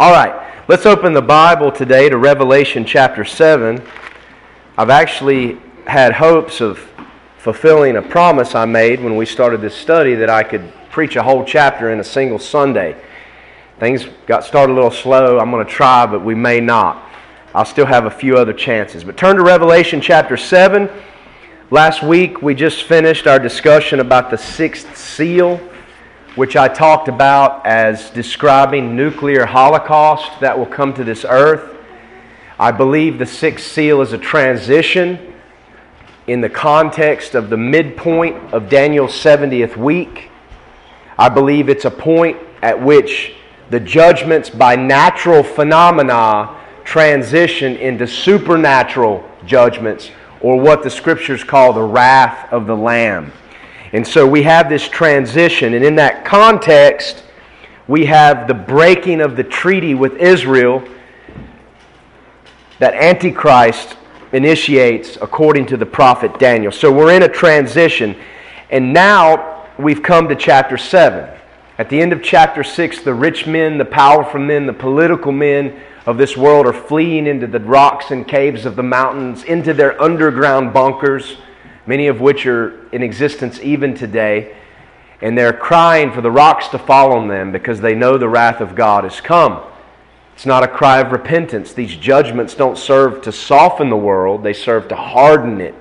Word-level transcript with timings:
All 0.00 0.10
right, 0.10 0.52
let's 0.66 0.86
open 0.86 1.12
the 1.12 1.22
Bible 1.22 1.70
today 1.70 2.08
to 2.08 2.16
Revelation 2.16 2.84
chapter 2.84 3.24
7. 3.24 3.80
I've 4.76 4.90
actually 4.90 5.56
had 5.86 6.14
hopes 6.14 6.60
of 6.60 6.80
fulfilling 7.38 7.94
a 7.94 8.02
promise 8.02 8.56
I 8.56 8.64
made 8.64 9.00
when 9.00 9.16
we 9.16 9.24
started 9.24 9.60
this 9.60 9.76
study 9.76 10.16
that 10.16 10.28
I 10.28 10.42
could 10.42 10.72
preach 10.90 11.14
a 11.14 11.22
whole 11.22 11.44
chapter 11.44 11.92
in 11.92 12.00
a 12.00 12.04
single 12.04 12.40
Sunday. 12.40 13.00
Things 13.78 14.08
got 14.26 14.42
started 14.42 14.72
a 14.72 14.74
little 14.74 14.90
slow. 14.90 15.38
I'm 15.38 15.52
going 15.52 15.64
to 15.64 15.72
try, 15.72 16.06
but 16.06 16.24
we 16.24 16.34
may 16.34 16.58
not. 16.58 17.08
I'll 17.54 17.64
still 17.64 17.86
have 17.86 18.06
a 18.06 18.10
few 18.10 18.36
other 18.36 18.52
chances. 18.52 19.04
But 19.04 19.16
turn 19.16 19.36
to 19.36 19.44
Revelation 19.44 20.00
chapter 20.00 20.36
7. 20.36 20.90
Last 21.70 22.02
week 22.02 22.42
we 22.42 22.56
just 22.56 22.82
finished 22.82 23.28
our 23.28 23.38
discussion 23.38 24.00
about 24.00 24.32
the 24.32 24.38
sixth 24.38 24.96
seal 24.96 25.60
which 26.36 26.56
I 26.56 26.66
talked 26.66 27.08
about 27.08 27.64
as 27.64 28.10
describing 28.10 28.96
nuclear 28.96 29.46
holocaust 29.46 30.40
that 30.40 30.58
will 30.58 30.66
come 30.66 30.92
to 30.94 31.04
this 31.04 31.24
earth. 31.24 31.76
I 32.58 32.72
believe 32.72 33.18
the 33.18 33.26
sixth 33.26 33.66
seal 33.66 34.00
is 34.00 34.12
a 34.12 34.18
transition 34.18 35.34
in 36.26 36.40
the 36.40 36.48
context 36.48 37.34
of 37.34 37.50
the 37.50 37.56
midpoint 37.56 38.52
of 38.52 38.68
Daniel's 38.68 39.12
70th 39.12 39.76
week. 39.76 40.30
I 41.18 41.28
believe 41.28 41.68
it's 41.68 41.84
a 41.84 41.90
point 41.90 42.38
at 42.62 42.80
which 42.82 43.34
the 43.70 43.78
judgments 43.78 44.50
by 44.50 44.74
natural 44.74 45.42
phenomena 45.42 46.60
transition 46.84 47.76
into 47.76 48.06
supernatural 48.06 49.28
judgments, 49.46 50.10
or 50.40 50.60
what 50.60 50.82
the 50.82 50.90
scriptures 50.90 51.44
call 51.44 51.72
the 51.72 51.82
wrath 51.82 52.52
of 52.52 52.66
the 52.66 52.76
Lamb. 52.76 53.32
And 53.94 54.04
so 54.04 54.26
we 54.26 54.42
have 54.42 54.68
this 54.68 54.88
transition. 54.88 55.74
And 55.74 55.84
in 55.84 55.94
that 55.94 56.24
context, 56.24 57.22
we 57.86 58.06
have 58.06 58.48
the 58.48 58.54
breaking 58.54 59.20
of 59.20 59.36
the 59.36 59.44
treaty 59.44 59.94
with 59.94 60.16
Israel 60.16 60.82
that 62.80 62.92
Antichrist 62.94 63.96
initiates 64.32 65.16
according 65.22 65.66
to 65.66 65.76
the 65.76 65.86
prophet 65.86 66.40
Daniel. 66.40 66.72
So 66.72 66.90
we're 66.90 67.14
in 67.14 67.22
a 67.22 67.28
transition. 67.28 68.16
And 68.68 68.92
now 68.92 69.68
we've 69.78 70.02
come 70.02 70.28
to 70.28 70.34
chapter 70.34 70.76
7. 70.76 71.30
At 71.78 71.88
the 71.88 72.00
end 72.00 72.12
of 72.12 72.20
chapter 72.20 72.64
6, 72.64 73.02
the 73.02 73.14
rich 73.14 73.46
men, 73.46 73.78
the 73.78 73.84
powerful 73.84 74.40
men, 74.40 74.66
the 74.66 74.72
political 74.72 75.30
men 75.30 75.80
of 76.04 76.18
this 76.18 76.36
world 76.36 76.66
are 76.66 76.72
fleeing 76.72 77.28
into 77.28 77.46
the 77.46 77.60
rocks 77.60 78.10
and 78.10 78.26
caves 78.26 78.66
of 78.66 78.74
the 78.74 78.82
mountains, 78.82 79.44
into 79.44 79.72
their 79.72 80.02
underground 80.02 80.72
bunkers 80.72 81.36
many 81.86 82.06
of 82.06 82.20
which 82.20 82.46
are 82.46 82.88
in 82.90 83.02
existence 83.02 83.60
even 83.60 83.94
today. 83.94 84.56
And 85.20 85.38
they're 85.38 85.52
crying 85.52 86.12
for 86.12 86.20
the 86.20 86.30
rocks 86.30 86.68
to 86.68 86.78
fall 86.78 87.12
on 87.12 87.28
them 87.28 87.52
because 87.52 87.80
they 87.80 87.94
know 87.94 88.18
the 88.18 88.28
wrath 88.28 88.60
of 88.60 88.74
God 88.74 89.04
has 89.04 89.20
come. 89.20 89.62
It's 90.34 90.46
not 90.46 90.64
a 90.64 90.68
cry 90.68 90.98
of 90.98 91.12
repentance. 91.12 91.72
These 91.72 91.96
judgments 91.96 92.54
don't 92.54 92.76
serve 92.76 93.22
to 93.22 93.32
soften 93.32 93.88
the 93.88 93.96
world, 93.96 94.42
they 94.42 94.52
serve 94.52 94.88
to 94.88 94.96
harden 94.96 95.60
it. 95.60 95.74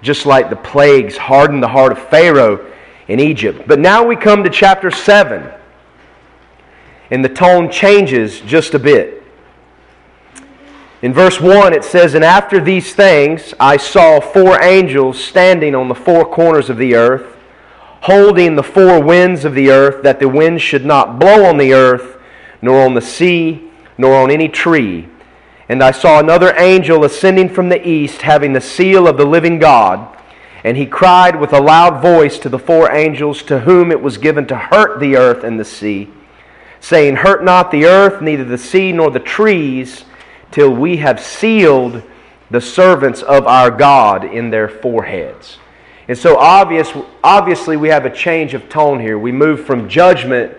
Just 0.00 0.26
like 0.26 0.50
the 0.50 0.56
plagues 0.56 1.16
hardened 1.16 1.62
the 1.62 1.68
heart 1.68 1.92
of 1.92 2.08
Pharaoh 2.08 2.72
in 3.06 3.20
Egypt. 3.20 3.68
But 3.68 3.78
now 3.78 4.04
we 4.04 4.16
come 4.16 4.42
to 4.42 4.50
chapter 4.50 4.90
7, 4.90 5.48
and 7.10 7.24
the 7.24 7.28
tone 7.28 7.70
changes 7.70 8.40
just 8.40 8.74
a 8.74 8.78
bit. 8.78 9.21
In 11.02 11.12
verse 11.12 11.40
1, 11.40 11.72
it 11.72 11.82
says, 11.82 12.14
And 12.14 12.24
after 12.24 12.60
these 12.60 12.94
things 12.94 13.52
I 13.58 13.76
saw 13.76 14.20
four 14.20 14.62
angels 14.62 15.22
standing 15.22 15.74
on 15.74 15.88
the 15.88 15.96
four 15.96 16.24
corners 16.24 16.70
of 16.70 16.78
the 16.78 16.94
earth, 16.94 17.36
holding 18.02 18.54
the 18.54 18.62
four 18.62 19.02
winds 19.02 19.44
of 19.44 19.54
the 19.54 19.68
earth, 19.70 20.04
that 20.04 20.20
the 20.20 20.28
wind 20.28 20.62
should 20.62 20.86
not 20.86 21.18
blow 21.18 21.44
on 21.44 21.58
the 21.58 21.72
earth, 21.72 22.20
nor 22.62 22.84
on 22.84 22.94
the 22.94 23.00
sea, 23.00 23.68
nor 23.98 24.14
on 24.14 24.30
any 24.30 24.48
tree. 24.48 25.08
And 25.68 25.82
I 25.82 25.90
saw 25.90 26.20
another 26.20 26.54
angel 26.56 27.04
ascending 27.04 27.48
from 27.48 27.68
the 27.68 27.86
east, 27.86 28.22
having 28.22 28.52
the 28.52 28.60
seal 28.60 29.08
of 29.08 29.16
the 29.16 29.26
living 29.26 29.58
God. 29.58 30.16
And 30.62 30.76
he 30.76 30.86
cried 30.86 31.40
with 31.40 31.52
a 31.52 31.60
loud 31.60 32.00
voice 32.00 32.38
to 32.38 32.48
the 32.48 32.60
four 32.60 32.92
angels 32.92 33.42
to 33.44 33.60
whom 33.60 33.90
it 33.90 34.00
was 34.00 34.18
given 34.18 34.46
to 34.46 34.56
hurt 34.56 35.00
the 35.00 35.16
earth 35.16 35.42
and 35.42 35.58
the 35.58 35.64
sea, 35.64 36.08
saying, 36.78 37.16
Hurt 37.16 37.42
not 37.42 37.72
the 37.72 37.86
earth, 37.86 38.22
neither 38.22 38.44
the 38.44 38.56
sea, 38.56 38.92
nor 38.92 39.10
the 39.10 39.18
trees 39.18 40.04
till 40.52 40.70
we 40.70 40.98
have 40.98 41.20
sealed 41.20 42.02
the 42.50 42.60
servants 42.60 43.22
of 43.22 43.46
our 43.46 43.70
God 43.70 44.24
in 44.24 44.50
their 44.50 44.68
foreheads. 44.68 45.58
And 46.08 46.16
so 46.16 46.36
obvious, 46.36 46.92
obviously 47.24 47.76
we 47.76 47.88
have 47.88 48.04
a 48.04 48.10
change 48.10 48.54
of 48.54 48.68
tone 48.68 49.00
here. 49.00 49.18
We 49.18 49.32
move 49.32 49.64
from 49.64 49.88
judgment 49.88 50.54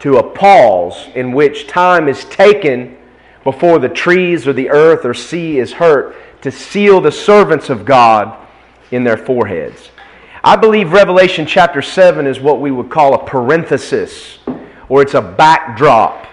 to 0.00 0.16
a 0.16 0.22
pause 0.22 1.08
in 1.14 1.32
which 1.32 1.66
time 1.66 2.08
is 2.08 2.24
taken 2.24 2.96
before 3.42 3.78
the 3.78 3.88
trees 3.88 4.46
or 4.46 4.52
the 4.52 4.70
earth 4.70 5.04
or 5.04 5.14
sea 5.14 5.58
is 5.58 5.72
hurt 5.72 6.16
to 6.40 6.50
seal 6.50 7.00
the 7.00 7.12
servants 7.12 7.70
of 7.70 7.84
God 7.84 8.36
in 8.90 9.04
their 9.04 9.16
foreheads. 9.16 9.90
I 10.42 10.56
believe 10.56 10.92
Revelation 10.92 11.46
chapter 11.46 11.82
7 11.82 12.26
is 12.26 12.40
what 12.40 12.60
we 12.60 12.70
would 12.70 12.90
call 12.90 13.14
a 13.14 13.24
parenthesis 13.24 14.38
or 14.88 15.02
it's 15.02 15.14
a 15.14 15.22
backdrop 15.22 16.26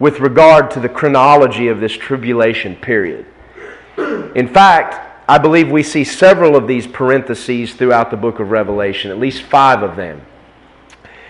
with 0.00 0.18
regard 0.18 0.70
to 0.72 0.80
the 0.80 0.88
chronology 0.88 1.68
of 1.68 1.78
this 1.78 1.92
tribulation 1.92 2.74
period. 2.74 3.26
In 4.34 4.48
fact, 4.48 5.06
I 5.28 5.38
believe 5.38 5.70
we 5.70 5.84
see 5.84 6.02
several 6.02 6.56
of 6.56 6.66
these 6.66 6.86
parentheses 6.86 7.74
throughout 7.74 8.10
the 8.10 8.16
book 8.16 8.40
of 8.40 8.50
Revelation, 8.50 9.12
at 9.12 9.18
least 9.18 9.42
five 9.42 9.84
of 9.84 9.94
them. 9.94 10.22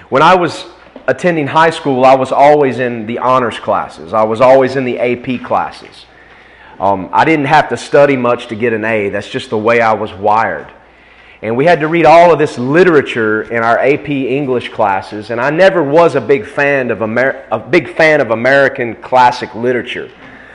When 0.09 0.23
I 0.23 0.37
was 0.37 0.65
attending 1.07 1.49
high 1.49 1.71
school, 1.71 2.05
I 2.05 2.15
was 2.15 2.33
always 2.33 2.79
in 2.79 3.07
the 3.07 3.19
honors 3.19 3.59
classes, 3.59 4.15
I 4.15 4.23
was 4.23 4.41
always 4.41 4.77
in 4.77 4.85
the 4.85 4.99
AP 4.99 5.45
classes. 5.45 6.07
Um, 6.79 7.11
I 7.13 7.27
didn't 7.27 7.45
have 7.47 7.69
to 7.69 7.77
study 7.77 8.17
much 8.17 8.47
to 8.47 8.55
get 8.55 8.73
an 8.73 8.85
A, 8.85 9.11
that's 9.11 9.29
just 9.29 9.51
the 9.51 9.59
way 9.59 9.81
I 9.83 9.93
was 9.93 10.15
wired. 10.15 10.73
And 11.43 11.57
we 11.57 11.65
had 11.65 11.81
to 11.81 11.89
read 11.89 12.05
all 12.05 12.33
of 12.33 12.39
this 12.39 12.59
literature 12.59 13.43
in 13.43 13.63
our 13.63 13.79
AP 13.79 14.11
English 14.11 14.69
classes, 14.71 15.31
and 15.31 15.41
I 15.41 15.49
never 15.49 15.83
was 15.83 16.15
a 16.15 16.21
big 16.21 16.47
fan 16.47 16.91
of 16.91 17.01
Amer- 17.01 17.47
a 17.51 17.59
big 17.59 17.97
fan 17.97 18.21
of 18.21 18.31
American 18.31 18.95
classic 18.97 19.55
literature. 19.55 20.11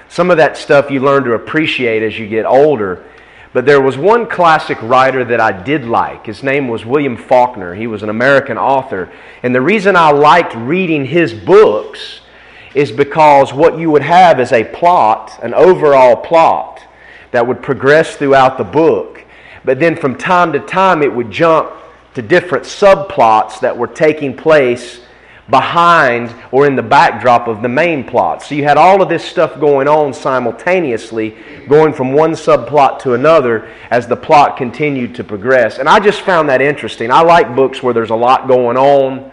Some 0.09 0.29
of 0.29 0.38
that 0.38 0.57
stuff 0.57 0.91
you 0.91 1.00
learn 1.00 1.23
to 1.23 1.34
appreciate 1.34 2.03
as 2.03 2.19
you 2.19 2.28
get 2.28 2.46
older. 2.46 3.03
But 3.51 3.66
there 3.66 3.81
was 3.81 3.97
one 3.97 4.28
classic 4.28 4.78
writer 4.81 5.23
that 5.23 5.40
I 5.40 5.63
did 5.63 5.85
like. 5.85 6.25
His 6.25 6.44
name 6.44 6.68
was 6.68 6.85
William 6.85 7.16
Faulkner. 7.16 7.73
He 7.73 7.88
was 7.88 8.03
an 8.03 8.09
American 8.09 8.57
author. 8.57 9.09
And 9.44 9.56
the 9.56 9.62
reason 9.62 9.96
I 9.96 10.12
liked 10.12 10.53
reading 10.56 11.06
his 11.06 11.34
books 11.34 12.19
is 12.75 12.91
because 12.91 13.53
what 13.53 13.79
you 13.79 13.90
would 13.90 14.02
have 14.02 14.41
is 14.41 14.52
a 14.52 14.66
plot, 14.66 15.40
an 15.41 15.53
overall 15.53 16.17
plot, 16.17 16.84
that 17.31 17.47
would 17.47 17.63
progress 17.63 18.17
throughout 18.17 18.57
the 18.57 18.63
book 18.66 19.14
but 19.65 19.79
then 19.79 19.95
from 19.95 20.15
time 20.15 20.53
to 20.53 20.59
time 20.59 21.01
it 21.01 21.13
would 21.13 21.31
jump 21.31 21.71
to 22.13 22.21
different 22.21 22.63
subplots 22.63 23.59
that 23.59 23.77
were 23.77 23.87
taking 23.87 24.35
place 24.35 25.01
behind 25.49 26.33
or 26.51 26.65
in 26.65 26.75
the 26.75 26.83
backdrop 26.83 27.47
of 27.47 27.61
the 27.61 27.69
main 27.69 28.03
plot. 28.03 28.41
So 28.41 28.55
you 28.55 28.63
had 28.63 28.77
all 28.77 29.01
of 29.01 29.09
this 29.09 29.23
stuff 29.23 29.59
going 29.59 29.87
on 29.87 30.13
simultaneously, 30.13 31.37
going 31.67 31.93
from 31.93 32.13
one 32.13 32.31
subplot 32.31 32.99
to 32.99 33.13
another 33.13 33.69
as 33.91 34.07
the 34.07 34.15
plot 34.15 34.57
continued 34.57 35.13
to 35.15 35.23
progress. 35.23 35.77
And 35.77 35.87
I 35.87 35.99
just 35.99 36.21
found 36.21 36.49
that 36.49 36.61
interesting. 36.61 37.11
I 37.11 37.21
like 37.21 37.55
books 37.55 37.83
where 37.83 37.93
there's 37.93 38.09
a 38.09 38.15
lot 38.15 38.47
going 38.47 38.77
on 38.77 39.31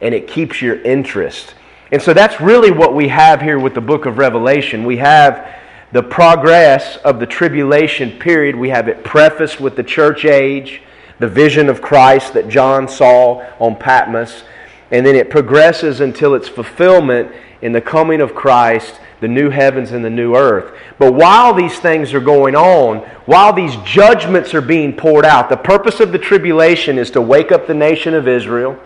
and 0.00 0.14
it 0.14 0.26
keeps 0.26 0.60
your 0.60 0.80
interest. 0.82 1.54
And 1.92 2.02
so 2.02 2.12
that's 2.12 2.40
really 2.40 2.72
what 2.72 2.94
we 2.94 3.08
have 3.08 3.40
here 3.40 3.58
with 3.58 3.74
the 3.74 3.80
book 3.80 4.06
of 4.06 4.18
Revelation. 4.18 4.84
We 4.84 4.96
have 4.96 5.48
the 5.94 6.02
progress 6.02 6.96
of 7.04 7.20
the 7.20 7.26
tribulation 7.26 8.18
period. 8.18 8.56
We 8.56 8.70
have 8.70 8.88
it 8.88 9.04
prefaced 9.04 9.60
with 9.60 9.76
the 9.76 9.84
church 9.84 10.24
age, 10.24 10.82
the 11.20 11.28
vision 11.28 11.68
of 11.68 11.80
Christ 11.80 12.34
that 12.34 12.48
John 12.48 12.88
saw 12.88 13.46
on 13.60 13.76
Patmos, 13.76 14.42
and 14.90 15.06
then 15.06 15.14
it 15.14 15.30
progresses 15.30 16.00
until 16.00 16.34
its 16.34 16.48
fulfillment 16.48 17.30
in 17.62 17.70
the 17.70 17.80
coming 17.80 18.20
of 18.20 18.34
Christ, 18.34 18.98
the 19.20 19.28
new 19.28 19.50
heavens 19.50 19.92
and 19.92 20.04
the 20.04 20.10
new 20.10 20.34
earth. 20.34 20.76
But 20.98 21.14
while 21.14 21.54
these 21.54 21.78
things 21.78 22.12
are 22.12 22.18
going 22.18 22.56
on, 22.56 22.98
while 23.26 23.52
these 23.52 23.76
judgments 23.84 24.52
are 24.52 24.60
being 24.60 24.96
poured 24.96 25.24
out, 25.24 25.48
the 25.48 25.56
purpose 25.56 26.00
of 26.00 26.10
the 26.10 26.18
tribulation 26.18 26.98
is 26.98 27.12
to 27.12 27.22
wake 27.22 27.52
up 27.52 27.68
the 27.68 27.72
nation 27.72 28.14
of 28.14 28.26
Israel, 28.26 28.76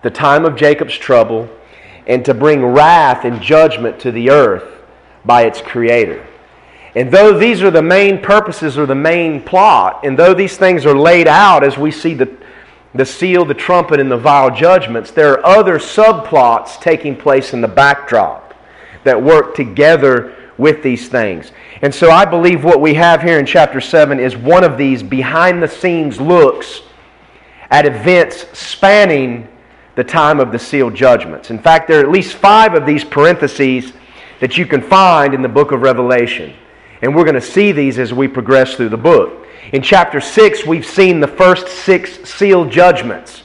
the 0.00 0.10
time 0.10 0.46
of 0.46 0.56
Jacob's 0.56 0.96
trouble, 0.96 1.50
and 2.06 2.24
to 2.24 2.32
bring 2.32 2.64
wrath 2.64 3.26
and 3.26 3.42
judgment 3.42 4.00
to 4.00 4.10
the 4.10 4.30
earth 4.30 4.81
by 5.24 5.42
its 5.42 5.60
creator. 5.60 6.26
And 6.94 7.10
though 7.10 7.38
these 7.38 7.62
are 7.62 7.70
the 7.70 7.82
main 7.82 8.20
purposes 8.20 8.76
or 8.76 8.86
the 8.86 8.94
main 8.94 9.40
plot, 9.42 10.00
and 10.04 10.18
though 10.18 10.34
these 10.34 10.56
things 10.56 10.84
are 10.84 10.96
laid 10.96 11.26
out 11.26 11.64
as 11.64 11.78
we 11.78 11.90
see 11.90 12.14
the, 12.14 12.36
the 12.94 13.06
seal, 13.06 13.44
the 13.44 13.54
trumpet, 13.54 13.98
and 13.98 14.10
the 14.10 14.18
vial 14.18 14.54
judgments, 14.54 15.10
there 15.10 15.32
are 15.32 15.46
other 15.46 15.78
subplots 15.78 16.78
taking 16.80 17.16
place 17.16 17.54
in 17.54 17.62
the 17.62 17.68
backdrop 17.68 18.54
that 19.04 19.20
work 19.20 19.54
together 19.54 20.34
with 20.58 20.82
these 20.82 21.08
things. 21.08 21.52
And 21.80 21.94
so 21.94 22.10
I 22.10 22.26
believe 22.26 22.62
what 22.62 22.80
we 22.80 22.94
have 22.94 23.22
here 23.22 23.38
in 23.38 23.46
chapter 23.46 23.80
7 23.80 24.20
is 24.20 24.36
one 24.36 24.62
of 24.62 24.76
these 24.76 25.02
behind 25.02 25.62
the 25.62 25.68
scenes 25.68 26.20
looks 26.20 26.82
at 27.70 27.86
events 27.86 28.46
spanning 28.52 29.48
the 29.94 30.04
time 30.04 30.40
of 30.40 30.52
the 30.52 30.58
sealed 30.58 30.94
judgments. 30.94 31.50
In 31.50 31.58
fact, 31.58 31.88
there 31.88 32.00
are 32.00 32.04
at 32.04 32.10
least 32.10 32.34
five 32.34 32.74
of 32.74 32.84
these 32.84 33.02
parentheses 33.02 33.92
that 34.42 34.58
you 34.58 34.66
can 34.66 34.82
find 34.82 35.34
in 35.34 35.40
the 35.40 35.48
book 35.48 35.70
of 35.70 35.82
Revelation. 35.82 36.52
And 37.00 37.14
we're 37.14 37.22
going 37.22 37.36
to 37.36 37.40
see 37.40 37.70
these 37.70 37.96
as 38.00 38.12
we 38.12 38.26
progress 38.26 38.74
through 38.74 38.88
the 38.88 38.96
book. 38.96 39.46
In 39.72 39.82
chapter 39.82 40.20
6, 40.20 40.66
we've 40.66 40.84
seen 40.84 41.20
the 41.20 41.28
first 41.28 41.68
six 41.68 42.28
sealed 42.28 42.68
judgments. 42.68 43.44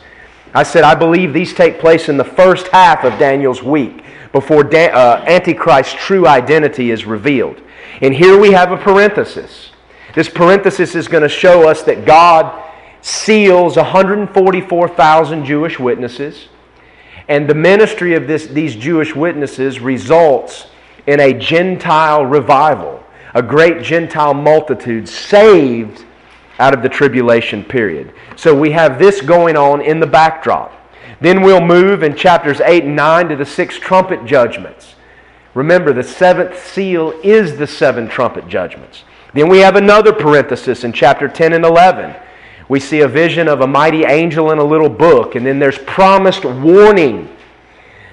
I 0.55 0.63
said, 0.63 0.83
I 0.83 0.95
believe 0.95 1.33
these 1.33 1.53
take 1.53 1.79
place 1.79 2.09
in 2.09 2.17
the 2.17 2.23
first 2.23 2.69
half 2.69 3.03
of 3.03 3.19
Daniel's 3.19 3.61
week 3.61 4.03
before 4.31 4.65
uh, 4.65 5.23
Antichrist's 5.27 5.93
true 5.93 6.25
identity 6.25 6.89
is 6.89 7.05
revealed. 7.05 7.61
And 8.01 8.11
here 8.11 8.39
we 8.39 8.51
have 8.53 8.71
a 8.71 8.77
parenthesis. 8.77 9.69
This 10.15 10.27
parenthesis 10.27 10.95
is 10.95 11.07
going 11.07 11.21
to 11.21 11.29
show 11.29 11.69
us 11.69 11.83
that 11.83 12.05
God 12.05 12.63
seals 13.01 13.77
144,000 13.77 15.45
Jewish 15.45 15.77
witnesses, 15.77 16.47
and 17.27 17.47
the 17.47 17.53
ministry 17.53 18.15
of 18.15 18.25
this, 18.25 18.47
these 18.47 18.75
Jewish 18.75 19.15
witnesses 19.15 19.79
results 19.79 20.65
in 21.07 21.21
a 21.21 21.33
Gentile 21.33 22.25
revival, 22.25 23.03
a 23.33 23.41
great 23.41 23.81
Gentile 23.81 24.33
multitude 24.33 25.07
saved 25.07 26.05
out 26.59 26.73
of 26.73 26.81
the 26.81 26.89
tribulation 26.89 27.63
period. 27.63 28.13
So 28.35 28.53
we 28.53 28.71
have 28.71 28.99
this 28.99 29.21
going 29.21 29.55
on 29.55 29.81
in 29.81 29.99
the 29.99 30.07
backdrop. 30.07 30.73
Then 31.21 31.41
we'll 31.41 31.65
move 31.65 32.03
in 32.03 32.15
chapters 32.15 32.61
8 32.61 32.83
and 32.83 32.95
9 32.95 33.29
to 33.29 33.35
the 33.35 33.45
six 33.45 33.77
trumpet 33.79 34.25
judgments. 34.25 34.95
Remember, 35.53 35.93
the 35.93 36.03
seventh 36.03 36.63
seal 36.63 37.19
is 37.23 37.57
the 37.57 37.65
seven 37.65 38.07
trumpet 38.07 38.47
judgments. 38.47 39.03
Then 39.33 39.49
we 39.49 39.59
have 39.59 39.75
another 39.75 40.13
parenthesis 40.13 40.83
in 40.83 40.93
chapter 40.93 41.27
10 41.27 41.53
and 41.53 41.65
11. 41.65 42.15
We 42.69 42.79
see 42.79 42.99
a 42.99 43.07
vision 43.07 43.47
of 43.47 43.61
a 43.61 43.67
mighty 43.67 44.03
angel 44.03 44.51
in 44.51 44.59
a 44.59 44.63
little 44.63 44.89
book, 44.89 45.35
and 45.35 45.45
then 45.45 45.57
there's 45.57 45.77
promised 45.79 46.43
warning 46.43 47.29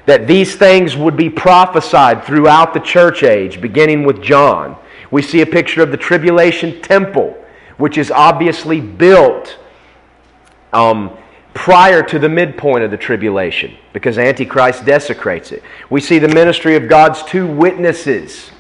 that 0.07 0.27
these 0.27 0.55
things 0.55 0.97
would 0.97 1.17
be 1.17 1.31
prophesied 1.31 2.25
throughout 2.25 2.75
the 2.75 2.81
church 2.81 3.23
age, 3.23 3.61
beginning 3.61 4.05
with 4.05 4.23
John. 4.23 4.77
We 5.11 5.23
see 5.23 5.41
a 5.41 5.47
picture 5.47 5.83
of 5.83 5.91
the 5.91 5.97
tribulation 5.97 6.83
temple, 6.83 7.37
which 7.79 7.97
is 7.97 8.11
obviously 8.11 8.81
built 8.81 9.59
um, 10.73 11.17
prior 11.55 12.03
to 12.03 12.19
the 12.19 12.29
midpoint 12.29 12.85
of 12.85 12.91
the 12.91 12.97
tribulation 12.97 13.77
because 13.93 14.19
Antichrist 14.19 14.85
desecrates 14.85 15.53
it. 15.53 15.63
We 15.89 16.01
see 16.01 16.19
the 16.19 16.29
ministry 16.29 16.77
of 16.77 16.89
God's 16.89 17.23
two 17.23 17.47
witnesses. 17.47 18.51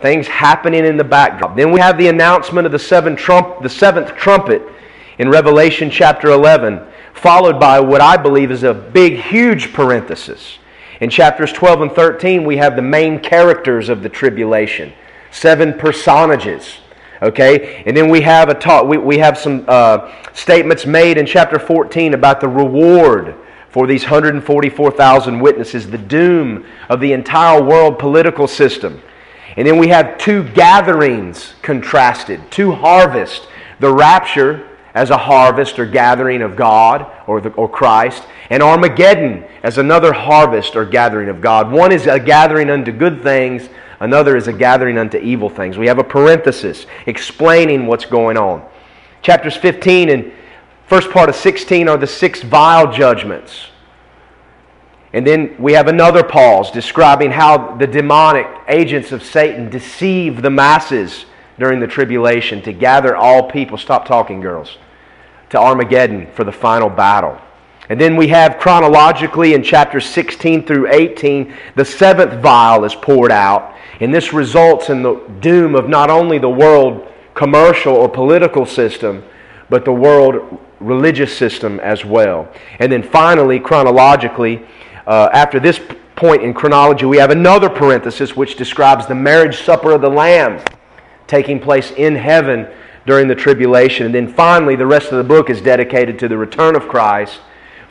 Things 0.00 0.26
happening 0.28 0.86
in 0.86 0.96
the 0.96 1.04
backdrop. 1.04 1.56
Then 1.56 1.72
we 1.72 1.80
have 1.80 1.98
the 1.98 2.08
announcement 2.08 2.64
of 2.64 2.72
the, 2.72 2.78
seven 2.78 3.16
trump, 3.16 3.62
the 3.62 3.68
seventh 3.68 4.14
trumpet 4.16 4.62
in 5.18 5.28
Revelation 5.28 5.90
chapter 5.90 6.30
11, 6.30 6.86
followed 7.14 7.60
by 7.60 7.80
what 7.80 8.00
I 8.00 8.16
believe 8.16 8.50
is 8.50 8.62
a 8.62 8.74
big, 8.74 9.20
huge 9.20 9.72
parenthesis. 9.72 10.58
In 11.00 11.10
chapters 11.10 11.52
12 11.52 11.82
and 11.82 11.92
13, 11.92 12.44
we 12.44 12.58
have 12.58 12.76
the 12.76 12.82
main 12.82 13.20
characters 13.20 13.88
of 13.88 14.02
the 14.02 14.08
tribulation, 14.08 14.92
seven 15.30 15.72
personages 15.74 16.78
Okay? 17.22 17.82
And 17.86 17.96
then 17.96 18.08
we 18.08 18.20
have, 18.22 18.48
a 18.48 18.54
talk, 18.54 18.86
we, 18.86 18.96
we 18.98 19.18
have 19.18 19.36
some 19.36 19.64
uh, 19.68 20.12
statements 20.32 20.86
made 20.86 21.18
in 21.18 21.26
chapter 21.26 21.58
14 21.58 22.14
about 22.14 22.40
the 22.40 22.48
reward 22.48 23.34
for 23.68 23.86
these 23.86 24.02
144,000 24.02 25.38
witnesses, 25.38 25.88
the 25.88 25.98
doom 25.98 26.64
of 26.88 27.00
the 27.00 27.12
entire 27.12 27.62
world 27.62 27.98
political 27.98 28.48
system. 28.48 29.00
And 29.56 29.66
then 29.66 29.78
we 29.78 29.88
have 29.88 30.18
two 30.18 30.44
gatherings 30.50 31.54
contrasted, 31.62 32.50
two 32.50 32.72
harvests. 32.72 33.46
The 33.80 33.92
rapture 33.92 34.69
as 34.94 35.10
a 35.10 35.16
harvest 35.16 35.78
or 35.78 35.86
gathering 35.86 36.42
of 36.42 36.56
God 36.56 37.10
or, 37.26 37.40
the, 37.40 37.50
or 37.50 37.68
Christ, 37.68 38.24
and 38.50 38.62
Armageddon 38.62 39.44
as 39.62 39.78
another 39.78 40.12
harvest 40.12 40.76
or 40.76 40.84
gathering 40.84 41.28
of 41.28 41.40
God. 41.40 41.70
One 41.70 41.92
is 41.92 42.06
a 42.06 42.18
gathering 42.18 42.70
unto 42.70 42.92
good 42.92 43.22
things, 43.22 43.68
Another 44.00 44.34
is 44.34 44.48
a 44.48 44.52
gathering 44.52 44.96
unto 44.96 45.18
evil 45.18 45.50
things. 45.50 45.76
We 45.76 45.86
have 45.86 45.98
a 45.98 46.04
parenthesis 46.04 46.86
explaining 47.04 47.86
what's 47.86 48.06
going 48.06 48.38
on. 48.38 48.66
Chapters 49.20 49.56
15 49.56 50.08
and 50.08 50.32
first 50.86 51.10
part 51.10 51.28
of 51.28 51.36
16 51.36 51.86
are 51.86 51.98
the 51.98 52.06
six 52.06 52.42
vial 52.42 52.90
judgments. 52.90 53.66
And 55.12 55.26
then 55.26 55.54
we 55.58 55.74
have 55.74 55.86
another 55.86 56.22
pause 56.22 56.70
describing 56.70 57.30
how 57.30 57.76
the 57.76 57.86
demonic 57.86 58.46
agents 58.68 59.12
of 59.12 59.22
Satan 59.22 59.68
deceive 59.68 60.40
the 60.40 60.50
masses 60.50 61.26
during 61.60 61.78
the 61.78 61.86
tribulation 61.86 62.62
to 62.62 62.72
gather 62.72 63.14
all 63.14 63.48
people. 63.48 63.76
Stop 63.76 64.06
talking, 64.06 64.40
girls. 64.40 64.78
To 65.50 65.58
Armageddon 65.58 66.26
for 66.32 66.42
the 66.42 66.52
final 66.52 66.88
battle. 66.88 67.38
And 67.90 68.00
then 68.00 68.16
we 68.16 68.28
have 68.28 68.58
chronologically 68.58 69.52
in 69.52 69.62
chapters 69.62 70.06
16 70.06 70.64
through 70.64 70.90
18, 70.90 71.54
the 71.74 71.84
seventh 71.84 72.40
vial 72.40 72.84
is 72.84 72.94
poured 72.94 73.30
out. 73.30 73.74
And 74.00 74.14
this 74.14 74.32
results 74.32 74.88
in 74.88 75.02
the 75.02 75.16
doom 75.40 75.74
of 75.74 75.88
not 75.88 76.08
only 76.08 76.38
the 76.38 76.48
world 76.48 77.06
commercial 77.34 77.94
or 77.94 78.08
political 78.08 78.64
system, 78.64 79.22
but 79.68 79.84
the 79.84 79.92
world 79.92 80.58
religious 80.78 81.36
system 81.36 81.78
as 81.80 82.04
well. 82.06 82.48
And 82.78 82.90
then 82.90 83.02
finally, 83.02 83.60
chronologically, 83.60 84.64
uh, 85.06 85.28
after 85.32 85.60
this 85.60 85.78
point 86.16 86.42
in 86.42 86.54
chronology, 86.54 87.04
we 87.04 87.18
have 87.18 87.30
another 87.30 87.68
parenthesis 87.68 88.34
which 88.34 88.56
describes 88.56 89.06
the 89.06 89.14
marriage 89.14 89.62
supper 89.62 89.92
of 89.92 90.00
the 90.00 90.08
Lamb 90.08 90.62
taking 91.30 91.60
place 91.60 91.92
in 91.92 92.16
heaven 92.16 92.68
during 93.06 93.28
the 93.28 93.34
tribulation. 93.34 94.06
And 94.06 94.14
then 94.14 94.28
finally, 94.28 94.74
the 94.74 94.86
rest 94.86 95.12
of 95.12 95.18
the 95.18 95.24
book 95.24 95.48
is 95.48 95.60
dedicated 95.60 96.18
to 96.18 96.28
the 96.28 96.36
return 96.36 96.74
of 96.74 96.88
Christ, 96.88 97.40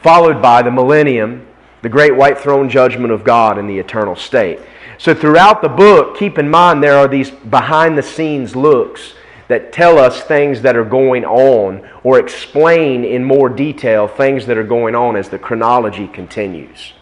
followed 0.01 0.41
by 0.41 0.61
the 0.61 0.69
millennium, 0.69 1.47
the 1.81 1.89
great 1.89 2.15
white 2.15 2.37
throne 2.37 2.69
judgment 2.69 3.13
of 3.13 3.23
God 3.23 3.57
in 3.57 3.65
the 3.65 3.79
eternal 3.79 4.15
state. 4.15 4.59
So, 4.97 5.15
throughout 5.15 5.61
the 5.61 5.69
book, 5.69 6.17
keep 6.17 6.37
in 6.37 6.49
mind 6.49 6.83
there 6.83 6.97
are 6.97 7.07
these 7.07 7.31
behind 7.31 7.97
the 7.97 8.03
scenes 8.03 8.55
looks 8.55 9.13
that 9.47 9.71
tell 9.71 9.97
us 9.97 10.21
things 10.21 10.61
that 10.61 10.75
are 10.75 10.83
going 10.83 11.23
on 11.23 11.89
or 12.03 12.19
explain 12.19 13.05
in 13.05 13.23
more 13.23 13.47
detail 13.47 14.07
things 14.07 14.45
that 14.45 14.57
are 14.57 14.63
going 14.63 14.95
on 14.95 15.15
as 15.15 15.29
the 15.29 15.39
chronology 15.39 16.07
continues. 16.07 16.93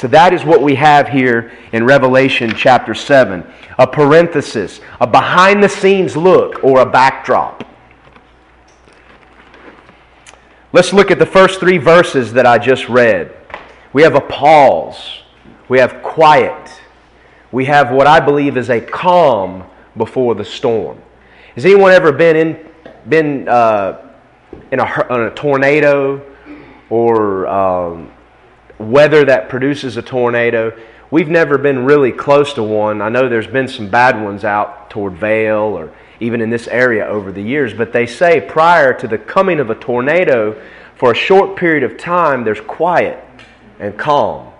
So, 0.00 0.08
that 0.08 0.32
is 0.32 0.46
what 0.46 0.62
we 0.62 0.76
have 0.76 1.08
here 1.10 1.52
in 1.72 1.84
Revelation 1.84 2.54
chapter 2.56 2.94
7 2.94 3.44
a 3.78 3.86
parenthesis, 3.86 4.80
a 4.98 5.06
behind 5.06 5.62
the 5.62 5.68
scenes 5.68 6.16
look 6.16 6.64
or 6.64 6.80
a 6.80 6.86
backdrop. 6.86 7.68
Let's 10.72 10.94
look 10.94 11.10
at 11.10 11.18
the 11.18 11.26
first 11.26 11.60
three 11.60 11.76
verses 11.76 12.32
that 12.32 12.46
I 12.46 12.56
just 12.56 12.88
read. 12.88 13.36
We 13.92 14.00
have 14.00 14.14
a 14.14 14.22
pause, 14.22 15.20
we 15.68 15.78
have 15.80 16.02
quiet, 16.02 16.80
we 17.52 17.66
have 17.66 17.92
what 17.92 18.06
I 18.06 18.20
believe 18.20 18.56
is 18.56 18.70
a 18.70 18.80
calm 18.80 19.64
before 19.98 20.34
the 20.34 20.46
storm. 20.46 20.98
Has 21.56 21.66
anyone 21.66 21.92
ever 21.92 22.10
been 22.10 22.36
in, 22.36 22.70
been 23.10 23.48
uh, 23.50 24.14
in, 24.70 24.80
a, 24.80 25.06
in 25.10 25.20
a 25.26 25.34
tornado 25.34 26.24
or 26.88 27.46
um, 27.48 28.10
weather 28.80 29.24
that 29.24 29.48
produces 29.48 29.96
a 29.96 30.02
tornado? 30.02 30.76
We've 31.10 31.28
never 31.28 31.58
been 31.58 31.84
really 31.84 32.12
close 32.12 32.52
to 32.54 32.62
one. 32.62 33.02
I 33.02 33.08
know 33.08 33.28
there's 33.28 33.46
been 33.46 33.68
some 33.68 33.88
bad 33.88 34.22
ones 34.22 34.44
out 34.44 34.90
toward 34.90 35.14
Vale 35.14 35.76
or 35.76 35.92
even 36.20 36.40
in 36.40 36.50
this 36.50 36.68
area 36.68 37.04
over 37.06 37.32
the 37.32 37.42
years, 37.42 37.74
but 37.74 37.92
they 37.92 38.06
say 38.06 38.40
prior 38.40 38.92
to 38.94 39.08
the 39.08 39.18
coming 39.18 39.58
of 39.58 39.70
a 39.70 39.74
tornado, 39.74 40.60
for 40.96 41.12
a 41.12 41.14
short 41.14 41.56
period 41.56 41.82
of 41.82 41.96
time, 41.96 42.44
there's 42.44 42.60
quiet 42.60 43.24
and 43.78 43.98
calm. 43.98 44.52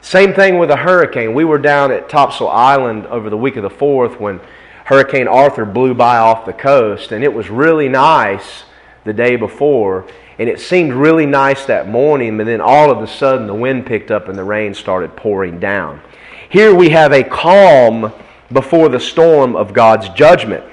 Same 0.00 0.34
thing 0.34 0.58
with 0.58 0.70
a 0.70 0.76
hurricane. 0.76 1.32
We 1.32 1.44
were 1.44 1.58
down 1.58 1.92
at 1.92 2.08
Topsail 2.08 2.48
Island 2.48 3.06
over 3.06 3.30
the 3.30 3.36
week 3.36 3.56
of 3.56 3.62
the 3.62 3.70
4th 3.70 4.18
when 4.20 4.40
Hurricane 4.84 5.28
Arthur 5.28 5.64
blew 5.64 5.94
by 5.94 6.18
off 6.18 6.44
the 6.44 6.52
coast, 6.52 7.12
and 7.12 7.24
it 7.24 7.32
was 7.32 7.48
really 7.48 7.88
nice 7.88 8.64
the 9.04 9.12
day 9.14 9.36
before, 9.36 10.06
and 10.38 10.48
it 10.48 10.60
seemed 10.60 10.92
really 10.92 11.26
nice 11.26 11.64
that 11.66 11.88
morning, 11.88 12.36
but 12.36 12.46
then 12.46 12.60
all 12.60 12.90
of 12.90 13.00
a 13.02 13.06
sudden 13.06 13.46
the 13.46 13.54
wind 13.54 13.86
picked 13.86 14.10
up 14.10 14.28
and 14.28 14.36
the 14.36 14.44
rain 14.44 14.74
started 14.74 15.16
pouring 15.16 15.60
down. 15.60 16.00
Here 16.48 16.74
we 16.74 16.90
have 16.90 17.12
a 17.12 17.22
calm 17.22 18.12
before 18.52 18.88
the 18.88 19.00
storm 19.00 19.54
of 19.54 19.72
God's 19.72 20.08
judgment. 20.10 20.64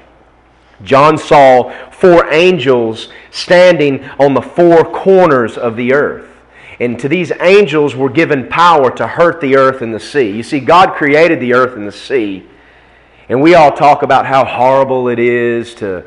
John 0.84 1.18
saw 1.18 1.72
four 1.92 2.32
angels 2.34 3.10
standing 3.30 4.04
on 4.20 4.34
the 4.34 4.42
four 4.42 4.84
corners 4.84 5.58
of 5.58 5.76
the 5.76 5.94
earth. 5.94 6.28
And 6.80 7.00
to 7.00 7.08
these 7.08 7.32
angels 7.40 7.96
were 7.96 8.10
given 8.10 8.48
power 8.48 8.90
to 8.98 9.06
hurt 9.06 9.40
the 9.40 9.56
earth 9.56 9.84
and 9.84 9.94
the 9.94 10.00
sea. 10.00 10.32
You 10.32 10.42
see, 10.42 10.60
God 10.60 10.96
created 10.96 11.40
the 11.40 11.54
earth 11.54 11.76
and 11.76 11.88
the 11.88 11.92
sea. 11.92 12.48
And 13.30 13.42
we 13.42 13.54
all 13.54 13.72
talk 13.72 14.02
about 14.02 14.26
how 14.26 14.44
horrible 14.44 15.08
it 15.08 15.20
is 15.20 15.76
to 15.76 16.04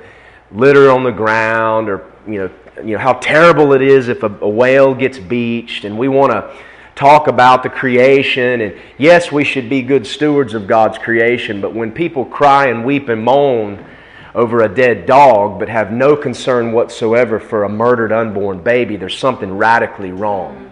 litter 0.50 0.90
on 0.90 1.04
the 1.04 1.12
ground 1.12 1.88
or, 1.88 2.10
you 2.26 2.38
know, 2.38 2.50
you 2.78 2.92
know 2.92 2.98
how 2.98 3.14
terrible 3.14 3.72
it 3.72 3.82
is 3.82 4.08
if 4.08 4.22
a, 4.22 4.38
a 4.40 4.48
whale 4.48 4.94
gets 4.94 5.18
beached. 5.18 5.84
And 5.84 5.98
we 5.98 6.08
want 6.08 6.32
to 6.32 6.56
talk 6.94 7.28
about 7.28 7.62
the 7.62 7.68
creation. 7.68 8.60
And 8.60 8.76
yes, 8.98 9.30
we 9.30 9.44
should 9.44 9.68
be 9.68 9.82
good 9.82 10.06
stewards 10.06 10.54
of 10.54 10.66
God's 10.66 10.98
creation. 10.98 11.60
But 11.60 11.74
when 11.74 11.92
people 11.92 12.24
cry 12.24 12.68
and 12.68 12.84
weep 12.84 13.08
and 13.08 13.22
moan 13.22 13.84
over 14.34 14.62
a 14.62 14.68
dead 14.68 15.06
dog 15.06 15.60
but 15.60 15.68
have 15.68 15.92
no 15.92 16.16
concern 16.16 16.72
whatsoever 16.72 17.38
for 17.38 17.64
a 17.64 17.68
murdered 17.68 18.12
unborn 18.12 18.62
baby, 18.62 18.96
there's 18.96 19.16
something 19.16 19.56
radically 19.56 20.12
wrong. 20.12 20.70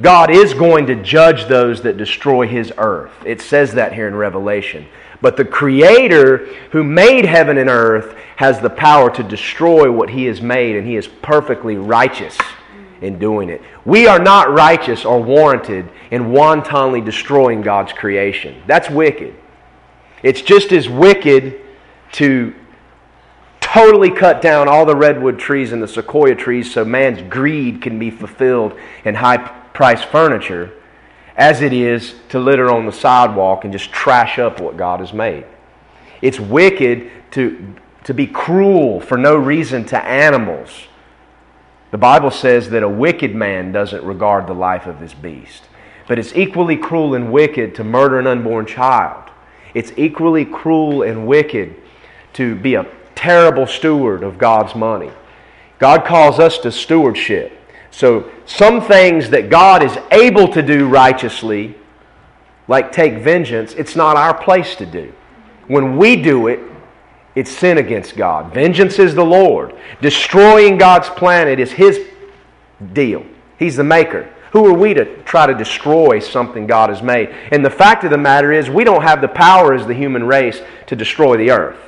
God 0.00 0.30
is 0.30 0.54
going 0.54 0.86
to 0.86 0.94
judge 0.94 1.46
those 1.46 1.82
that 1.82 1.98
destroy 1.98 2.46
his 2.46 2.72
earth. 2.78 3.12
It 3.26 3.42
says 3.42 3.72
that 3.72 3.92
here 3.92 4.08
in 4.08 4.14
Revelation. 4.14 4.86
But 5.20 5.36
the 5.36 5.44
Creator 5.44 6.46
who 6.72 6.82
made 6.82 7.26
heaven 7.26 7.58
and 7.58 7.68
earth 7.68 8.16
has 8.36 8.60
the 8.60 8.70
power 8.70 9.10
to 9.10 9.22
destroy 9.22 9.90
what 9.90 10.10
he 10.10 10.24
has 10.24 10.40
made, 10.40 10.76
and 10.76 10.86
he 10.86 10.96
is 10.96 11.06
perfectly 11.06 11.76
righteous 11.76 12.38
in 13.02 13.18
doing 13.18 13.48
it. 13.50 13.62
We 13.84 14.06
are 14.06 14.18
not 14.18 14.52
righteous 14.52 15.04
or 15.04 15.22
warranted 15.22 15.90
in 16.10 16.32
wantonly 16.32 17.00
destroying 17.00 17.60
God's 17.62 17.92
creation. 17.92 18.62
That's 18.66 18.88
wicked. 18.90 19.34
It's 20.22 20.42
just 20.42 20.72
as 20.72 20.88
wicked 20.88 21.60
to 22.12 22.54
totally 23.60 24.10
cut 24.10 24.42
down 24.42 24.68
all 24.68 24.84
the 24.84 24.96
redwood 24.96 25.38
trees 25.38 25.72
and 25.72 25.82
the 25.82 25.88
sequoia 25.88 26.34
trees 26.34 26.72
so 26.72 26.84
man's 26.84 27.22
greed 27.30 27.80
can 27.80 27.98
be 27.98 28.10
fulfilled 28.10 28.76
in 29.04 29.14
high 29.14 29.36
priced 29.36 30.06
furniture 30.06 30.72
as 31.40 31.62
it 31.62 31.72
is 31.72 32.14
to 32.28 32.38
litter 32.38 32.70
on 32.70 32.84
the 32.84 32.92
sidewalk 32.92 33.64
and 33.64 33.72
just 33.72 33.90
trash 33.90 34.38
up 34.38 34.60
what 34.60 34.76
God 34.76 35.00
has 35.00 35.14
made. 35.14 35.46
It's 36.20 36.38
wicked 36.38 37.10
to, 37.30 37.74
to 38.04 38.12
be 38.12 38.26
cruel 38.26 39.00
for 39.00 39.16
no 39.16 39.36
reason 39.36 39.86
to 39.86 40.04
animals. 40.04 40.68
The 41.92 41.98
Bible 41.98 42.30
says 42.30 42.68
that 42.70 42.82
a 42.82 42.88
wicked 42.88 43.34
man 43.34 43.72
doesn't 43.72 44.04
regard 44.04 44.46
the 44.46 44.54
life 44.54 44.86
of 44.86 45.00
his 45.00 45.14
beast. 45.14 45.62
But 46.06 46.18
it's 46.18 46.36
equally 46.36 46.76
cruel 46.76 47.14
and 47.14 47.32
wicked 47.32 47.74
to 47.76 47.84
murder 47.84 48.18
an 48.18 48.26
unborn 48.26 48.66
child. 48.66 49.30
It's 49.72 49.92
equally 49.96 50.44
cruel 50.44 51.02
and 51.02 51.26
wicked 51.26 51.74
to 52.34 52.54
be 52.54 52.74
a 52.74 52.86
terrible 53.14 53.66
steward 53.66 54.22
of 54.22 54.36
God's 54.36 54.74
money. 54.74 55.10
God 55.78 56.04
calls 56.04 56.38
us 56.38 56.58
to 56.58 56.70
stewardship. 56.70 57.59
So, 57.90 58.30
some 58.46 58.80
things 58.80 59.30
that 59.30 59.50
God 59.50 59.82
is 59.82 59.96
able 60.12 60.48
to 60.48 60.62
do 60.62 60.88
righteously, 60.88 61.74
like 62.68 62.92
take 62.92 63.22
vengeance, 63.22 63.74
it's 63.74 63.96
not 63.96 64.16
our 64.16 64.32
place 64.32 64.76
to 64.76 64.86
do. 64.86 65.12
When 65.66 65.96
we 65.96 66.16
do 66.16 66.46
it, 66.46 66.60
it's 67.34 67.50
sin 67.50 67.78
against 67.78 68.16
God. 68.16 68.52
Vengeance 68.52 68.98
is 68.98 69.14
the 69.14 69.24
Lord. 69.24 69.74
Destroying 70.00 70.78
God's 70.78 71.08
planet 71.08 71.60
is 71.60 71.72
His 71.72 72.00
deal. 72.92 73.24
He's 73.58 73.76
the 73.76 73.84
maker. 73.84 74.32
Who 74.52 74.66
are 74.66 74.72
we 74.72 74.94
to 74.94 75.22
try 75.22 75.46
to 75.46 75.54
destroy 75.54 76.18
something 76.18 76.66
God 76.66 76.90
has 76.90 77.02
made? 77.02 77.28
And 77.52 77.64
the 77.64 77.70
fact 77.70 78.02
of 78.02 78.10
the 78.10 78.18
matter 78.18 78.52
is, 78.52 78.68
we 78.68 78.82
don't 78.82 79.02
have 79.02 79.20
the 79.20 79.28
power 79.28 79.74
as 79.74 79.86
the 79.86 79.94
human 79.94 80.24
race 80.24 80.60
to 80.86 80.96
destroy 80.96 81.36
the 81.36 81.52
earth. 81.52 81.78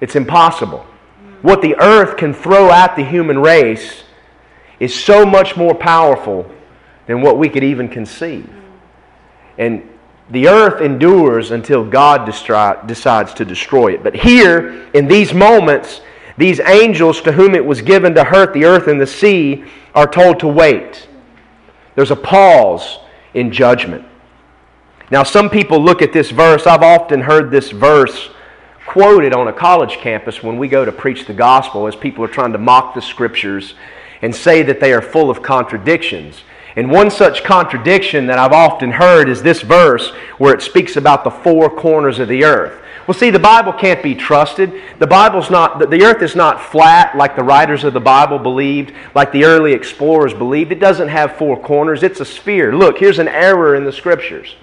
It's 0.00 0.16
impossible. 0.16 0.84
What 1.42 1.62
the 1.62 1.76
earth 1.76 2.16
can 2.16 2.34
throw 2.34 2.70
at 2.72 2.96
the 2.96 3.04
human 3.04 3.38
race 3.38 4.02
is 4.80 4.94
so 4.94 5.24
much 5.24 5.56
more 5.56 5.74
powerful 5.74 6.50
than 7.06 7.22
what 7.22 7.38
we 7.38 7.48
could 7.48 7.64
even 7.64 7.88
conceive. 7.88 8.50
And 9.58 9.88
the 10.30 10.48
earth 10.48 10.80
endures 10.80 11.50
until 11.50 11.84
God 11.84 12.28
destri- 12.28 12.86
decides 12.86 13.32
to 13.34 13.44
destroy 13.44 13.94
it. 13.94 14.02
But 14.02 14.14
here, 14.14 14.88
in 14.92 15.06
these 15.06 15.32
moments, 15.32 16.00
these 16.36 16.60
angels 16.60 17.20
to 17.22 17.32
whom 17.32 17.54
it 17.54 17.64
was 17.64 17.80
given 17.80 18.14
to 18.14 18.24
hurt 18.24 18.52
the 18.52 18.64
earth 18.64 18.88
and 18.88 19.00
the 19.00 19.06
sea 19.06 19.64
are 19.94 20.06
told 20.06 20.40
to 20.40 20.48
wait. 20.48 21.08
There's 21.94 22.10
a 22.10 22.16
pause 22.16 22.98
in 23.34 23.52
judgment. 23.52 24.04
Now, 25.10 25.22
some 25.22 25.48
people 25.48 25.82
look 25.82 26.02
at 26.02 26.12
this 26.12 26.30
verse. 26.30 26.66
I've 26.66 26.82
often 26.82 27.20
heard 27.20 27.50
this 27.50 27.70
verse 27.70 28.30
quoted 28.86 29.32
on 29.32 29.48
a 29.48 29.52
college 29.52 29.96
campus 29.98 30.42
when 30.42 30.58
we 30.58 30.68
go 30.68 30.84
to 30.84 30.92
preach 30.92 31.26
the 31.26 31.32
gospel 31.32 31.86
as 31.86 31.94
people 31.94 32.24
are 32.24 32.28
trying 32.28 32.52
to 32.52 32.58
mock 32.58 32.94
the 32.94 33.02
scriptures 33.02 33.74
and 34.22 34.34
say 34.34 34.62
that 34.62 34.80
they 34.80 34.92
are 34.92 35.02
full 35.02 35.30
of 35.30 35.42
contradictions. 35.42 36.42
And 36.76 36.90
one 36.90 37.10
such 37.10 37.42
contradiction 37.42 38.26
that 38.26 38.38
I've 38.38 38.52
often 38.52 38.90
heard 38.90 39.28
is 39.28 39.42
this 39.42 39.62
verse 39.62 40.10
where 40.38 40.54
it 40.54 40.62
speaks 40.62 40.96
about 40.96 41.24
the 41.24 41.30
four 41.30 41.70
corners 41.70 42.18
of 42.18 42.28
the 42.28 42.44
earth. 42.44 42.82
Well, 43.06 43.16
see, 43.16 43.30
the 43.30 43.38
Bible 43.38 43.72
can't 43.72 44.02
be 44.02 44.14
trusted. 44.14 44.82
The 44.98 45.06
Bible's 45.06 45.48
not, 45.48 45.78
the 45.90 46.02
earth 46.04 46.22
is 46.22 46.34
not 46.34 46.60
flat 46.60 47.16
like 47.16 47.36
the 47.36 47.44
writers 47.44 47.84
of 47.84 47.94
the 47.94 48.00
Bible 48.00 48.38
believed, 48.38 48.92
like 49.14 49.30
the 49.30 49.44
early 49.44 49.72
explorers 49.72 50.34
believed. 50.34 50.72
It 50.72 50.80
doesn't 50.80 51.08
have 51.08 51.36
four 51.36 51.58
corners, 51.58 52.02
it's 52.02 52.20
a 52.20 52.24
sphere. 52.24 52.74
Look, 52.74 52.98
here's 52.98 53.20
an 53.20 53.28
error 53.28 53.76
in 53.76 53.84
the 53.84 53.92
scriptures. 53.92 54.56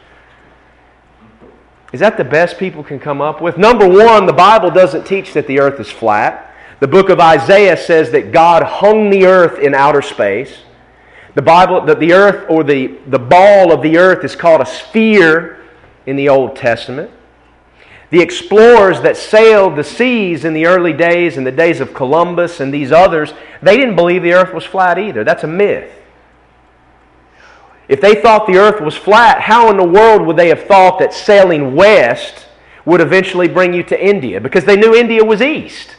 Is 1.94 2.00
that 2.00 2.18
the 2.18 2.24
best 2.24 2.58
people 2.58 2.84
can 2.84 3.00
come 3.00 3.22
up 3.22 3.40
with? 3.40 3.58
Number 3.58 3.88
one, 3.88 4.26
the 4.26 4.34
Bible 4.34 4.72
doesn't 4.72 5.06
teach 5.06 5.34
that 5.34 5.48
the 5.48 5.60
earth 5.60 5.80
is 5.80 5.90
flat. 5.90 6.53
The 6.84 6.90
book 6.90 7.08
of 7.08 7.22
Isaiah 7.22 7.78
says 7.78 8.12
that 8.12 8.34
God 8.34 8.62
hung 8.62 9.10
the 9.10 9.26
earth 9.26 9.58
in 9.58 9.74
outer 9.74 10.02
space. 10.02 10.64
The 11.34 11.42
Bible, 11.42 11.80
that 11.86 12.02
the 12.02 12.12
earth 12.12 12.46
or 12.50 12.66
the, 12.66 12.98
the 13.08 13.18
ball 13.18 13.72
of 13.72 13.82
the 13.82 13.98
earth 13.98 14.26
is 14.26 14.36
called 14.36 14.60
a 14.60 14.66
sphere 14.66 15.64
in 16.06 16.18
the 16.18 16.28
Old 16.28 16.58
Testament. 16.58 17.10
The 18.10 18.20
explorers 18.20 19.00
that 19.00 19.16
sailed 19.16 19.78
the 19.78 19.84
seas 19.86 20.44
in 20.44 20.54
the 20.54 20.66
early 20.66 20.92
days, 20.92 21.38
in 21.38 21.46
the 21.46 21.54
days 21.54 21.80
of 21.80 21.94
Columbus 21.94 22.60
and 22.60 22.74
these 22.74 22.92
others, 22.92 23.34
they 23.62 23.78
didn't 23.78 23.96
believe 23.96 24.22
the 24.22 24.34
earth 24.34 24.54
was 24.54 24.66
flat 24.66 25.00
either. 25.00 25.24
That's 25.24 25.46
a 25.46 25.48
myth. 25.48 25.90
If 27.88 28.02
they 28.02 28.16
thought 28.16 28.46
the 28.46 28.58
earth 28.58 28.82
was 28.82 28.98
flat, 28.98 29.40
how 29.40 29.70
in 29.72 29.78
the 29.78 29.86
world 29.86 30.28
would 30.28 30.36
they 30.36 30.50
have 30.50 30.66
thought 30.66 31.00
that 31.00 31.14
sailing 31.14 31.76
west 31.76 32.46
would 32.84 33.00
eventually 33.00 33.48
bring 33.48 33.74
you 33.74 33.84
to 33.84 34.06
India? 34.06 34.42
Because 34.42 34.66
they 34.66 34.76
knew 34.76 34.94
India 34.94 35.24
was 35.24 35.42
east. 35.42 35.96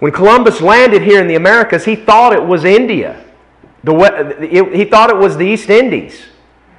When 0.00 0.12
Columbus 0.12 0.60
landed 0.60 1.02
here 1.02 1.20
in 1.20 1.28
the 1.28 1.36
Americas, 1.36 1.84
he 1.84 1.94
thought 1.94 2.32
it 2.32 2.44
was 2.44 2.64
India. 2.64 3.24
The, 3.84 4.70
he 4.72 4.84
thought 4.84 5.10
it 5.10 5.16
was 5.16 5.36
the 5.36 5.46
East 5.46 5.70
Indies. 5.70 6.22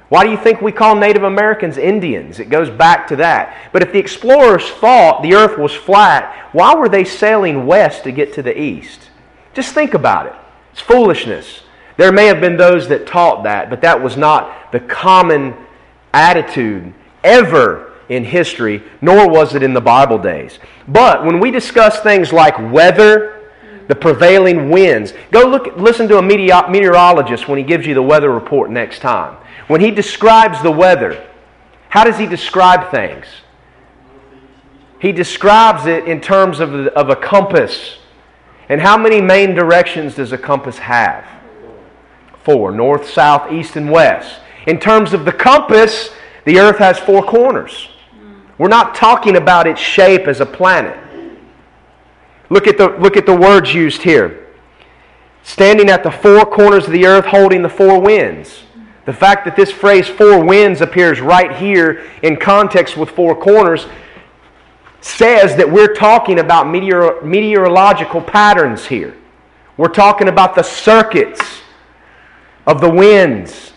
Why 0.08 0.24
do 0.24 0.30
you 0.30 0.36
think 0.36 0.60
we 0.60 0.72
call 0.72 0.94
Native 0.94 1.22
Americans 1.22 1.78
Indians? 1.78 2.38
It 2.38 2.50
goes 2.50 2.68
back 2.68 3.06
to 3.08 3.16
that. 3.16 3.70
But 3.72 3.82
if 3.82 3.92
the 3.92 3.98
explorers 3.98 4.68
thought 4.68 5.22
the 5.22 5.34
earth 5.34 5.56
was 5.56 5.72
flat, 5.72 6.50
why 6.52 6.74
were 6.74 6.88
they 6.88 7.04
sailing 7.04 7.64
west 7.64 8.04
to 8.04 8.12
get 8.12 8.34
to 8.34 8.42
the 8.42 8.60
east? 8.60 9.08
Just 9.54 9.72
think 9.72 9.94
about 9.94 10.26
it. 10.26 10.34
It's 10.72 10.82
foolishness. 10.82 11.62
There 11.96 12.12
may 12.12 12.26
have 12.26 12.40
been 12.40 12.56
those 12.56 12.88
that 12.88 13.06
taught 13.06 13.44
that, 13.44 13.70
but 13.70 13.80
that 13.82 14.02
was 14.02 14.16
not 14.16 14.72
the 14.72 14.80
common 14.80 15.54
attitude 16.12 16.92
ever 17.22 17.91
in 18.12 18.24
history, 18.24 18.82
nor 19.00 19.28
was 19.28 19.54
it 19.54 19.62
in 19.62 19.72
the 19.72 19.80
Bible 19.80 20.18
days. 20.18 20.58
But 20.86 21.24
when 21.24 21.40
we 21.40 21.50
discuss 21.50 22.00
things 22.00 22.32
like 22.32 22.58
weather, 22.72 23.42
the 23.88 23.94
prevailing 23.94 24.70
winds. 24.70 25.12
Go 25.30 25.46
look, 25.46 25.76
listen 25.76 26.08
to 26.08 26.18
a 26.18 26.22
meteorologist 26.22 27.48
when 27.48 27.58
he 27.58 27.64
gives 27.64 27.86
you 27.86 27.94
the 27.94 28.02
weather 28.02 28.30
report 28.30 28.70
next 28.70 29.00
time. 29.00 29.36
When 29.66 29.80
he 29.80 29.90
describes 29.90 30.62
the 30.62 30.70
weather, 30.70 31.26
how 31.88 32.04
does 32.04 32.18
he 32.18 32.26
describe 32.26 32.90
things? 32.90 33.26
He 34.98 35.12
describes 35.12 35.86
it 35.86 36.06
in 36.06 36.20
terms 36.20 36.60
of, 36.60 36.72
of 36.88 37.10
a 37.10 37.16
compass. 37.16 37.98
And 38.68 38.80
how 38.80 38.96
many 38.96 39.20
main 39.20 39.54
directions 39.54 40.14
does 40.14 40.32
a 40.32 40.38
compass 40.38 40.78
have? 40.78 41.26
Four 42.44 42.72
north, 42.72 43.10
south, 43.10 43.52
east, 43.52 43.76
and 43.76 43.90
west. 43.90 44.40
In 44.66 44.78
terms 44.78 45.12
of 45.12 45.24
the 45.24 45.32
compass, 45.32 46.10
the 46.44 46.58
earth 46.60 46.78
has 46.78 46.98
four 46.98 47.22
corners. 47.22 47.88
We're 48.62 48.68
not 48.68 48.94
talking 48.94 49.34
about 49.34 49.66
its 49.66 49.80
shape 49.80 50.28
as 50.28 50.38
a 50.38 50.46
planet. 50.46 50.96
Look 52.48 52.68
at 52.68 52.78
the, 52.78 52.90
look 52.90 53.16
at 53.16 53.26
the 53.26 53.34
words 53.34 53.74
used 53.74 54.02
here. 54.02 54.46
Standing 55.42 55.90
at 55.90 56.04
the 56.04 56.12
four 56.12 56.46
corners 56.46 56.86
of 56.86 56.92
the 56.92 57.04
earth, 57.04 57.24
holding 57.24 57.62
the 57.62 57.68
four 57.68 58.00
winds. 58.00 58.62
The 59.04 59.12
fact 59.12 59.46
that 59.46 59.56
this 59.56 59.72
phrase 59.72 60.06
four 60.06 60.44
winds 60.44 60.80
appears 60.80 61.20
right 61.20 61.56
here 61.56 62.08
in 62.22 62.36
context 62.36 62.96
with 62.96 63.10
four 63.10 63.34
corners 63.34 63.88
says 65.00 65.56
that 65.56 65.68
we're 65.68 65.92
talking 65.92 66.38
about 66.38 66.68
meteor, 66.68 67.20
meteorological 67.22 68.20
patterns 68.20 68.86
here. 68.86 69.16
We're 69.76 69.88
talking 69.88 70.28
about 70.28 70.54
the 70.54 70.62
circuits 70.62 71.62
of 72.68 72.80
the 72.80 72.90
winds. 72.90 73.72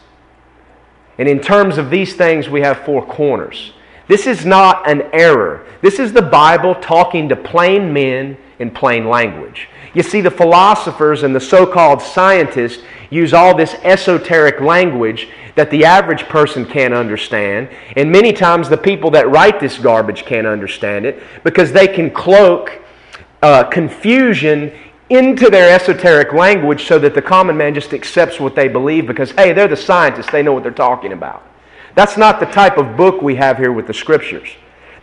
And 1.17 1.27
in 1.27 1.39
terms 1.39 1.79
of 1.79 1.89
these 1.89 2.13
things, 2.13 2.49
we 2.49 2.61
have 2.61 2.85
four 2.85 3.03
corners. 3.03 3.71
This 4.07 4.27
is 4.27 4.45
not 4.45 4.89
an 4.89 5.03
error. 5.13 5.65
This 5.81 5.99
is 5.99 6.13
the 6.13 6.21
Bible 6.21 6.75
talking 6.75 7.29
to 7.29 7.35
plain 7.35 7.91
men 7.91 8.37
in 8.59 8.71
plain 8.71 9.07
language. 9.07 9.67
You 9.93 10.03
see, 10.03 10.21
the 10.21 10.31
philosophers 10.31 11.23
and 11.23 11.35
the 11.35 11.39
so 11.39 11.65
called 11.65 12.01
scientists 12.01 12.83
use 13.09 13.33
all 13.33 13.55
this 13.55 13.75
esoteric 13.83 14.59
language 14.59 15.29
that 15.55 15.71
the 15.71 15.85
average 15.85 16.23
person 16.23 16.65
can't 16.65 16.93
understand. 16.93 17.69
And 17.95 18.11
many 18.11 18.33
times 18.33 18.67
the 18.67 18.77
people 18.77 19.09
that 19.11 19.29
write 19.29 19.59
this 19.59 19.77
garbage 19.77 20.25
can't 20.25 20.45
understand 20.45 21.05
it 21.05 21.23
because 21.43 21.71
they 21.71 21.87
can 21.87 22.11
cloak 22.11 22.81
uh, 23.41 23.63
confusion 23.65 24.71
into 25.09 25.49
their 25.49 25.73
esoteric 25.73 26.33
language 26.33 26.85
so 26.87 26.99
that 26.99 27.13
the 27.13 27.21
common 27.21 27.55
man 27.55 27.73
just 27.73 27.93
accepts 27.93 28.39
what 28.39 28.55
they 28.55 28.67
believe 28.67 29.07
because, 29.07 29.31
hey, 29.31 29.53
they're 29.53 29.67
the 29.67 29.77
scientists, 29.77 30.31
they 30.31 30.43
know 30.43 30.51
what 30.51 30.63
they're 30.63 30.71
talking 30.71 31.13
about. 31.13 31.43
That's 31.93 32.17
not 32.17 32.39
the 32.39 32.47
type 32.47 32.77
of 32.77 32.97
book 32.97 33.21
we 33.21 33.35
have 33.35 33.57
here 33.57 33.71
with 33.71 33.87
the 33.87 33.93
scriptures. 33.93 34.49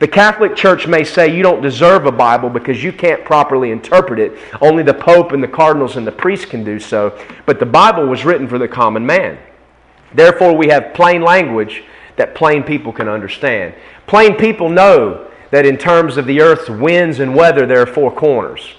The 0.02 0.08
Catholic 0.08 0.56
Church 0.56 0.88
may 0.88 1.04
say 1.04 1.32
you 1.32 1.44
don't 1.44 1.62
deserve 1.62 2.06
a 2.06 2.12
Bible 2.12 2.50
because 2.50 2.82
you 2.82 2.92
can't 2.92 3.24
properly 3.24 3.70
interpret 3.70 4.18
it. 4.18 4.36
Only 4.60 4.82
the 4.82 4.92
Pope 4.92 5.30
and 5.30 5.40
the 5.40 5.46
cardinals 5.46 5.96
and 5.96 6.04
the 6.04 6.10
priests 6.10 6.44
can 6.44 6.64
do 6.64 6.80
so. 6.80 7.16
But 7.46 7.60
the 7.60 7.66
Bible 7.66 8.06
was 8.08 8.24
written 8.24 8.48
for 8.48 8.58
the 8.58 8.66
common 8.66 9.06
man. 9.06 9.38
Therefore, 10.12 10.56
we 10.56 10.66
have 10.68 10.92
plain 10.92 11.22
language 11.22 11.84
that 12.16 12.34
plain 12.34 12.64
people 12.64 12.92
can 12.92 13.08
understand. 13.08 13.74
Plain 14.08 14.36
people 14.36 14.68
know 14.68 15.30
that 15.52 15.66
in 15.66 15.76
terms 15.76 16.16
of 16.16 16.26
the 16.26 16.40
earth's 16.40 16.68
winds 16.68 17.20
and 17.20 17.34
weather, 17.34 17.64
there 17.64 17.80
are 17.80 17.86
four 17.86 18.10
corners. 18.10 18.74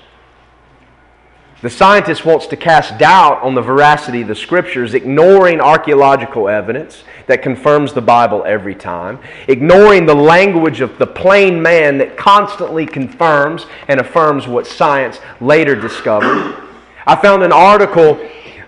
The 1.63 1.69
scientist 1.69 2.25
wants 2.25 2.45
to 2.47 2.57
cast 2.57 2.97
doubt 2.97 3.41
on 3.41 3.55
the 3.55 3.61
veracity 3.61 4.23
of 4.23 4.27
the 4.27 4.35
scriptures, 4.35 4.93
ignoring 4.93 5.61
archaeological 5.61 6.49
evidence 6.49 7.05
that 7.27 7.41
confirms 7.41 7.93
the 7.93 8.01
Bible 8.01 8.43
every 8.45 8.75
time, 8.75 9.17
ignoring 9.47 10.05
the 10.05 10.13
language 10.13 10.81
of 10.81 10.97
the 10.97 11.07
plain 11.07 11.61
man 11.61 11.99
that 11.99 12.17
constantly 12.17 12.85
confirms 12.85 13.65
and 13.87 14.01
affirms 14.01 14.45
what 14.45 14.67
science 14.67 15.21
later 15.39 15.73
discovered. 15.73 16.53
I 17.07 17.15
found 17.15 17.43
an 17.43 17.53
article 17.53 18.19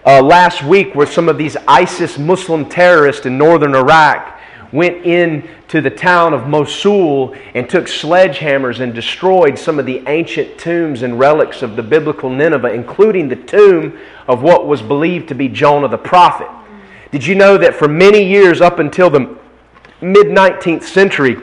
uh, 0.06 0.22
last 0.22 0.64
week 0.64 0.96
where 0.96 1.06
some 1.06 1.28
of 1.28 1.38
these 1.38 1.58
ISIS 1.68 2.18
Muslim 2.18 2.70
terrorists 2.70 3.26
in 3.26 3.38
northern 3.38 3.76
Iraq 3.76 4.35
went 4.76 5.06
into 5.06 5.80
the 5.80 5.90
town 5.90 6.34
of 6.34 6.48
Mosul 6.48 7.34
and 7.54 7.70
took 7.70 7.86
sledgehammers 7.86 8.82
and 8.82 8.94
destroyed 8.94 9.58
some 9.58 9.80
of 9.80 9.86
the 9.86 10.04
ancient 10.06 10.58
tombs 10.58 11.02
and 11.02 11.18
relics 11.18 11.62
of 11.62 11.78
the 11.78 11.82
biblical 11.82 12.30
Nineveh, 12.30 12.74
including 12.74 13.30
the 13.30 13.38
tomb 13.38 13.98
of 14.28 14.44
what 14.44 14.68
was 14.68 14.82
believed 14.82 15.30
to 15.30 15.34
be 15.34 15.48
Jonah 15.48 15.88
the 15.88 15.98
prophet. 15.98 16.50
Did 17.12 17.26
you 17.26 17.36
know 17.36 17.58
that 17.58 17.74
for 17.74 17.88
many 17.88 18.22
years, 18.22 18.60
up 18.60 18.80
until 18.80 19.10
the 19.10 19.38
mid 20.02 20.28
19th 20.28 20.84
century, 20.84 21.38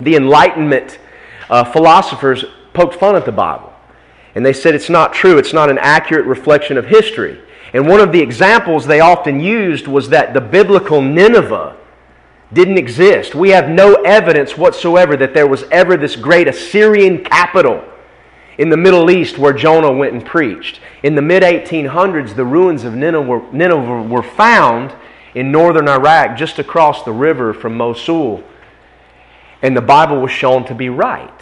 the 0.00 0.16
Enlightenment 0.16 0.98
uh, 1.48 1.62
philosophers 1.62 2.44
poked 2.72 2.96
fun 2.96 3.14
at 3.14 3.24
the 3.24 3.32
Bible? 3.32 3.72
And 4.34 4.44
they 4.44 4.52
said 4.52 4.74
it's 4.74 4.90
not 4.90 5.12
true, 5.12 5.38
it's 5.38 5.52
not 5.52 5.70
an 5.70 5.78
accurate 5.78 6.26
reflection 6.26 6.76
of 6.76 6.86
history. 6.86 7.40
And 7.72 7.86
one 7.86 8.00
of 8.00 8.10
the 8.10 8.20
examples 8.20 8.86
they 8.86 8.98
often 8.98 9.38
used 9.38 9.86
was 9.86 10.08
that 10.08 10.34
the 10.34 10.40
biblical 10.40 11.00
Nineveh 11.00 11.76
didn't 12.52 12.78
exist. 12.78 13.34
We 13.34 13.50
have 13.50 13.68
no 13.68 13.94
evidence 13.94 14.56
whatsoever 14.56 15.16
that 15.16 15.34
there 15.34 15.46
was 15.46 15.64
ever 15.70 15.96
this 15.96 16.16
great 16.16 16.48
Assyrian 16.48 17.24
capital 17.24 17.84
in 18.58 18.68
the 18.68 18.76
Middle 18.76 19.10
East 19.10 19.38
where 19.38 19.52
Jonah 19.52 19.92
went 19.92 20.12
and 20.12 20.24
preached. 20.24 20.80
In 21.02 21.14
the 21.14 21.22
mid 21.22 21.42
1800s, 21.42 22.34
the 22.34 22.44
ruins 22.44 22.84
of 22.84 22.94
Nineveh 22.94 24.02
were 24.02 24.22
found 24.22 24.94
in 25.34 25.52
northern 25.52 25.88
Iraq, 25.88 26.36
just 26.36 26.58
across 26.58 27.04
the 27.04 27.12
river 27.12 27.54
from 27.54 27.76
Mosul. 27.76 28.42
And 29.62 29.76
the 29.76 29.80
Bible 29.80 30.20
was 30.20 30.32
shown 30.32 30.64
to 30.66 30.74
be 30.74 30.88
right. 30.88 31.40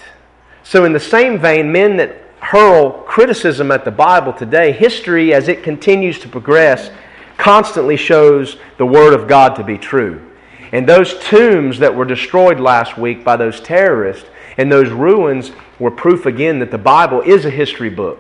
So, 0.63 0.85
in 0.85 0.93
the 0.93 1.01
same 1.01 1.39
vein, 1.39 1.73
men 1.73 1.97
that 1.97 2.23
hurl 2.41 2.91
criticism 3.03 3.71
at 3.71 3.85
the 3.85 3.91
Bible 3.91 4.33
today, 4.33 4.73
history, 4.73 5.33
as 5.33 5.49
it 5.49 5.63
continues 5.63 6.19
to 6.21 6.29
progress, 6.29 6.91
constantly 7.37 7.97
shows 7.97 8.59
the 8.77 8.87
Word 8.87 9.15
of 9.15 9.27
God 9.27 9.57
to 9.57 9.65
be 9.65 9.79
true. 9.79 10.28
And 10.73 10.87
those 10.87 11.19
tombs 11.19 11.79
that 11.79 11.95
were 11.95 12.05
destroyed 12.05 12.61
last 12.61 12.99
week 12.99 13.25
by 13.25 13.37
those 13.37 13.61
terrorists 13.61 14.29
and 14.59 14.71
those 14.71 14.91
ruins 14.91 15.53
were 15.79 15.91
proof 15.91 16.27
again 16.27 16.59
that 16.59 16.71
the 16.71 16.79
Bible 16.79 17.23
is 17.23 17.45
a 17.45 17.51
history 17.51 17.89
book. 17.89 18.19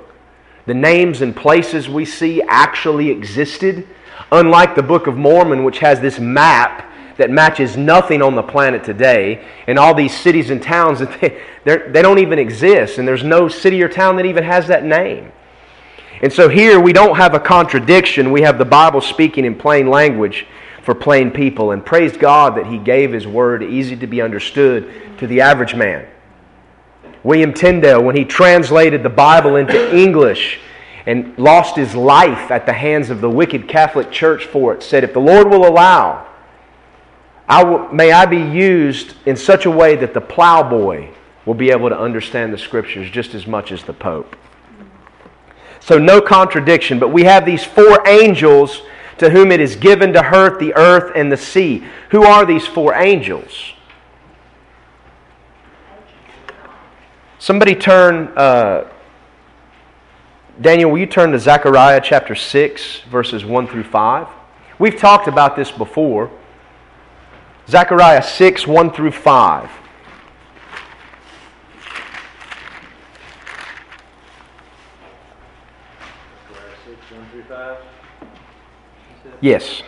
The 0.66 0.74
names 0.74 1.20
and 1.20 1.34
places 1.34 1.88
we 1.88 2.04
see 2.04 2.40
actually 2.42 3.10
existed, 3.10 3.86
unlike 4.30 4.74
the 4.74 4.82
Book 4.82 5.08
of 5.08 5.16
Mormon, 5.16 5.64
which 5.64 5.80
has 5.80 6.00
this 6.00 6.20
map 6.20 6.84
that 7.16 7.30
matches 7.30 7.76
nothing 7.76 8.22
on 8.22 8.36
the 8.36 8.42
planet 8.42 8.84
today, 8.84 9.44
and 9.66 9.76
all 9.76 9.92
these 9.92 10.16
cities 10.16 10.50
and 10.50 10.62
towns 10.62 11.00
that 11.00 11.20
they, 11.64 11.76
they 11.88 12.02
don't 12.02 12.20
even 12.20 12.38
exist, 12.38 12.98
and 12.98 13.08
there's 13.08 13.24
no 13.24 13.48
city 13.48 13.82
or 13.82 13.88
town 13.88 14.14
that 14.16 14.26
even 14.26 14.44
has 14.44 14.68
that 14.68 14.84
name. 14.84 15.32
And 16.22 16.32
so 16.32 16.48
here 16.48 16.78
we 16.80 16.92
don't 16.92 17.16
have 17.16 17.34
a 17.34 17.40
contradiction. 17.40 18.30
We 18.30 18.42
have 18.42 18.58
the 18.58 18.64
Bible 18.64 19.00
speaking 19.00 19.44
in 19.44 19.56
plain 19.56 19.88
language 19.88 20.46
for 20.88 20.94
plain 20.94 21.30
people. 21.30 21.72
And 21.72 21.84
praised 21.84 22.18
God 22.18 22.56
that 22.56 22.66
He 22.66 22.78
gave 22.78 23.12
His 23.12 23.26
word 23.26 23.62
easy 23.62 23.94
to 23.96 24.06
be 24.06 24.22
understood 24.22 24.90
to 25.18 25.26
the 25.26 25.42
average 25.42 25.74
man. 25.74 26.06
William 27.22 27.52
Tyndale, 27.52 28.02
when 28.02 28.16
he 28.16 28.24
translated 28.24 29.02
the 29.02 29.10
Bible 29.10 29.56
into 29.56 29.94
English 29.94 30.60
and 31.04 31.36
lost 31.36 31.76
his 31.76 31.94
life 31.94 32.50
at 32.50 32.64
the 32.64 32.72
hands 32.72 33.10
of 33.10 33.20
the 33.20 33.28
wicked 33.28 33.68
Catholic 33.68 34.10
Church 34.10 34.46
for 34.46 34.72
it, 34.72 34.82
said, 34.82 35.04
If 35.04 35.12
the 35.12 35.20
Lord 35.20 35.50
will 35.50 35.68
allow, 35.68 36.26
I 37.46 37.62
will, 37.64 37.92
may 37.92 38.10
I 38.10 38.24
be 38.24 38.38
used 38.38 39.12
in 39.26 39.36
such 39.36 39.66
a 39.66 39.70
way 39.70 39.94
that 39.96 40.14
the 40.14 40.22
plowboy 40.22 41.10
will 41.44 41.52
be 41.52 41.70
able 41.70 41.90
to 41.90 41.98
understand 41.98 42.50
the 42.50 42.56
Scriptures 42.58 43.10
just 43.10 43.34
as 43.34 43.46
much 43.46 43.72
as 43.72 43.82
the 43.82 43.92
Pope. 43.92 44.34
So, 45.80 45.98
no 45.98 46.22
contradiction, 46.22 46.98
but 46.98 47.08
we 47.08 47.24
have 47.24 47.44
these 47.44 47.62
four 47.62 48.08
angels 48.08 48.80
to 49.18 49.30
whom 49.30 49.52
it 49.52 49.60
is 49.60 49.76
given 49.76 50.12
to 50.12 50.22
hurt 50.22 50.58
the 50.58 50.74
earth 50.74 51.12
and 51.14 51.30
the 51.30 51.36
sea. 51.36 51.84
Who 52.10 52.24
are 52.24 52.46
these 52.46 52.66
four 52.66 52.94
angels? 52.94 53.72
Somebody 57.38 57.74
turn, 57.74 58.28
uh, 58.36 58.88
Daniel, 60.60 60.90
will 60.90 60.98
you 60.98 61.06
turn 61.06 61.30
to 61.32 61.38
Zechariah 61.38 62.00
chapter 62.02 62.34
6, 62.34 63.00
verses 63.10 63.44
1 63.44 63.68
through 63.68 63.84
5? 63.84 64.26
We've 64.78 64.96
talked 64.96 65.28
about 65.28 65.56
this 65.56 65.70
before. 65.70 66.30
Zechariah 67.68 68.22
6, 68.22 68.66
1 68.66 68.92
through 68.92 69.12
5. 69.12 69.70
Yes. 79.40 79.82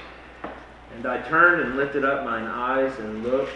And 0.94 1.06
I 1.06 1.20
turned 1.22 1.62
and 1.62 1.76
lifted 1.76 2.04
up 2.04 2.24
mine 2.24 2.46
eyes 2.46 2.96
and 2.98 3.22
looked, 3.24 3.52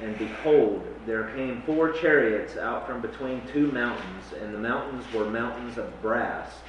and 0.00 0.16
behold, 0.18 0.86
there 1.06 1.30
came 1.34 1.62
four 1.62 1.92
chariots 1.92 2.56
out 2.56 2.86
from 2.86 3.00
between 3.00 3.46
two 3.46 3.72
mountains, 3.72 4.32
and 4.40 4.52
the 4.52 4.58
mountains 4.58 5.04
were 5.12 5.24
mountains 5.24 5.78
of 5.78 6.02
brass. 6.02 6.60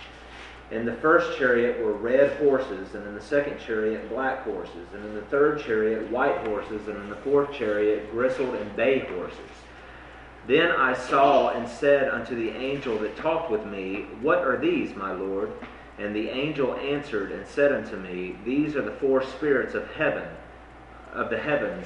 In 0.71 0.85
the 0.85 0.93
first 0.95 1.37
chariot 1.37 1.83
were 1.83 1.93
red 1.93 2.37
horses, 2.37 2.93
and 2.93 3.05
in 3.05 3.15
the 3.15 3.21
second 3.21 3.59
chariot 3.59 4.07
black 4.09 4.43
horses, 4.43 4.87
and 4.93 5.03
in 5.03 5.15
the 5.15 5.23
third 5.23 5.61
chariot 5.61 6.09
white 6.11 6.37
horses, 6.47 6.87
and 6.87 6.97
in 6.97 7.09
the 7.09 7.15
fourth 7.17 7.51
chariot 7.51 8.11
grizzled 8.11 8.55
and 8.55 8.75
bay 8.75 8.99
horses. 8.99 9.39
Then 10.47 10.71
I 10.71 10.93
saw 10.93 11.49
and 11.49 11.67
said 11.67 12.09
unto 12.09 12.35
the 12.35 12.51
angel 12.51 12.97
that 12.99 13.17
talked 13.17 13.51
with 13.51 13.65
me, 13.65 14.07
What 14.21 14.39
are 14.39 14.57
these, 14.57 14.95
my 14.95 15.11
Lord? 15.11 15.51
And 15.99 16.15
the 16.15 16.29
angel 16.29 16.75
answered 16.75 17.33
and 17.33 17.45
said 17.45 17.73
unto 17.73 17.97
me, 17.97 18.37
These 18.45 18.77
are 18.77 18.81
the 18.81 18.91
four 18.91 19.21
spirits 19.21 19.75
of 19.75 19.85
heaven, 19.91 20.25
of 21.11 21.29
the 21.29 21.37
heavens, 21.37 21.85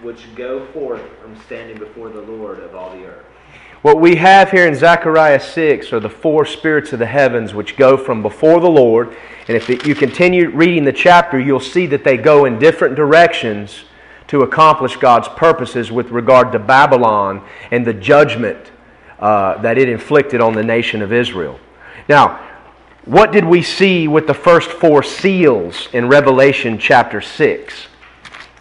which 0.00 0.34
go 0.34 0.66
forth 0.72 1.02
from 1.20 1.38
standing 1.42 1.76
before 1.76 2.08
the 2.08 2.22
Lord 2.22 2.60
of 2.60 2.74
all 2.74 2.90
the 2.90 3.04
earth. 3.04 3.26
What 3.82 4.00
we 4.00 4.16
have 4.16 4.50
here 4.50 4.66
in 4.66 4.74
Zechariah 4.74 5.40
6 5.40 5.92
are 5.92 6.00
the 6.00 6.08
four 6.08 6.46
spirits 6.46 6.94
of 6.94 6.98
the 6.98 7.06
heavens 7.06 7.52
which 7.52 7.76
go 7.76 7.98
from 7.98 8.22
before 8.22 8.60
the 8.60 8.68
Lord. 8.68 9.14
And 9.48 9.56
if 9.56 9.68
you 9.68 9.94
continue 9.94 10.50
reading 10.50 10.84
the 10.84 10.92
chapter, 10.92 11.38
you'll 11.38 11.60
see 11.60 11.86
that 11.86 12.02
they 12.02 12.16
go 12.16 12.46
in 12.46 12.58
different 12.58 12.94
directions 12.94 13.84
to 14.28 14.42
accomplish 14.42 14.96
God's 14.96 15.28
purposes 15.28 15.90
with 15.90 16.10
regard 16.10 16.52
to 16.52 16.58
Babylon 16.58 17.46
and 17.70 17.86
the 17.86 17.94
judgment 17.94 18.70
uh, 19.18 19.60
that 19.60 19.76
it 19.76 19.88
inflicted 19.88 20.40
on 20.40 20.54
the 20.54 20.62
nation 20.62 21.02
of 21.02 21.12
Israel. 21.12 21.58
Now, 22.08 22.49
what 23.10 23.32
did 23.32 23.44
we 23.44 23.60
see 23.60 24.06
with 24.06 24.28
the 24.28 24.34
first 24.34 24.70
four 24.70 25.02
seals 25.02 25.88
in 25.92 26.06
Revelation 26.06 26.78
chapter 26.78 27.20
6? 27.20 27.88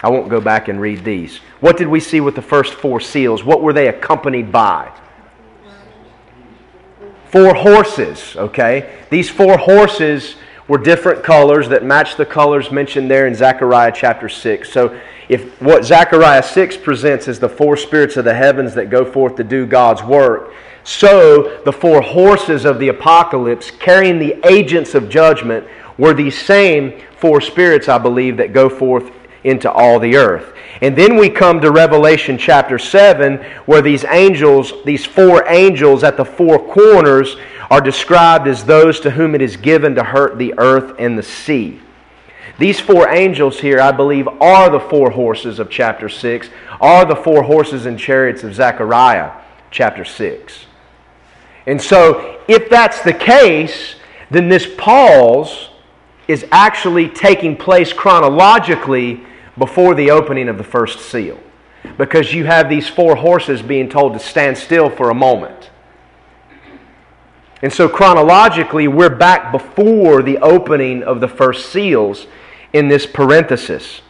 I 0.02 0.10
won't 0.10 0.28
go 0.28 0.42
back 0.42 0.70
and 0.70 0.82
read 0.82 1.04
these. 1.04 1.38
What 1.60 1.78
did 1.78 1.88
we 1.88 2.00
see 2.00 2.20
with 2.20 2.34
the 2.34 2.42
first 2.42 2.74
four 2.74 3.00
seals? 3.00 3.44
What 3.44 3.62
were 3.62 3.74
they 3.74 3.90
accompanied 3.90 4.52
by? 4.52 4.92
Four 7.26 7.54
horses, 7.54 8.36
okay? 8.38 8.98
These 9.12 9.30
four 9.30 9.56
horses 9.56 10.38
were 10.68 10.80
different 10.80 11.24
colors 11.24 11.70
that 11.70 11.84
matched 11.84 12.18
the 12.18 12.26
colors 12.26 12.72
mentioned 12.72 13.12
there 13.12 13.28
in 13.28 13.36
Zechariah 13.36 13.92
chapter 13.96 14.28
6. 14.28 14.72
So, 14.72 15.00
if 15.28 15.62
what 15.62 15.86
Zechariah 15.86 16.42
6 16.42 16.78
presents 16.78 17.28
is 17.28 17.40
the 17.40 17.50
four 17.50 17.78
spirits 17.78 18.18
of 18.18 18.26
the 18.26 18.34
heavens 18.34 18.74
that 18.74 18.90
go 18.90 19.06
forth 19.06 19.36
to 19.36 19.44
do 19.44 19.68
God's 19.68 20.02
work, 20.02 20.54
so 20.90 21.62
the 21.66 21.72
four 21.72 22.02
horses 22.02 22.66
of 22.66 22.80
the 22.80 22.88
apocalypse 22.88 23.70
carrying 23.70 24.18
the 24.18 24.36
agents 24.44 24.96
of 24.96 25.08
judgment 25.08 25.68
were 26.00 26.16
these 26.16 26.36
same 26.36 27.00
four 27.18 27.42
spirits, 27.42 27.88
I 27.88 28.00
believe, 28.00 28.38
that 28.38 28.54
go 28.54 28.70
forth 28.70 29.12
into 29.44 29.72
all 29.72 30.00
the 30.00 30.16
earth. 30.16 30.52
And 30.82 30.98
then 30.98 31.16
we 31.16 31.30
come 31.30 31.62
to 31.62 31.70
Revelation 31.70 32.40
chapter 32.40 32.80
7, 32.80 33.38
where 33.68 33.84
these 33.84 34.04
angels, 34.06 34.74
these 34.84 35.06
four 35.06 35.48
angels 35.48 36.04
at 36.04 36.18
the 36.18 36.26
four 36.26 36.58
corners, 36.58 37.36
are 37.70 37.82
described 37.82 38.48
as 38.48 38.64
those 38.64 39.00
to 39.02 39.12
whom 39.12 39.36
it 39.36 39.44
is 39.44 39.58
given 39.58 39.94
to 39.94 40.04
hurt 40.04 40.40
the 40.40 40.56
earth 40.58 40.96
and 40.98 41.16
the 41.16 41.24
sea. 41.24 41.80
These 42.58 42.80
four 42.80 43.10
angels 43.10 43.60
here, 43.60 43.80
I 43.80 43.92
believe, 43.92 44.28
are 44.28 44.72
the 44.72 44.80
four 44.80 45.12
horses 45.12 45.60
of 45.60 45.70
chapter 45.70 46.10
6, 46.10 46.50
are 46.82 47.06
the 47.06 47.16
four 47.16 47.44
horses 47.44 47.86
and 47.86 48.00
chariots 48.00 48.44
of 48.44 48.56
Zechariah 48.56 49.34
chapter 49.70 50.04
6. 50.04 50.66
And 51.66 51.82
so, 51.82 52.40
if 52.48 52.70
that's 52.70 53.02
the 53.02 53.14
case, 53.14 53.96
then 54.32 54.50
this 54.50 54.68
pause 54.78 55.70
is 56.28 56.46
actually 56.52 57.10
taking 57.10 57.56
place 57.56 57.92
chronologically 57.92 59.26
before 59.58 59.96
the 59.96 60.12
opening 60.12 60.48
of 60.48 60.58
the 60.58 60.64
first 60.64 61.00
seal. 61.00 61.40
Because 61.98 62.34
you 62.34 62.46
have 62.46 62.70
these 62.70 62.88
four 62.88 63.16
horses 63.16 63.62
being 63.62 63.90
told 63.90 64.14
to 64.14 64.20
stand 64.20 64.58
still 64.58 64.90
for 64.90 65.10
a 65.10 65.14
moment. 65.14 65.70
And 67.62 67.74
so, 67.74 67.90
chronologically, 67.90 68.88
we're 68.88 69.16
back 69.16 69.52
before 69.52 70.22
the 70.22 70.38
opening 70.38 71.04
of 71.04 71.20
the 71.20 71.28
first 71.28 71.72
seals 71.72 72.26
in 72.72 72.88
this 72.88 73.06
parenthesis. 73.06 74.02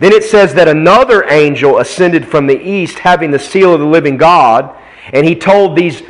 Then 0.00 0.12
it 0.12 0.24
says 0.24 0.54
that 0.54 0.68
another 0.68 1.30
angel 1.30 1.78
ascended 1.78 2.26
from 2.26 2.46
the 2.46 2.60
east, 2.60 2.98
having 2.98 3.30
the 3.30 3.38
seal 3.38 3.74
of 3.74 3.80
the 3.80 3.86
living 3.86 4.16
God, 4.16 4.74
and 5.12 5.26
he 5.26 5.34
told 5.34 5.76
these 5.76 6.02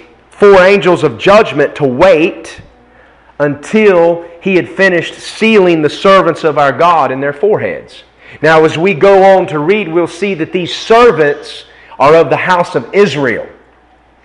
four 0.44 0.62
angels 0.62 1.02
of 1.04 1.16
judgment 1.16 1.74
to 1.74 1.86
wait 1.86 2.60
until 3.38 4.28
he 4.42 4.56
had 4.56 4.68
finished 4.68 5.14
sealing 5.14 5.80
the 5.80 5.88
servants 5.88 6.44
of 6.44 6.58
our 6.58 6.70
God 6.70 7.10
in 7.10 7.18
their 7.18 7.32
foreheads. 7.32 8.04
Now, 8.42 8.62
as 8.66 8.76
we 8.76 8.92
go 8.92 9.22
on 9.22 9.46
to 9.46 9.58
read, 9.58 9.88
we'll 9.88 10.06
see 10.06 10.34
that 10.34 10.52
these 10.52 10.76
servants 10.76 11.64
are 11.98 12.14
of 12.16 12.28
the 12.28 12.36
house 12.36 12.74
of 12.74 12.92
Israel. 12.92 13.48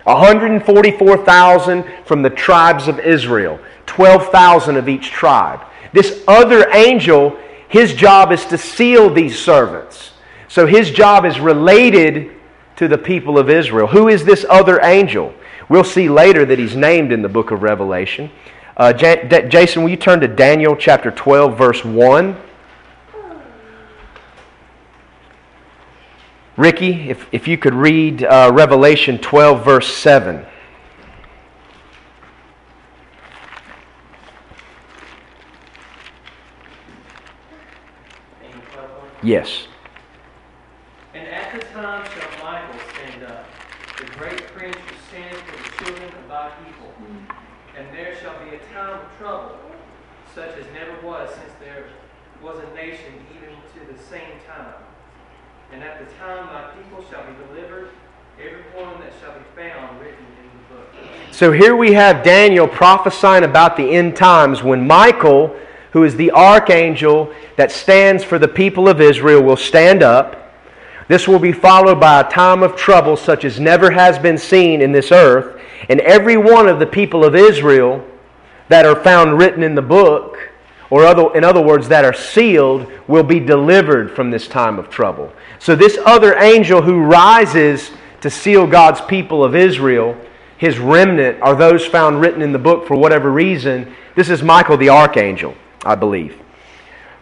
144,000 0.03 1.85
from 2.03 2.21
the 2.21 2.29
tribes 2.29 2.89
of 2.89 2.99
Israel, 2.99 3.57
12,000 3.85 4.75
of 4.75 4.89
each 4.89 5.11
tribe. 5.11 5.61
This 5.93 6.21
other 6.27 6.69
angel 6.73 7.39
his 7.69 7.93
job 7.93 8.33
is 8.33 8.43
to 8.47 8.57
seal 8.57 9.13
these 9.13 9.39
servants. 9.39 10.11
So 10.49 10.65
his 10.65 10.91
job 10.91 11.23
is 11.23 11.39
related 11.39 12.31
to 12.75 12.89
the 12.89 12.97
people 12.97 13.37
of 13.37 13.49
Israel. 13.49 13.87
Who 13.87 14.09
is 14.09 14.25
this 14.25 14.45
other 14.49 14.81
angel? 14.83 15.33
We'll 15.69 15.83
see 15.83 16.09
later 16.09 16.45
that 16.45 16.59
he's 16.59 16.75
named 16.75 17.11
in 17.11 17.21
the 17.21 17.29
book 17.29 17.51
of 17.51 17.61
Revelation. 17.61 18.31
Uh, 18.75 18.91
J- 18.91 19.47
Jason, 19.49 19.83
will 19.83 19.89
you 19.89 19.97
turn 19.97 20.19
to 20.21 20.27
Daniel 20.27 20.75
chapter 20.75 21.11
12, 21.11 21.57
verse 21.57 21.85
1? 21.85 22.35
Ricky, 26.59 27.09
if, 27.09 27.25
if 27.31 27.47
you 27.47 27.57
could 27.57 27.73
read 27.73 28.21
uh, 28.21 28.51
Revelation 28.53 29.17
12, 29.17 29.63
verse 29.63 29.87
7. 29.87 30.45
Yes. 39.23 39.67
And 41.13 41.27
at 41.27 41.53
the 41.53 41.65
time 41.67 42.05
shall 42.09 42.43
Michael 42.43 42.79
stand 42.93 43.23
up, 43.23 43.45
the 43.97 44.05
great 44.17 44.41
prince 44.47 44.75
who 44.75 44.95
stands 45.09 45.39
for 45.41 45.63
the 45.63 45.85
children 45.85 46.13
of 46.13 46.27
thy 46.27 46.51
people. 46.65 46.93
And 47.77 47.87
there 47.93 48.17
shall 48.17 48.37
be 48.43 48.55
a 48.55 48.59
time 48.73 48.99
of 48.99 49.17
trouble, 49.17 49.57
such 50.35 50.57
as 50.57 50.65
never 50.73 50.99
was 51.05 51.29
since 51.35 51.53
there 51.61 51.85
was 52.49 52.63
a 52.63 52.75
nation 52.75 53.13
even 53.35 53.55
to 53.73 53.93
the 53.93 54.03
same 54.03 54.39
time. 54.47 54.73
And 55.71 55.83
at 55.83 55.99
the 55.99 56.13
time 56.15 56.47
thy 56.47 56.71
people 56.75 57.05
shall 57.09 57.23
be 57.23 57.33
delivered, 57.47 57.89
every 58.39 58.63
one 58.73 58.99
that 59.01 59.13
shall 59.21 59.33
be 59.33 59.45
found 59.55 59.99
written 60.01 60.25
in 60.43 60.49
the 60.57 60.75
book. 60.75 60.87
So 61.31 61.51
here 61.51 61.75
we 61.75 61.93
have 61.93 62.23
Daniel 62.23 62.67
prophesying 62.67 63.43
about 63.43 63.77
the 63.77 63.91
end 63.91 64.15
times 64.15 64.63
when 64.63 64.85
Michael 64.85 65.55
who 65.91 66.03
is 66.03 66.15
the 66.15 66.31
archangel 66.31 67.33
that 67.55 67.71
stands 67.71 68.23
for 68.23 68.37
the 68.37 68.47
people 68.47 68.87
of 68.87 69.01
Israel, 69.01 69.41
will 69.41 69.57
stand 69.57 70.03
up. 70.03 70.53
This 71.07 71.27
will 71.27 71.39
be 71.39 71.51
followed 71.51 71.99
by 71.99 72.21
a 72.21 72.29
time 72.29 72.61
of 72.61 72.75
trouble 72.75 73.17
such 73.17 73.43
as 73.43 73.59
never 73.59 73.89
has 73.89 74.19
been 74.19 74.37
seen 74.37 74.81
in 74.81 74.91
this 74.91 75.11
earth. 75.11 75.59
And 75.89 75.99
every 76.01 76.37
one 76.37 76.67
of 76.67 76.79
the 76.79 76.85
people 76.85 77.23
of 77.23 77.35
Israel 77.35 78.05
that 78.67 78.85
are 78.85 79.01
found 79.01 79.39
written 79.39 79.63
in 79.63 79.73
the 79.73 79.81
book, 79.81 80.48
or 80.89 81.05
other, 81.05 81.35
in 81.35 81.43
other 81.43 81.61
words, 81.61 81.87
that 81.89 82.05
are 82.05 82.13
sealed, 82.13 82.91
will 83.07 83.23
be 83.23 83.39
delivered 83.39 84.15
from 84.15 84.31
this 84.31 84.47
time 84.47 84.79
of 84.79 84.89
trouble. 84.89 85.31
So, 85.59 85.75
this 85.75 85.97
other 86.05 86.35
angel 86.35 86.81
who 86.81 87.01
rises 87.01 87.91
to 88.21 88.29
seal 88.29 88.67
God's 88.67 89.01
people 89.01 89.43
of 89.43 89.55
Israel, 89.55 90.17
his 90.57 90.79
remnant, 90.79 91.41
are 91.41 91.55
those 91.55 91.85
found 91.85 92.21
written 92.21 92.41
in 92.41 92.51
the 92.51 92.59
book 92.59 92.87
for 92.87 92.95
whatever 92.95 93.31
reason. 93.31 93.95
This 94.15 94.29
is 94.29 94.43
Michael 94.43 94.77
the 94.77 94.89
archangel. 94.89 95.55
I 95.85 95.95
believe. 95.95 96.37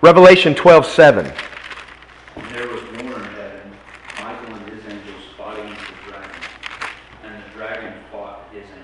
Revelation 0.01 0.55
12 0.55 0.85
7. 0.85 1.25
There 2.53 2.67
was 2.67 2.81
war 2.81 3.19
in 3.19 3.23
heaven. 3.23 3.71
Michael 4.21 4.55
and 4.55 4.69
his 4.69 4.85
angels 4.85 5.23
fought 5.37 5.59
against 5.59 5.81
the 5.81 6.09
dragon, 6.09 6.41
and 7.23 7.43
the 7.43 7.49
dragon 7.49 7.93
fought 8.11 8.47
his 8.51 8.63
angels. 8.63 8.83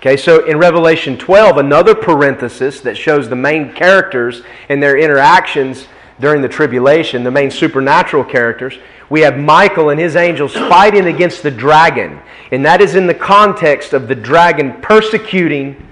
Okay, 0.00 0.16
so 0.16 0.46
in 0.46 0.56
Revelation 0.56 1.18
12, 1.18 1.58
another 1.58 1.94
parenthesis 1.94 2.80
that 2.80 2.96
shows 2.96 3.28
the 3.28 3.36
main 3.36 3.70
characters 3.74 4.40
and 4.70 4.82
their 4.82 4.96
interactions 4.96 5.88
during 6.18 6.40
the 6.40 6.48
tribulation, 6.48 7.22
the 7.22 7.30
main 7.30 7.50
supernatural 7.50 8.24
characters, 8.24 8.78
we 9.10 9.20
have 9.20 9.36
Michael 9.36 9.90
and 9.90 10.00
his 10.00 10.16
angels 10.16 10.54
fighting 10.54 11.04
against 11.04 11.42
the 11.42 11.50
dragon. 11.50 12.18
And 12.50 12.64
that 12.64 12.80
is 12.80 12.94
in 12.94 13.06
the 13.06 13.14
context 13.14 13.92
of 13.92 14.08
the 14.08 14.14
dragon 14.14 14.80
persecuting 14.80 15.86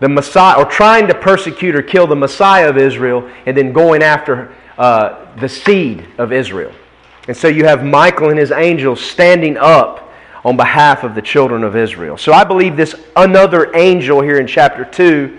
the 0.00 0.08
Messiah, 0.08 0.58
or 0.58 0.64
trying 0.64 1.06
to 1.06 1.14
persecute 1.14 1.76
or 1.76 1.82
kill 1.82 2.08
the 2.08 2.16
Messiah 2.16 2.68
of 2.68 2.76
Israel, 2.76 3.30
and 3.46 3.56
then 3.56 3.72
going 3.72 4.02
after 4.02 4.52
uh, 4.78 5.32
the 5.36 5.48
seed 5.48 6.08
of 6.18 6.32
Israel. 6.32 6.72
And 7.28 7.36
so 7.36 7.46
you 7.46 7.66
have 7.66 7.84
Michael 7.84 8.30
and 8.30 8.38
his 8.38 8.50
angels 8.50 9.00
standing 9.00 9.56
up 9.56 10.09
on 10.44 10.56
behalf 10.56 11.04
of 11.04 11.14
the 11.14 11.22
children 11.22 11.64
of 11.64 11.76
Israel. 11.76 12.16
So 12.16 12.32
I 12.32 12.44
believe 12.44 12.76
this 12.76 12.94
another 13.16 13.74
angel 13.76 14.20
here 14.22 14.38
in 14.38 14.46
chapter 14.46 14.84
2 14.84 15.38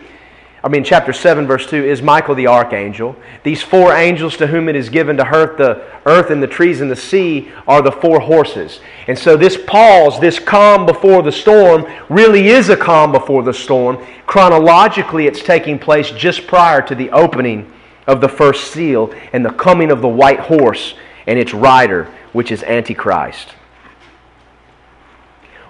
I 0.64 0.68
mean, 0.68 0.84
chapter 0.84 1.12
7, 1.12 1.48
verse 1.48 1.68
2, 1.68 1.84
is 1.84 2.04
Michael 2.04 2.36
the 2.36 2.46
archangel. 2.46 3.16
These 3.42 3.64
four 3.64 3.94
angels 3.94 4.38
to 4.38 4.46
whom 4.46 4.70
it 4.70 4.76
is 4.76 4.90
given 4.90 5.18
to 5.18 5.24
hurt 5.24 5.58
the 5.58 5.84
earth 6.06 6.30
and 6.30 6.42
the 6.42 6.48
trees 6.48 6.82
and 6.82 6.92
the 6.92 6.96
sea 6.96 7.52
are 7.68 7.82
the 7.82 7.92
four 7.92 8.20
horses. 8.20 8.80
And 9.08 9.18
so, 9.18 9.36
this 9.36 9.58
pause, 9.66 10.20
this 10.20 10.38
calm 10.38 10.86
before 10.86 11.24
the 11.24 11.32
storm, 11.32 11.92
really 12.10 12.50
is 12.50 12.70
a 12.70 12.78
calm 12.78 13.12
before 13.12 13.42
the 13.42 13.54
storm. 13.54 14.06
Chronologically, 14.28 15.26
it's 15.26 15.42
taking 15.42 15.80
place 15.80 16.12
just 16.12 16.46
prior 16.46 16.84
to 16.84 16.94
the 16.94 17.10
opening 17.10 17.72
of 18.06 18.22
the 18.22 18.30
first 18.30 18.72
seal 18.72 19.12
and 19.34 19.44
the 19.44 19.54
coming 19.54 19.90
of 19.90 20.02
the 20.02 20.08
white 20.08 20.42
horse 20.42 20.94
and 21.26 21.40
its 21.40 21.56
rider, 21.56 22.04
which 22.34 22.52
is 22.52 22.62
Antichrist. 22.62 23.56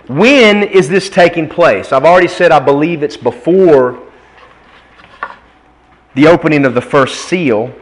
When 0.07 0.63
is 0.63 0.89
this 0.89 1.09
taking 1.09 1.47
place? 1.47 1.91
I've 1.91 2.05
already 2.05 2.27
said 2.27 2.51
I 2.51 2.59
believe 2.59 3.03
it's 3.03 3.17
before 3.17 3.99
the 6.15 6.27
opening 6.27 6.65
of 6.65 6.73
the 6.73 6.81
first 6.81 7.25
seal. 7.25 7.73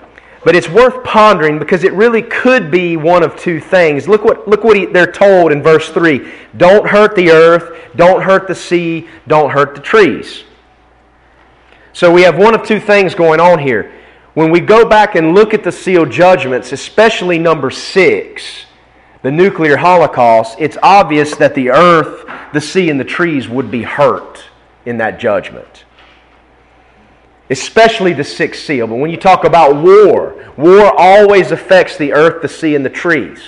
But 0.43 0.55
it's 0.55 0.69
worth 0.69 1.03
pondering 1.03 1.59
because 1.59 1.83
it 1.83 1.91
really 1.93 2.21
could 2.21 2.71
be 2.71 2.95
one 2.95 3.23
of 3.23 3.35
two 3.35 3.59
things. 3.59 4.07
Look 4.07 4.23
what, 4.23 4.47
look 4.47 4.63
what 4.63 4.77
he, 4.77 4.85
they're 4.85 5.11
told 5.11 5.51
in 5.51 5.61
verse 5.61 5.89
3 5.89 6.31
Don't 6.55 6.87
hurt 6.87 7.15
the 7.15 7.29
earth, 7.29 7.77
don't 7.95 8.21
hurt 8.21 8.47
the 8.47 8.55
sea, 8.55 9.09
don't 9.27 9.49
hurt 9.49 9.75
the 9.75 9.81
trees. 9.81 10.43
So 11.91 12.13
we 12.13 12.21
have 12.21 12.37
one 12.37 12.55
of 12.55 12.65
two 12.65 12.79
things 12.79 13.13
going 13.13 13.41
on 13.41 13.59
here. 13.59 13.91
When 14.33 14.51
we 14.51 14.61
go 14.61 14.87
back 14.87 15.15
and 15.15 15.33
look 15.33 15.53
at 15.53 15.63
the 15.63 15.71
seal 15.71 16.05
judgments, 16.05 16.71
especially 16.71 17.37
number 17.37 17.69
6, 17.69 18.65
the 19.21 19.31
nuclear 19.31 19.77
holocaust, 19.77 20.57
it's 20.59 20.77
obvious 20.81 21.35
that 21.37 21.55
the 21.55 21.71
earth, 21.71 22.25
the 22.53 22.61
sea, 22.61 22.89
and 22.89 22.99
the 22.99 23.05
trees 23.05 23.49
would 23.49 23.69
be 23.69 23.83
hurt 23.83 24.45
in 24.85 24.97
that 24.97 25.19
judgment 25.19 25.85
especially 27.49 28.13
the 28.13 28.23
sixth 28.23 28.63
seal. 28.63 28.87
But 28.87 28.95
when 28.95 29.09
you 29.09 29.17
talk 29.17 29.43
about 29.43 29.75
war, 29.75 30.51
war 30.57 30.93
always 30.97 31.51
affects 31.51 31.97
the 31.97 32.13
earth, 32.13 32.41
the 32.41 32.47
sea, 32.47 32.75
and 32.75 32.85
the 32.85 32.89
trees. 32.89 33.39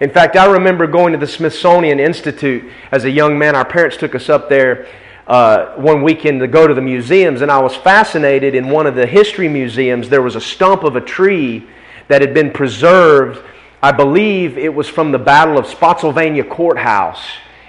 In 0.00 0.10
fact, 0.10 0.36
I 0.36 0.46
remember 0.46 0.86
going 0.86 1.12
to 1.12 1.18
the 1.18 1.26
Smithsonian 1.26 2.00
Institute 2.00 2.70
as 2.90 3.04
a 3.04 3.10
young 3.10 3.38
man. 3.38 3.54
Our 3.54 3.64
parents 3.64 3.96
took 3.96 4.14
us 4.14 4.28
up 4.28 4.48
there 4.48 4.86
uh, 5.26 5.74
one 5.76 6.02
weekend 6.02 6.40
to 6.40 6.48
go 6.48 6.66
to 6.66 6.74
the 6.74 6.80
museums, 6.80 7.42
and 7.42 7.50
I 7.50 7.60
was 7.60 7.76
fascinated 7.76 8.54
in 8.54 8.68
one 8.68 8.86
of 8.86 8.94
the 8.94 9.06
history 9.06 9.48
museums. 9.48 10.08
There 10.08 10.22
was 10.22 10.36
a 10.36 10.40
stump 10.40 10.84
of 10.84 10.96
a 10.96 11.00
tree 11.00 11.66
that 12.08 12.20
had 12.20 12.34
been 12.34 12.50
preserved. 12.50 13.44
I 13.82 13.92
believe 13.92 14.58
it 14.58 14.74
was 14.74 14.88
from 14.88 15.10
the 15.10 15.18
Battle 15.18 15.56
of 15.56 15.66
Spotsylvania 15.66 16.44
Courthouse 16.44 17.24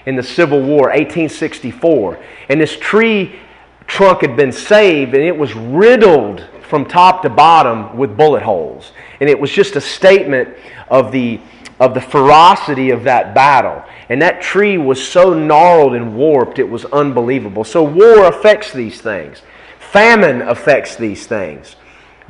in 0.06 0.18
the 0.18 0.24
Civil 0.24 0.62
War, 0.62 0.90
1864. 0.90 2.20
And 2.50 2.60
this 2.60 2.76
tree 2.78 3.40
trunk 3.88 4.22
had 4.22 4.36
been 4.36 4.52
saved 4.52 5.14
and 5.14 5.24
it 5.24 5.38
was 5.38 5.54
riddled 5.56 6.46
from 6.64 6.86
top 6.86 7.22
to 7.22 7.30
bottom 7.30 7.96
with 7.96 8.18
bullet 8.18 8.44
holes. 8.44 8.92
And 9.22 9.30
it 9.30 9.40
was 9.40 9.52
just 9.52 9.78
a 9.78 9.82
statement 9.82 10.50
of 10.90 11.14
the, 11.14 11.40
of 11.80 11.94
the 11.94 12.02
ferocity 12.02 12.90
of 12.90 13.06
that 13.06 13.34
battle. 13.34 13.82
And 14.10 14.22
that 14.22 14.42
tree 14.42 14.78
was 14.78 15.06
so 15.06 15.34
gnarled 15.34 15.94
and 15.94 16.16
warped, 16.16 16.60
it 16.60 16.70
was 16.70 16.84
unbelievable. 16.86 17.64
So 17.64 17.84
war 17.84 18.26
affects 18.26 18.74
these 18.74 19.00
things, 19.00 19.42
famine 19.80 20.42
affects 20.42 20.98
these 20.98 21.26
things. 21.26 21.78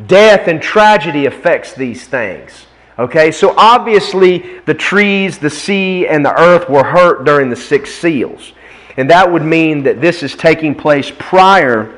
Death 0.06 0.48
and 0.48 0.62
tragedy 0.62 1.26
affects 1.26 1.74
these 1.74 2.08
things. 2.08 2.68
Okay, 3.00 3.32
so 3.32 3.54
obviously 3.58 4.60
the 4.66 4.74
trees, 4.74 5.38
the 5.38 5.50
sea, 5.50 6.08
and 6.08 6.26
the 6.26 6.40
earth 6.40 6.70
were 6.70 6.84
hurt 6.84 7.24
during 7.24 7.50
the 7.50 7.56
six 7.56 7.94
seals. 7.94 8.54
And 8.98 9.10
that 9.10 9.32
would 9.32 9.44
mean 9.44 9.84
that 9.84 10.02
this 10.02 10.24
is 10.24 10.36
taking 10.36 10.76
place 10.76 11.12
prior 11.18 11.98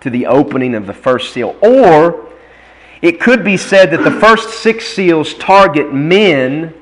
to 0.00 0.10
the 0.10 0.26
opening 0.26 0.74
of 0.74 0.86
the 0.86 0.94
first 0.94 1.32
seal. 1.32 1.56
Or 1.62 2.28
it 3.02 3.20
could 3.20 3.44
be 3.44 3.56
said 3.56 3.90
that 3.90 4.02
the 4.02 4.10
first 4.10 4.62
six 4.62 4.86
seals 4.86 5.34
target 5.34 5.92
men 5.92 6.72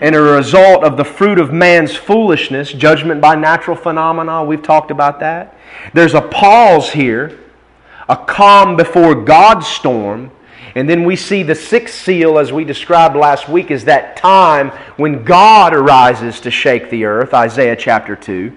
and 0.00 0.14
a 0.14 0.20
result 0.20 0.84
of 0.84 0.96
the 0.96 1.04
fruit 1.04 1.38
of 1.38 1.52
man's 1.52 1.96
foolishness, 1.96 2.72
judgment 2.72 3.20
by 3.20 3.34
natural 3.34 3.76
phenomena. 3.76 4.44
We've 4.44 4.62
talked 4.62 4.90
about 4.90 5.20
that. 5.20 5.56
There's 5.94 6.14
a 6.14 6.20
pause 6.20 6.92
here, 6.92 7.38
a 8.08 8.16
calm 8.16 8.76
before 8.76 9.14
God's 9.14 9.66
storm. 9.66 10.30
And 10.78 10.88
then 10.88 11.02
we 11.02 11.16
see 11.16 11.42
the 11.42 11.56
sixth 11.56 12.04
seal, 12.04 12.38
as 12.38 12.52
we 12.52 12.64
described 12.64 13.16
last 13.16 13.48
week, 13.48 13.72
is 13.72 13.86
that 13.86 14.16
time 14.16 14.70
when 14.96 15.24
God 15.24 15.74
arises 15.74 16.38
to 16.42 16.52
shake 16.52 16.88
the 16.88 17.04
earth, 17.04 17.34
Isaiah 17.34 17.74
chapter 17.74 18.14
2. 18.14 18.56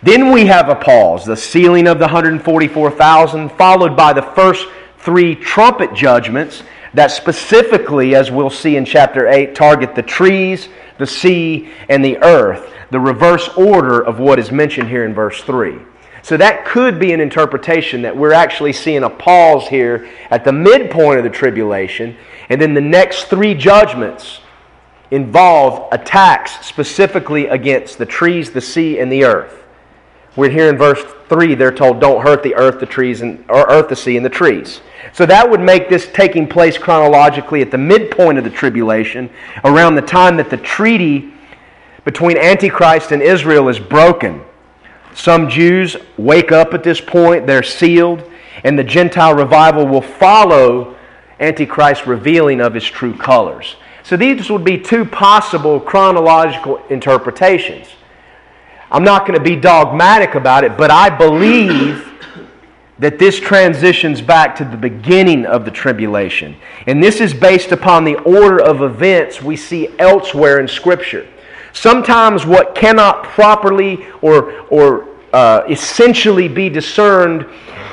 Then 0.00 0.30
we 0.30 0.46
have 0.46 0.68
a 0.68 0.76
pause, 0.76 1.24
the 1.24 1.36
sealing 1.36 1.88
of 1.88 1.98
the 1.98 2.04
144,000, 2.04 3.48
followed 3.48 3.96
by 3.96 4.12
the 4.12 4.22
first 4.22 4.68
three 4.98 5.34
trumpet 5.34 5.92
judgments 5.92 6.62
that 6.94 7.10
specifically, 7.10 8.14
as 8.14 8.30
we'll 8.30 8.48
see 8.48 8.76
in 8.76 8.84
chapter 8.84 9.26
8, 9.26 9.56
target 9.56 9.96
the 9.96 10.02
trees, 10.02 10.68
the 10.98 11.06
sea, 11.06 11.72
and 11.88 12.04
the 12.04 12.16
earth, 12.18 12.72
the 12.92 13.00
reverse 13.00 13.48
order 13.56 14.00
of 14.00 14.20
what 14.20 14.38
is 14.38 14.52
mentioned 14.52 14.88
here 14.88 15.04
in 15.04 15.12
verse 15.12 15.42
3. 15.42 15.80
So 16.26 16.36
that 16.38 16.64
could 16.64 16.98
be 16.98 17.12
an 17.12 17.20
interpretation 17.20 18.02
that 18.02 18.16
we're 18.16 18.32
actually 18.32 18.72
seeing 18.72 19.04
a 19.04 19.08
pause 19.08 19.68
here 19.68 20.10
at 20.28 20.44
the 20.44 20.50
midpoint 20.50 21.18
of 21.18 21.22
the 21.22 21.30
tribulation, 21.30 22.16
and 22.48 22.60
then 22.60 22.74
the 22.74 22.80
next 22.80 23.26
three 23.26 23.54
judgments 23.54 24.40
involve 25.12 25.86
attacks 25.92 26.66
specifically 26.66 27.46
against 27.46 27.98
the 27.98 28.06
trees, 28.06 28.50
the 28.50 28.60
sea, 28.60 28.98
and 28.98 29.12
the 29.12 29.22
earth. 29.22 29.62
We're 30.34 30.50
here 30.50 30.68
in 30.68 30.76
verse 30.76 31.00
3, 31.28 31.54
they're 31.54 31.70
told, 31.70 32.00
don't 32.00 32.26
hurt 32.26 32.42
the 32.42 32.56
earth, 32.56 32.80
the 32.80 32.86
trees, 32.86 33.20
and, 33.20 33.44
or 33.48 33.70
earth, 33.70 33.88
the 33.88 33.94
sea, 33.94 34.16
and 34.16 34.26
the 34.26 34.28
trees. 34.28 34.80
So 35.12 35.26
that 35.26 35.48
would 35.48 35.60
make 35.60 35.88
this 35.88 36.08
taking 36.12 36.48
place 36.48 36.76
chronologically 36.76 37.62
at 37.62 37.70
the 37.70 37.78
midpoint 37.78 38.36
of 38.36 38.42
the 38.42 38.50
tribulation, 38.50 39.30
around 39.62 39.94
the 39.94 40.02
time 40.02 40.36
that 40.38 40.50
the 40.50 40.56
treaty 40.56 41.32
between 42.04 42.36
Antichrist 42.36 43.12
and 43.12 43.22
Israel 43.22 43.68
is 43.68 43.78
broken. 43.78 44.42
Some 45.16 45.48
Jews 45.48 45.96
wake 46.18 46.52
up 46.52 46.74
at 46.74 46.82
this 46.84 47.00
point, 47.00 47.46
they're 47.46 47.62
sealed, 47.62 48.30
and 48.64 48.78
the 48.78 48.84
Gentile 48.84 49.34
revival 49.34 49.86
will 49.86 50.02
follow 50.02 50.94
Antichrist's 51.40 52.06
revealing 52.06 52.60
of 52.60 52.74
his 52.74 52.84
true 52.84 53.16
colors. 53.16 53.76
So 54.02 54.16
these 54.16 54.50
would 54.50 54.62
be 54.62 54.78
two 54.78 55.06
possible 55.06 55.80
chronological 55.80 56.84
interpretations. 56.90 57.88
I'm 58.90 59.04
not 59.04 59.26
going 59.26 59.38
to 59.38 59.44
be 59.44 59.56
dogmatic 59.56 60.34
about 60.34 60.64
it, 60.64 60.76
but 60.76 60.90
I 60.90 61.08
believe 61.08 62.12
that 62.98 63.18
this 63.18 63.40
transitions 63.40 64.20
back 64.20 64.54
to 64.56 64.64
the 64.64 64.76
beginning 64.76 65.46
of 65.46 65.64
the 65.64 65.70
tribulation. 65.70 66.56
And 66.86 67.02
this 67.02 67.20
is 67.22 67.32
based 67.32 67.72
upon 67.72 68.04
the 68.04 68.16
order 68.18 68.60
of 68.62 68.82
events 68.82 69.42
we 69.42 69.56
see 69.56 69.88
elsewhere 69.98 70.60
in 70.60 70.68
Scripture. 70.68 71.26
Sometimes 71.76 72.46
what 72.46 72.74
cannot 72.74 73.24
properly 73.24 74.06
or, 74.22 74.52
or 74.70 75.08
uh, 75.32 75.62
essentially 75.68 76.48
be 76.48 76.68
discerned 76.68 77.46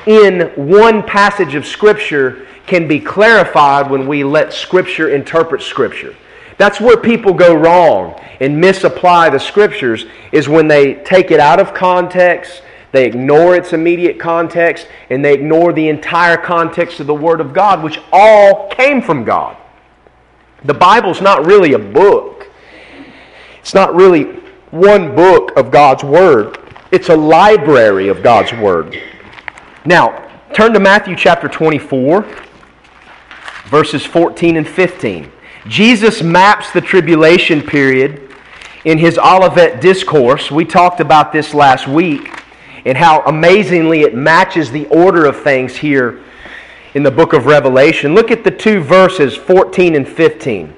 in 0.06 0.52
one 0.56 1.04
passage 1.04 1.54
of 1.56 1.65
Scripture 1.65 2.48
can 2.65 2.88
be 2.88 3.00
clarified 3.00 3.91
when 3.91 4.08
we 4.08 4.24
let 4.24 4.54
Scripture 4.54 5.10
interpret 5.10 5.62
Scripture. 5.62 6.15
That's 6.58 6.80
where 6.80 6.96
people 6.96 7.34
go 7.34 7.54
wrong 7.54 8.19
and 8.39 8.60
misapply 8.60 9.30
the 9.30 9.39
Scriptures, 9.39 10.06
is 10.32 10.48
when 10.48 10.67
they 10.67 10.96
take 11.04 11.32
it 11.32 11.39
out 11.39 11.60
of 11.60 11.74
context 11.74 12.63
they 12.93 13.08
ignore 13.08 13.56
its 13.56 13.74
immediate 13.74 14.19
context 14.19 14.88
and 15.10 15.26
they 15.26 15.34
ignore 15.34 15.74
the 15.74 15.89
entire 15.89 16.38
context 16.38 17.00
of 17.00 17.08
the 17.08 17.13
Word 17.13 17.41
of 17.41 17.52
God, 17.52 17.84
which 17.84 18.00
all 18.13 18.69
came 18.69 19.02
from 19.02 19.26
God. 19.26 19.58
The 20.63 20.76
Bible's 20.76 21.19
not 21.19 21.46
really 21.48 21.74
a 21.74 21.80
book, 21.80 22.52
it's 23.63 23.73
not 23.73 23.95
really 23.95 24.23
one 24.71 25.15
book 25.15 25.56
of 25.56 25.71
God's 25.71 26.04
Word, 26.04 26.58
it's 26.91 27.08
a 27.08 27.15
library 27.15 28.10
of 28.10 28.21
God's 28.21 28.52
Word. 28.52 29.02
Now, 29.86 30.30
turn 30.54 30.73
to 30.73 30.82
Matthew 30.82 31.15
chapter 31.15 31.47
24, 31.47 32.28
verses 33.67 34.06
14 34.06 34.58
and 34.58 34.67
15. 34.67 35.32
Jesus 35.65 36.21
maps 36.21 36.71
the 36.71 36.82
tribulation 36.82 37.62
period 37.62 38.36
in 38.84 38.97
his 38.97 39.17
Olivet 39.17 39.80
Discourse. 39.80 40.52
We 40.52 40.65
talked 40.65 40.99
about 40.99 41.32
this 41.32 41.54
last 41.54 41.88
week 41.88 42.43
and 42.84 42.97
how 42.97 43.21
amazingly 43.21 44.02
it 44.02 44.13
matches 44.13 44.71
the 44.71 44.88
order 44.88 45.26
of 45.26 45.41
things 45.41 45.78
here 45.78 46.21
in 46.95 47.04
the 47.04 47.12
book 47.12 47.32
of 47.32 47.45
Revelation. 47.45 48.13
Look 48.13 48.30
at 48.30 48.43
the 48.43 48.52
two 48.52 48.82
verses, 48.82 49.38
14 49.38 49.95
and 49.95 50.06
15. 50.06 50.73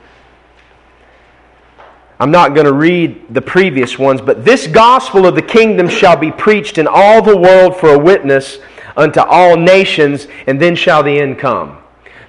I'm 2.19 2.32
not 2.32 2.54
going 2.54 2.65
to 2.65 2.73
read 2.73 3.34
the 3.34 3.41
previous 3.41 3.99
ones, 3.99 4.21
but 4.21 4.45
this 4.45 4.67
gospel 4.67 5.25
of 5.25 5.36
the 5.36 5.41
kingdom 5.41 5.89
shall 5.89 6.15
be 6.15 6.32
preached 6.32 6.78
in 6.78 6.88
all 6.88 7.21
the 7.21 7.36
world 7.36 7.75
for 7.75 7.93
a 7.93 7.99
witness 7.99 8.60
unto 8.95 9.19
all 9.19 9.58
nations, 9.58 10.28
and 10.47 10.62
then 10.62 10.75
shall 10.75 11.04
the 11.04 11.19
end 11.19 11.38
come. 11.38 11.78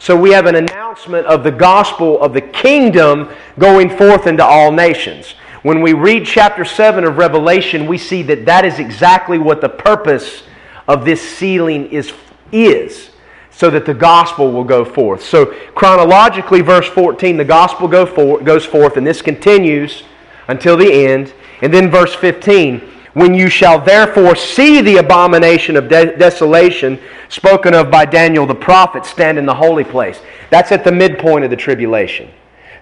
So 0.00 0.16
we 0.16 0.30
have 0.32 0.46
an 0.46 0.56
announcement 0.56 1.26
of 1.26 1.44
the 1.44 1.52
gospel 1.52 2.20
of 2.20 2.34
the 2.34 2.40
kingdom 2.40 3.30
going 3.58 3.88
forth 3.88 4.26
into 4.26 4.44
all 4.44 4.72
nations. 4.72 5.34
When 5.62 5.80
we 5.80 5.92
read 5.92 6.26
chapter 6.26 6.64
7 6.64 7.04
of 7.04 7.16
Revelation, 7.16 7.86
we 7.86 7.98
see 7.98 8.22
that 8.24 8.44
that 8.44 8.64
is 8.64 8.78
exactly 8.78 9.38
what 9.38 9.60
the 9.60 9.68
purpose 9.68 10.42
of 10.88 11.04
this 11.04 11.20
sealing 11.20 11.90
is, 11.90 12.12
is 12.52 13.10
so 13.56 13.70
that 13.70 13.86
the 13.86 13.94
gospel 13.94 14.52
will 14.52 14.64
go 14.64 14.84
forth. 14.84 15.22
So, 15.22 15.46
chronologically, 15.74 16.60
verse 16.60 16.86
14, 16.88 17.38
the 17.38 17.44
gospel 17.44 17.88
go 17.88 18.04
for, 18.04 18.38
goes 18.38 18.66
forth, 18.66 18.98
and 18.98 19.06
this 19.06 19.22
continues 19.22 20.02
until 20.48 20.76
the 20.76 20.92
end. 20.92 21.32
And 21.62 21.72
then, 21.72 21.90
verse 21.90 22.14
15, 22.14 22.80
when 23.14 23.32
you 23.32 23.48
shall 23.48 23.80
therefore 23.80 24.36
see 24.36 24.82
the 24.82 24.98
abomination 24.98 25.74
of 25.74 25.88
de- 25.88 26.18
desolation 26.18 27.00
spoken 27.30 27.72
of 27.72 27.90
by 27.90 28.04
Daniel 28.04 28.44
the 28.44 28.54
prophet 28.54 29.06
stand 29.06 29.38
in 29.38 29.46
the 29.46 29.54
holy 29.54 29.84
place. 29.84 30.20
That's 30.50 30.70
at 30.70 30.84
the 30.84 30.92
midpoint 30.92 31.42
of 31.42 31.50
the 31.50 31.56
tribulation. 31.56 32.30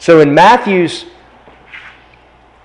So, 0.01 0.19
in 0.19 0.35
Matthew's 0.35 1.05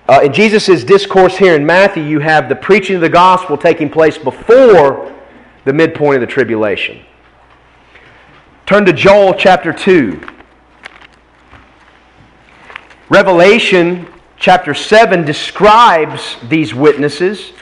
uh, 0.08 0.22
in 0.24 0.34
Jesus' 0.34 0.84
discourse 0.84 1.38
here 1.38 1.54
in 1.54 1.64
Matthew, 1.64 2.02
you 2.02 2.18
have 2.18 2.50
the 2.50 2.56
preaching 2.56 2.96
of 2.96 3.02
the 3.02 3.10
gospel 3.10 3.56
taking 3.56 3.88
place 3.88 4.18
before 4.18 5.16
the 5.66 5.74
midpoint 5.74 6.16
of 6.16 6.22
the 6.22 6.34
tribulation. 6.34 7.06
Turn 8.70 8.86
to 8.86 8.94
Joel 8.94 9.34
chapter 9.34 9.74
2. 9.74 10.22
Revelation 13.10 14.08
chapter 14.38 14.76
7 14.76 15.26
describes 15.26 16.38
these 16.50 16.76
witnesses. 16.76 17.54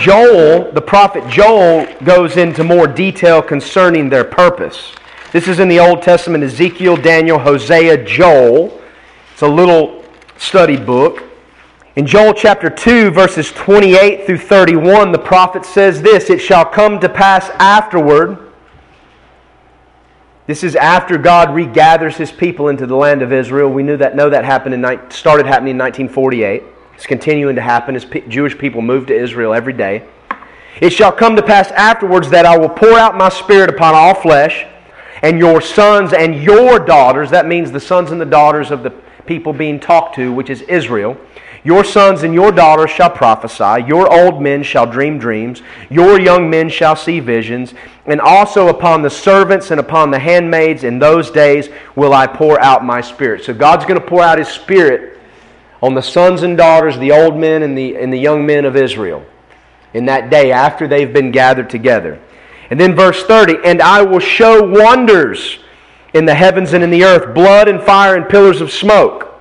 Joel, 0.00 0.70
the 0.72 0.82
prophet 0.82 1.26
Joel, 1.30 1.86
goes 2.04 2.36
into 2.36 2.62
more 2.62 2.86
detail 2.86 3.40
concerning 3.40 4.10
their 4.10 4.22
purpose. 4.22 4.92
This 5.32 5.48
is 5.48 5.60
in 5.60 5.68
the 5.68 5.80
Old 5.80 6.02
Testament 6.02 6.44
Ezekiel, 6.44 6.98
Daniel, 6.98 7.38
Hosea, 7.38 8.04
Joel. 8.04 8.82
It's 9.32 9.40
a 9.40 9.48
little 9.48 10.04
study 10.36 10.76
book. 10.76 11.22
In 11.96 12.04
Joel 12.06 12.34
chapter 12.34 12.68
2, 12.68 13.12
verses 13.12 13.50
28 13.52 14.26
through 14.26 14.36
31, 14.36 15.10
the 15.10 15.18
prophet 15.18 15.64
says 15.64 16.02
this 16.02 16.28
It 16.28 16.38
shall 16.38 16.66
come 16.66 17.00
to 17.00 17.08
pass 17.08 17.48
afterward. 17.58 18.43
This 20.46 20.62
is 20.62 20.76
after 20.76 21.16
God 21.16 21.48
regathers 21.48 22.16
his 22.16 22.30
people 22.30 22.68
into 22.68 22.86
the 22.86 22.94
land 22.94 23.22
of 23.22 23.32
Israel. 23.32 23.70
We 23.70 23.82
knew 23.82 23.96
that, 23.96 24.14
know 24.14 24.28
that 24.28 24.44
happened 24.44 24.74
in, 24.74 25.10
started 25.10 25.46
happening 25.46 25.70
in 25.70 25.78
1948. 25.78 26.62
It's 26.94 27.06
continuing 27.06 27.56
to 27.56 27.62
happen 27.62 27.96
as 27.96 28.04
Jewish 28.28 28.56
people 28.58 28.82
move 28.82 29.06
to 29.06 29.16
Israel 29.16 29.54
every 29.54 29.72
day. 29.72 30.06
It 30.82 30.90
shall 30.90 31.12
come 31.12 31.34
to 31.36 31.42
pass 31.42 31.70
afterwards 31.70 32.28
that 32.28 32.44
I 32.44 32.58
will 32.58 32.68
pour 32.68 32.98
out 32.98 33.16
my 33.16 33.30
spirit 33.30 33.70
upon 33.70 33.94
all 33.94 34.14
flesh, 34.14 34.66
and 35.22 35.38
your 35.38 35.62
sons 35.62 36.12
and 36.12 36.42
your 36.42 36.78
daughters, 36.78 37.30
that 37.30 37.46
means 37.46 37.72
the 37.72 37.80
sons 37.80 38.10
and 38.10 38.20
the 38.20 38.26
daughters 38.26 38.70
of 38.70 38.82
the 38.82 38.90
people 39.24 39.54
being 39.54 39.80
talked 39.80 40.14
to, 40.16 40.30
which 40.30 40.50
is 40.50 40.60
Israel, 40.62 41.16
your 41.64 41.82
sons 41.82 42.22
and 42.22 42.34
your 42.34 42.52
daughters 42.52 42.90
shall 42.90 43.10
prophesy, 43.10 43.86
your 43.86 44.12
old 44.12 44.40
men 44.40 44.62
shall 44.62 44.86
dream 44.86 45.18
dreams, 45.18 45.62
your 45.90 46.20
young 46.20 46.50
men 46.50 46.68
shall 46.68 46.94
see 46.94 47.20
visions, 47.20 47.72
and 48.04 48.20
also 48.20 48.68
upon 48.68 49.00
the 49.00 49.10
servants 49.10 49.70
and 49.70 49.80
upon 49.80 50.10
the 50.10 50.18
handmaids 50.18 50.84
in 50.84 50.98
those 50.98 51.30
days 51.30 51.70
will 51.96 52.12
I 52.12 52.26
pour 52.26 52.60
out 52.60 52.84
my 52.84 53.00
spirit. 53.00 53.44
So 53.44 53.54
God's 53.54 53.86
going 53.86 53.98
to 53.98 54.06
pour 54.06 54.22
out 54.22 54.38
his 54.38 54.48
spirit 54.48 55.18
on 55.82 55.94
the 55.94 56.02
sons 56.02 56.42
and 56.42 56.56
daughters, 56.56 56.98
the 56.98 57.12
old 57.12 57.36
men 57.36 57.62
and 57.62 57.76
the, 57.76 57.96
and 57.96 58.12
the 58.12 58.18
young 58.18 58.44
men 58.44 58.66
of 58.66 58.76
Israel 58.76 59.24
in 59.94 60.04
that 60.06 60.28
day 60.28 60.52
after 60.52 60.86
they've 60.86 61.12
been 61.12 61.30
gathered 61.30 61.70
together. 61.70 62.20
And 62.70 62.78
then 62.78 62.94
verse 62.94 63.24
30 63.24 63.58
And 63.64 63.80
I 63.80 64.02
will 64.02 64.20
show 64.20 64.62
wonders 64.62 65.60
in 66.12 66.26
the 66.26 66.34
heavens 66.34 66.72
and 66.72 66.84
in 66.84 66.90
the 66.90 67.04
earth 67.04 67.34
blood 67.34 67.68
and 67.68 67.82
fire 67.82 68.16
and 68.16 68.28
pillars 68.28 68.60
of 68.60 68.70
smoke. 68.70 69.33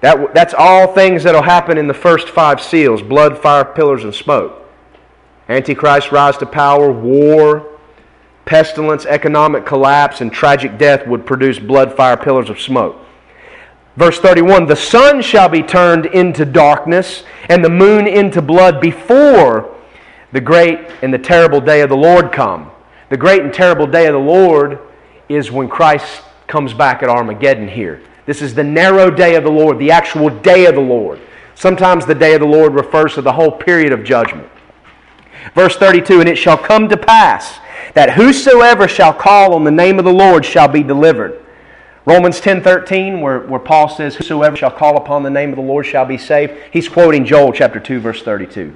That, 0.00 0.32
that's 0.32 0.54
all 0.56 0.94
things 0.94 1.24
that 1.24 1.34
will 1.34 1.42
happen 1.42 1.76
in 1.76 1.86
the 1.86 1.94
first 1.94 2.28
five 2.28 2.60
seals 2.60 3.02
blood, 3.02 3.38
fire, 3.38 3.64
pillars, 3.64 4.04
and 4.04 4.14
smoke. 4.14 4.56
Antichrist 5.48 6.12
rise 6.12 6.38
to 6.38 6.46
power, 6.46 6.90
war, 6.90 7.78
pestilence, 8.44 9.04
economic 9.04 9.66
collapse, 9.66 10.20
and 10.20 10.32
tragic 10.32 10.78
death 10.78 11.06
would 11.06 11.26
produce 11.26 11.58
blood, 11.58 11.96
fire, 11.96 12.16
pillars 12.16 12.48
of 12.48 12.60
smoke. 12.60 12.96
Verse 13.96 14.18
31 14.18 14.66
The 14.66 14.76
sun 14.76 15.20
shall 15.20 15.48
be 15.48 15.62
turned 15.62 16.06
into 16.06 16.44
darkness, 16.44 17.24
and 17.48 17.64
the 17.64 17.70
moon 17.70 18.06
into 18.06 18.40
blood 18.40 18.80
before 18.80 19.76
the 20.32 20.40
great 20.40 20.78
and 21.02 21.12
the 21.12 21.18
terrible 21.18 21.60
day 21.60 21.80
of 21.82 21.90
the 21.90 21.96
Lord 21.96 22.32
come. 22.32 22.70
The 23.10 23.16
great 23.16 23.42
and 23.42 23.52
terrible 23.52 23.86
day 23.86 24.06
of 24.06 24.14
the 24.14 24.20
Lord 24.20 24.78
is 25.28 25.50
when 25.50 25.68
Christ 25.68 26.22
comes 26.46 26.72
back 26.72 27.02
at 27.02 27.08
Armageddon 27.08 27.68
here. 27.68 28.00
This 28.26 28.42
is 28.42 28.54
the 28.54 28.64
narrow 28.64 29.10
day 29.10 29.34
of 29.34 29.44
the 29.44 29.50
Lord, 29.50 29.78
the 29.78 29.90
actual 29.90 30.30
day 30.30 30.66
of 30.66 30.74
the 30.74 30.80
Lord. 30.80 31.20
Sometimes 31.54 32.06
the 32.06 32.14
day 32.14 32.34
of 32.34 32.40
the 32.40 32.46
Lord 32.46 32.74
refers 32.74 33.14
to 33.14 33.22
the 33.22 33.32
whole 33.32 33.52
period 33.52 33.92
of 33.92 34.04
judgment. 34.04 34.48
Verse 35.54 35.76
32 35.76 36.20
And 36.20 36.28
it 36.28 36.36
shall 36.36 36.58
come 36.58 36.88
to 36.88 36.96
pass 36.96 37.58
that 37.94 38.12
whosoever 38.12 38.86
shall 38.88 39.12
call 39.12 39.54
on 39.54 39.64
the 39.64 39.70
name 39.70 39.98
of 39.98 40.04
the 40.04 40.12
Lord 40.12 40.44
shall 40.44 40.68
be 40.68 40.82
delivered. 40.82 41.44
Romans 42.06 42.40
10:13 42.40 43.20
where, 43.20 43.40
where 43.40 43.60
Paul 43.60 43.88
says 43.88 44.16
whosoever 44.16 44.56
shall 44.56 44.70
call 44.70 44.96
upon 44.96 45.22
the 45.22 45.30
name 45.30 45.50
of 45.50 45.56
the 45.56 45.62
Lord 45.62 45.86
shall 45.86 46.06
be 46.06 46.18
saved. 46.18 46.54
He's 46.70 46.88
quoting 46.88 47.24
Joel 47.24 47.52
chapter 47.52 47.78
2 47.78 48.00
verse 48.00 48.22
32. 48.22 48.74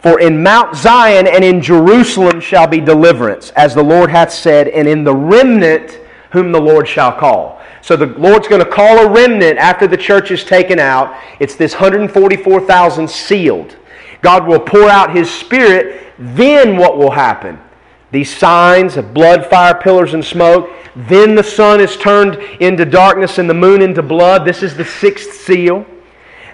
For 0.00 0.20
in 0.20 0.42
Mount 0.42 0.76
Zion 0.76 1.26
and 1.26 1.42
in 1.42 1.62
Jerusalem 1.62 2.40
shall 2.40 2.66
be 2.66 2.80
deliverance, 2.80 3.50
as 3.56 3.74
the 3.74 3.82
Lord 3.82 4.10
hath 4.10 4.32
said, 4.32 4.68
and 4.68 4.86
in 4.86 5.02
the 5.02 5.14
remnant 5.14 5.98
whom 6.34 6.50
the 6.50 6.60
Lord 6.60 6.86
shall 6.88 7.12
call. 7.12 7.62
So 7.80 7.96
the 7.96 8.06
Lord's 8.06 8.48
going 8.48 8.62
to 8.62 8.68
call 8.68 8.98
a 8.98 9.08
remnant 9.08 9.56
after 9.56 9.86
the 9.86 9.96
church 9.96 10.32
is 10.32 10.44
taken 10.44 10.80
out. 10.80 11.16
It's 11.38 11.54
this 11.54 11.74
144,000 11.74 13.08
sealed. 13.08 13.76
God 14.20 14.46
will 14.46 14.58
pour 14.58 14.90
out 14.90 15.14
His 15.14 15.30
Spirit. 15.30 16.12
Then 16.18 16.76
what 16.76 16.98
will 16.98 17.12
happen? 17.12 17.60
These 18.10 18.36
signs 18.36 18.96
of 18.96 19.14
blood, 19.14 19.46
fire, 19.46 19.76
pillars, 19.76 20.12
and 20.12 20.24
smoke. 20.24 20.70
Then 20.96 21.36
the 21.36 21.44
sun 21.44 21.80
is 21.80 21.96
turned 21.96 22.34
into 22.60 22.84
darkness 22.84 23.38
and 23.38 23.48
the 23.48 23.54
moon 23.54 23.80
into 23.80 24.02
blood. 24.02 24.44
This 24.44 24.64
is 24.64 24.76
the 24.76 24.84
sixth 24.84 25.32
seal. 25.42 25.86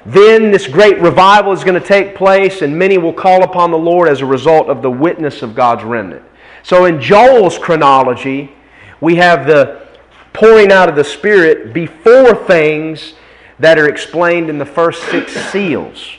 Then 0.05 0.51
this 0.51 0.67
great 0.67 1.01
revival 1.01 1.53
is 1.53 1.65
going 1.65 1.81
to 1.81 1.87
take 1.87 2.15
place, 2.15 2.61
and 2.61 2.79
many 2.79 2.99
will 2.99 3.15
call 3.15 3.45
upon 3.45 3.71
the 3.71 3.79
Lord 3.79 4.09
as 4.09 4.21
a 4.21 4.27
result 4.27 4.69
of 4.69 4.83
the 4.83 4.91
witness 4.91 5.41
of 5.41 5.55
God's 5.55 5.85
remnant. 5.85 6.23
So, 6.63 6.85
in 6.85 7.01
Joel's 7.01 7.59
chronology, 7.59 8.53
we 9.01 9.17
have 9.17 9.47
the 9.47 9.87
pouring 10.33 10.71
out 10.71 10.89
of 10.89 10.97
the 10.97 11.05
Spirit 11.05 11.73
before 11.73 12.35
things 12.35 13.15
that 13.59 13.79
are 13.79 13.89
explained 13.89 14.49
in 14.49 14.59
the 14.59 14.67
first 14.67 15.03
six 15.05 15.33
seals. 15.51 16.17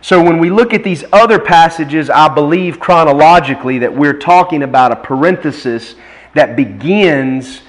So 0.00 0.22
when 0.22 0.38
we 0.38 0.48
look 0.48 0.72
at 0.72 0.84
these 0.84 1.04
other 1.12 1.38
passages, 1.38 2.08
I 2.08 2.28
believe 2.28 2.78
chronologically 2.78 3.78
that 3.80 3.92
we're 3.92 4.18
talking 4.18 4.62
about 4.62 4.92
a 4.92 4.96
parenthesis 4.96 5.96
that 6.34 6.54
begins 6.54 7.62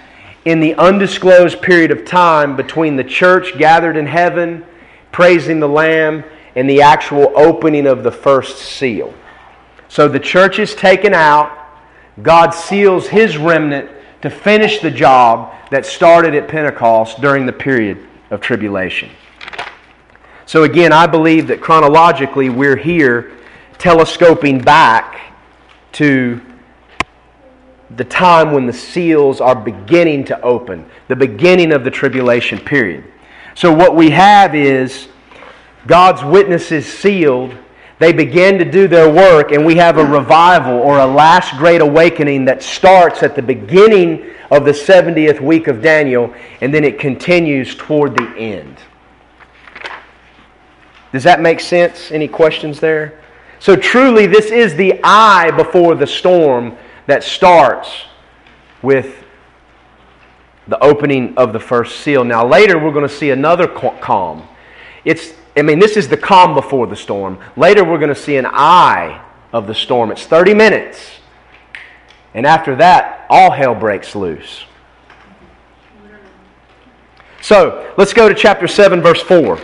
in 0.46 0.60
the 0.60 0.76
undisclosed 0.76 1.62
period 1.62 1.92
of 1.92 2.06
time 2.06 2.56
between 2.56 2.96
the 2.96 3.04
church 3.04 3.58
gathered 3.58 3.98
in 3.98 4.06
heaven, 4.06 4.64
praising 5.12 5.60
the 5.60 5.68
Lamb, 5.68 6.24
and 6.56 6.70
the 6.70 6.82
actual 6.82 7.32
opening 7.36 7.88
of 7.88 8.04
the 8.04 8.12
first 8.12 8.58
seal. 8.58 9.14
So 9.88 10.08
the 10.08 10.20
church 10.20 10.60
is 10.60 10.76
taken 10.76 11.14
out, 11.14 11.59
God 12.24 12.52
seals 12.52 13.08
his 13.08 13.38
remnant 13.38 13.90
to 14.22 14.30
finish 14.30 14.80
the 14.80 14.92
job 14.92 15.54
that 15.72 15.86
started 15.86 16.36
at 16.36 16.48
Pentecost 16.48 17.22
during 17.22 17.46
the 17.46 17.54
period 17.54 18.08
of 18.32 18.42
tribulation. 18.42 19.10
So, 20.46 20.64
again, 20.64 20.92
I 20.92 21.06
believe 21.06 21.48
that 21.48 21.62
chronologically 21.62 22.50
we're 22.50 22.76
here 22.76 23.32
telescoping 23.78 24.60
back 24.60 25.34
to 25.94 26.42
the 27.96 28.04
time 28.04 28.52
when 28.52 28.66
the 28.66 28.74
seals 28.74 29.42
are 29.42 29.56
beginning 29.56 30.24
to 30.26 30.42
open, 30.42 30.86
the 31.08 31.16
beginning 31.16 31.72
of 31.72 31.84
the 31.84 31.92
tribulation 31.92 32.60
period. 32.60 33.04
So, 33.56 33.74
what 33.74 33.96
we 33.96 34.10
have 34.10 34.56
is 34.56 35.08
God's 35.88 36.24
witnesses 36.24 36.86
sealed. 36.86 37.56
They 38.00 38.14
begin 38.14 38.58
to 38.60 38.66
do 38.66 38.88
their 38.88 39.12
work, 39.12 39.52
and 39.52 39.66
we 39.66 39.76
have 39.76 39.98
a 39.98 40.06
revival 40.06 40.74
or 40.74 41.00
a 41.00 41.06
last 41.06 41.58
great 41.58 41.82
awakening 41.82 42.46
that 42.46 42.64
starts 42.64 43.24
at 43.24 43.36
the 43.36 43.42
beginning 43.42 44.32
of 44.52 44.64
the 44.64 44.72
70th 44.72 45.42
week 45.42 45.68
of 45.68 45.82
Daniel, 45.82 46.34
and 46.62 46.74
then 46.74 46.86
it 46.86 46.98
continues 46.98 47.76
toward 47.76 48.18
the 48.18 48.34
end. 48.38 48.78
Does 51.12 51.24
that 51.24 51.42
make 51.42 51.60
sense? 51.60 52.12
Any 52.12 52.28
questions 52.28 52.80
there? 52.80 53.20
So, 53.60 53.76
truly, 53.76 54.26
this 54.28 54.46
is 54.46 54.76
the 54.76 55.02
eye 55.04 55.52
before 55.52 55.96
the 55.96 56.08
storm 56.08 56.78
that 57.08 57.24
starts 57.24 58.06
with 58.82 59.26
the 60.70 60.82
opening 60.82 61.36
of 61.38 61.52
the 61.52 61.60
first 61.60 62.00
seal. 62.02 62.24
Now, 62.24 62.48
later, 62.48 62.80
we're 62.80 62.94
going 62.94 63.08
to 63.08 63.14
see 63.14 63.32
another 63.32 63.68
calm. 63.68 64.48
It's, 65.04 65.34
I 65.58 65.62
mean, 65.62 65.80
this 65.80 65.98
is 65.98 66.08
the 66.08 66.18
calm 66.18 66.54
before 66.54 66.88
the 66.88 66.96
storm. 66.96 67.40
Later, 67.58 67.84
we're 67.84 67.98
going 67.98 68.14
to 68.14 68.16
see 68.16 68.38
an 68.38 68.46
eye 68.46 69.24
of 69.52 69.68
the 69.68 69.76
storm. 69.76 70.12
It's 70.12 70.26
30 70.26 70.54
minutes. 70.54 71.20
And 72.34 72.46
after 72.46 72.76
that, 72.78 73.26
all 73.30 73.52
hell 73.52 73.76
breaks 73.76 74.16
loose. 74.16 74.64
So, 77.42 77.94
let's 77.98 78.14
go 78.14 78.30
to 78.30 78.36
chapter 78.36 78.68
7, 78.68 79.02
verse 79.02 79.22
4. 79.22 79.60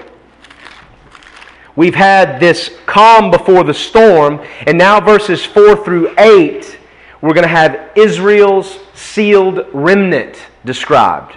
We've 1.76 1.96
had 1.96 2.40
this 2.40 2.74
calm 2.86 3.32
before 3.32 3.66
the 3.66 3.74
storm, 3.74 4.42
and 4.66 4.78
now 4.78 5.02
verses 5.02 5.46
4 5.46 5.84
through 5.84 6.14
8, 6.18 6.80
we're 7.22 7.34
going 7.34 7.44
to 7.44 7.50
have 7.50 7.92
Israel's 7.96 8.80
sealed 8.94 9.66
remnant 9.74 10.38
described. 10.64 11.36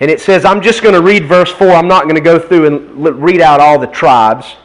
And 0.00 0.10
it 0.10 0.20
says, 0.20 0.44
I'm 0.44 0.60
just 0.60 0.82
going 0.82 0.94
to 0.94 1.00
read 1.00 1.24
verse 1.26 1.50
4. 1.50 1.70
I'm 1.70 1.88
not 1.88 2.02
going 2.04 2.16
to 2.16 2.20
go 2.20 2.38
through 2.38 2.66
and 2.66 3.22
read 3.22 3.40
out 3.40 3.60
all 3.60 3.78
the 3.78 3.86
tribes. 3.86 4.56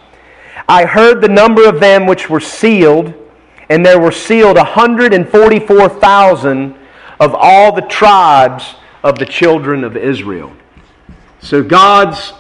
I 0.68 0.84
heard 0.86 1.22
the 1.22 1.30
number 1.30 1.68
of 1.68 1.80
them 1.80 2.06
which 2.06 2.30
were 2.30 2.40
sealed, 2.40 3.14
and 3.70 3.84
there 3.86 4.00
were 4.00 4.12
sealed 4.12 4.58
144,000 4.58 6.76
of 7.20 7.36
all 7.36 7.74
the 7.74 7.82
tribes 7.84 8.76
of 9.04 9.20
the 9.20 9.26
children 9.26 9.84
of 9.84 9.98
Israel. 9.98 10.54
So 11.42 11.62
God's 11.64 12.34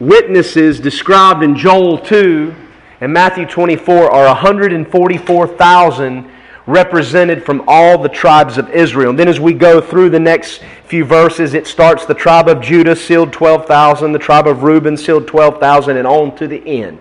witnesses 0.00 0.80
described 0.80 1.42
in 1.42 1.56
Joel 1.56 1.98
2 1.98 2.54
and 3.02 3.12
Matthew 3.12 3.44
24 3.46 4.10
are 4.12 4.26
144,000 4.26 6.30
represented 6.66 7.44
from 7.44 7.64
all 7.66 7.98
the 7.98 8.08
tribes 8.08 8.56
of 8.56 8.70
Israel. 8.70 9.10
And 9.10 9.18
then 9.18 9.28
as 9.28 9.40
we 9.40 9.52
go 9.52 9.80
through 9.80 10.10
the 10.10 10.20
next 10.20 10.62
few 10.86 11.04
verses, 11.04 11.54
it 11.54 11.66
starts 11.66 12.06
the 12.06 12.14
tribe 12.14 12.48
of 12.48 12.60
Judah 12.60 12.94
sealed 12.94 13.32
12,000, 13.32 14.12
the 14.12 14.18
tribe 14.18 14.46
of 14.46 14.62
Reuben 14.62 14.96
sealed 14.96 15.26
12,000, 15.26 15.96
and 15.96 16.06
on 16.06 16.36
to 16.36 16.46
the 16.46 16.64
end. 16.66 17.00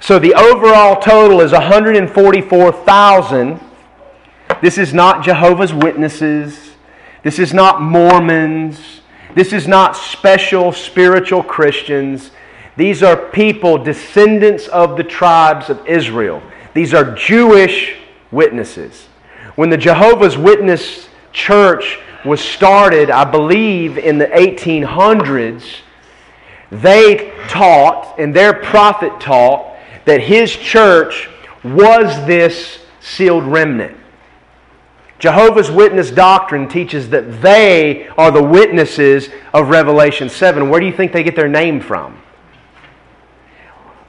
So 0.00 0.18
the 0.18 0.34
overall 0.34 1.00
total 1.00 1.40
is 1.40 1.52
144,000. 1.52 3.60
This 4.62 4.78
is 4.78 4.94
not 4.94 5.24
Jehovah's 5.24 5.74
Witnesses. 5.74 6.72
This 7.22 7.38
is 7.38 7.52
not 7.52 7.82
Mormons. 7.82 9.02
This 9.34 9.52
is 9.52 9.68
not 9.68 9.96
special 9.96 10.72
spiritual 10.72 11.42
Christians. 11.42 12.30
These 12.76 13.02
are 13.02 13.16
people, 13.16 13.76
descendants 13.76 14.68
of 14.68 14.96
the 14.96 15.04
tribes 15.04 15.68
of 15.68 15.86
Israel. 15.86 16.42
These 16.74 16.94
are 16.94 17.14
Jewish 17.14 17.96
witnesses. 18.30 19.08
When 19.56 19.70
the 19.70 19.76
Jehovah's 19.76 20.36
Witness 20.36 21.08
church 21.32 21.98
was 22.24 22.40
started, 22.40 23.10
I 23.10 23.24
believe 23.24 23.98
in 23.98 24.18
the 24.18 24.26
1800s, 24.26 25.64
they 26.70 27.32
taught, 27.48 28.18
and 28.18 28.34
their 28.34 28.52
prophet 28.52 29.20
taught, 29.20 29.76
that 30.04 30.20
his 30.20 30.54
church 30.54 31.28
was 31.64 32.26
this 32.26 32.80
sealed 33.00 33.44
remnant. 33.44 33.96
Jehovah's 35.18 35.70
Witness 35.70 36.10
doctrine 36.10 36.68
teaches 36.68 37.10
that 37.10 37.42
they 37.42 38.06
are 38.08 38.30
the 38.30 38.42
witnesses 38.42 39.30
of 39.52 39.68
Revelation 39.68 40.28
7. 40.28 40.68
Where 40.68 40.80
do 40.80 40.86
you 40.86 40.92
think 40.92 41.12
they 41.12 41.24
get 41.24 41.34
their 41.34 41.48
name 41.48 41.80
from? 41.80 42.20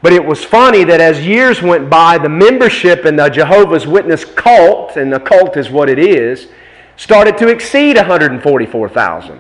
But 0.02 0.14
it 0.14 0.24
was 0.24 0.44
funny 0.44 0.84
that 0.86 1.02
as 1.02 1.26
years 1.26 1.62
went 1.62 1.90
by, 1.90 2.18
the 2.18 2.30
membership 2.30 3.06
in 3.06 3.16
the 3.16 3.30
Jehovah's 3.30 3.86
Witness 3.86 4.24
cult, 4.24 4.96
and 4.96 5.12
the 5.12 5.20
cult 5.20 5.58
is 5.58 5.70
what 5.70 5.90
it 5.90 6.00
is, 6.00 6.48
started 6.96 7.38
to 7.38 7.50
exceed 7.50 7.98
144,000. 7.98 9.40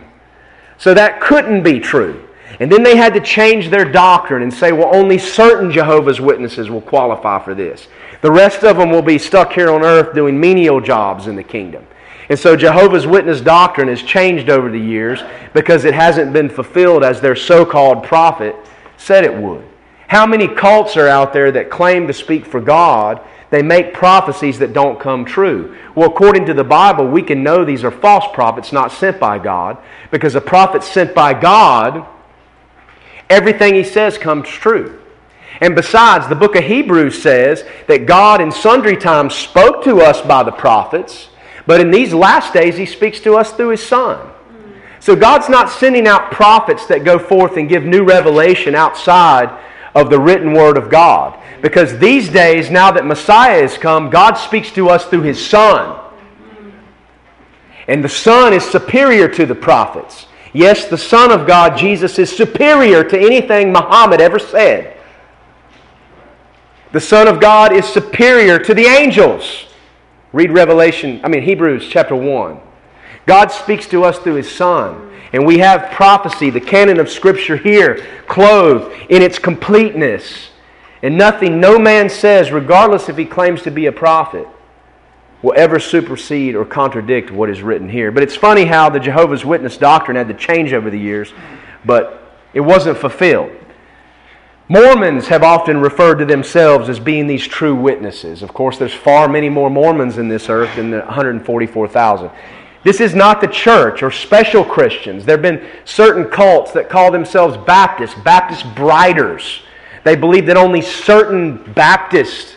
So 0.77 0.93
that 0.93 1.21
couldn't 1.21 1.63
be 1.63 1.79
true. 1.79 2.27
And 2.59 2.69
then 2.71 2.83
they 2.83 2.97
had 2.97 3.13
to 3.13 3.21
change 3.21 3.69
their 3.69 3.85
doctrine 3.85 4.43
and 4.43 4.53
say, 4.53 4.71
well, 4.71 4.93
only 4.93 5.17
certain 5.17 5.71
Jehovah's 5.71 6.19
Witnesses 6.19 6.69
will 6.69 6.81
qualify 6.81 7.41
for 7.43 7.53
this. 7.53 7.87
The 8.21 8.31
rest 8.31 8.63
of 8.63 8.77
them 8.77 8.89
will 8.89 9.01
be 9.01 9.17
stuck 9.17 9.53
here 9.53 9.71
on 9.71 9.83
earth 9.83 10.13
doing 10.13 10.39
menial 10.39 10.81
jobs 10.81 11.27
in 11.27 11.35
the 11.35 11.43
kingdom. 11.43 11.85
And 12.29 12.37
so 12.37 12.55
Jehovah's 12.55 13.07
Witness 13.07 13.39
doctrine 13.39 13.87
has 13.87 14.03
changed 14.03 14.49
over 14.49 14.69
the 14.69 14.79
years 14.79 15.21
because 15.53 15.85
it 15.85 15.93
hasn't 15.93 16.33
been 16.33 16.49
fulfilled 16.49 17.03
as 17.03 17.21
their 17.21 17.35
so 17.35 17.65
called 17.65 18.03
prophet 18.03 18.55
said 18.97 19.23
it 19.23 19.35
would. 19.35 19.65
How 20.09 20.25
many 20.25 20.47
cults 20.47 20.97
are 20.97 21.07
out 21.07 21.31
there 21.31 21.51
that 21.53 21.69
claim 21.69 22.07
to 22.07 22.13
speak 22.13 22.45
for 22.45 22.59
God? 22.59 23.21
They 23.49 23.61
make 23.61 23.93
prophecies 23.93 24.59
that 24.59 24.73
don't 24.73 24.99
come 24.99 25.23
true. 25.23 25.77
Well, 25.95 26.09
according 26.09 26.45
to 26.47 26.53
the 26.53 26.63
Bible, 26.63 27.07
we 27.07 27.21
can 27.21 27.41
know 27.41 27.63
these 27.63 27.83
are 27.83 27.91
false 27.91 28.25
prophets 28.33 28.73
not 28.73 28.91
sent 28.91 29.19
by 29.19 29.39
God 29.39 29.77
because 30.11 30.35
a 30.35 30.41
prophet 30.41 30.83
sent 30.83 31.15
by 31.15 31.33
God, 31.33 32.05
everything 33.29 33.73
he 33.73 33.83
says 33.83 34.17
comes 34.17 34.49
true. 34.49 35.01
And 35.61 35.75
besides, 35.75 36.27
the 36.27 36.35
book 36.35 36.55
of 36.55 36.65
Hebrews 36.65 37.21
says 37.21 37.63
that 37.87 38.05
God 38.05 38.41
in 38.41 38.51
sundry 38.51 38.97
times 38.97 39.33
spoke 39.33 39.83
to 39.85 40.01
us 40.01 40.21
by 40.21 40.43
the 40.43 40.51
prophets 40.51 41.29
but 41.69 41.81
in 41.81 41.91
these 41.91 42.15
last 42.15 42.51
days, 42.51 42.77
He 42.77 42.87
speaks 42.87 43.19
to 43.19 43.35
us 43.35 43.51
through 43.51 43.69
His 43.69 43.85
Son. 43.85 44.27
So 44.99 45.15
God's 45.15 45.49
not 45.49 45.69
sending 45.69 46.07
out 46.07 46.31
prophets 46.31 46.87
that 46.87 47.03
go 47.03 47.19
forth 47.19 47.57
and 47.57 47.69
give 47.69 47.83
new 47.83 48.03
revelation 48.03 48.73
outside 48.73 49.55
of 49.95 50.09
the 50.09 50.19
written 50.19 50.53
Word 50.53 50.77
of 50.77 50.89
God. 50.89 51.39
Because 51.61 51.97
these 51.99 52.29
days, 52.29 52.69
now 52.69 52.91
that 52.91 53.05
Messiah 53.05 53.61
has 53.61 53.77
come, 53.77 54.09
God 54.09 54.35
speaks 54.35 54.71
to 54.71 54.89
us 54.89 55.05
through 55.05 55.23
His 55.23 55.43
Son. 55.43 55.99
And 57.87 58.03
the 58.03 58.09
Son 58.09 58.53
is 58.53 58.63
superior 58.63 59.27
to 59.29 59.45
the 59.45 59.55
prophets. 59.55 60.27
Yes, 60.53 60.85
the 60.85 60.97
Son 60.97 61.31
of 61.31 61.45
God, 61.45 61.77
Jesus, 61.77 62.17
is 62.19 62.35
superior 62.35 63.03
to 63.03 63.19
anything 63.19 63.71
Muhammad 63.71 64.21
ever 64.21 64.39
said. 64.39 64.97
The 66.91 66.99
Son 66.99 67.27
of 67.27 67.39
God 67.39 67.71
is 67.71 67.85
superior 67.85 68.57
to 68.59 68.73
the 68.73 68.85
angels. 68.85 69.65
Read 70.33 70.51
Revelation, 70.51 71.19
I 71.23 71.27
mean 71.27 71.43
Hebrews 71.43 71.87
chapter 71.89 72.15
1. 72.15 72.59
God 73.25 73.47
speaks 73.51 73.87
to 73.87 74.03
us 74.03 74.17
through 74.19 74.35
His 74.35 74.51
Son. 74.51 75.08
And 75.33 75.45
we 75.45 75.59
have 75.59 75.91
prophecy, 75.91 76.49
the 76.49 76.61
canon 76.61 76.99
of 76.99 77.09
Scripture 77.09 77.57
here, 77.57 78.05
clothed 78.27 78.95
in 79.09 79.21
its 79.21 79.37
completeness. 79.37 80.49
And 81.01 81.17
nothing 81.17 81.59
no 81.59 81.79
man 81.79 82.09
says, 82.09 82.51
regardless 82.51 83.09
if 83.09 83.17
he 83.17 83.25
claims 83.25 83.61
to 83.63 83.71
be 83.71 83.85
a 83.85 83.91
prophet, 83.91 84.47
will 85.41 85.53
ever 85.55 85.79
supersede 85.79 86.55
or 86.55 86.65
contradict 86.65 87.31
what 87.31 87.49
is 87.49 87.61
written 87.61 87.89
here. 87.89 88.11
But 88.11 88.23
it's 88.23 88.35
funny 88.35 88.65
how 88.65 88.89
the 88.89 88.99
Jehovah's 88.99 89.45
Witness 89.45 89.77
doctrine 89.77 90.17
had 90.17 90.27
to 90.27 90.33
change 90.33 90.73
over 90.73 90.89
the 90.89 90.99
years, 90.99 91.33
but 91.85 92.35
it 92.53 92.61
wasn't 92.61 92.97
fulfilled. 92.97 93.51
Mormons 94.67 95.27
have 95.29 95.41
often 95.41 95.79
referred 95.79 96.19
to 96.19 96.25
themselves 96.25 96.89
as 96.89 96.99
being 96.99 97.25
these 97.25 97.47
true 97.47 97.75
witnesses. 97.75 98.43
Of 98.43 98.53
course, 98.53 98.77
there's 98.77 98.93
far 98.93 99.27
many 99.27 99.49
more 99.49 99.69
Mormons 99.69 100.17
in 100.17 100.27
this 100.27 100.47
earth 100.49 100.75
than 100.75 100.91
the 100.91 100.99
144,000. 100.99 102.29
This 102.83 103.01
is 103.01 103.13
not 103.13 103.41
the 103.41 103.47
church 103.47 104.01
or 104.03 104.11
special 104.11 104.63
Christians. 104.63 105.25
There 105.25 105.35
have 105.35 105.41
been 105.41 105.67
certain 105.85 106.25
cults 106.25 106.71
that 106.71 106.89
call 106.89 107.11
themselves 107.11 107.57
Baptists, 107.57 108.15
Baptist 108.23 108.65
briders. 108.75 109.61
They 110.05 110.15
believe 110.15 110.45
that 110.45 110.55
only 110.57 110.81
certain 110.81 111.73
Baptists 111.73 112.55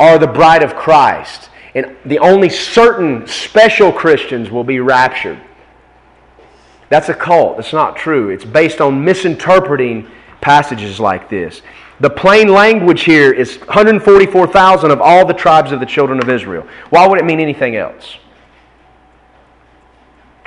are 0.00 0.18
the 0.18 0.26
bride 0.26 0.62
of 0.62 0.74
Christ, 0.74 1.50
and 1.74 1.94
the 2.04 2.18
only 2.20 2.48
certain 2.48 3.26
special 3.26 3.92
Christians 3.92 4.50
will 4.50 4.64
be 4.64 4.80
raptured. 4.80 5.40
That's 6.88 7.10
a 7.10 7.14
cult. 7.14 7.58
That's 7.58 7.72
not 7.72 7.96
true. 7.96 8.30
It's 8.30 8.44
based 8.44 8.80
on 8.80 9.04
misinterpreting 9.04 10.08
passages 10.40 10.98
like 10.98 11.28
this. 11.28 11.60
The 12.00 12.08
plain 12.08 12.48
language 12.48 13.02
here 13.02 13.32
is 13.32 13.58
144,000 13.58 14.90
of 14.90 15.00
all 15.00 15.26
the 15.26 15.34
tribes 15.34 15.72
of 15.72 15.80
the 15.80 15.86
children 15.86 16.22
of 16.22 16.30
Israel. 16.30 16.66
Why 16.90 17.06
would 17.06 17.18
it 17.18 17.24
mean 17.24 17.40
anything 17.40 17.76
else? 17.76 18.16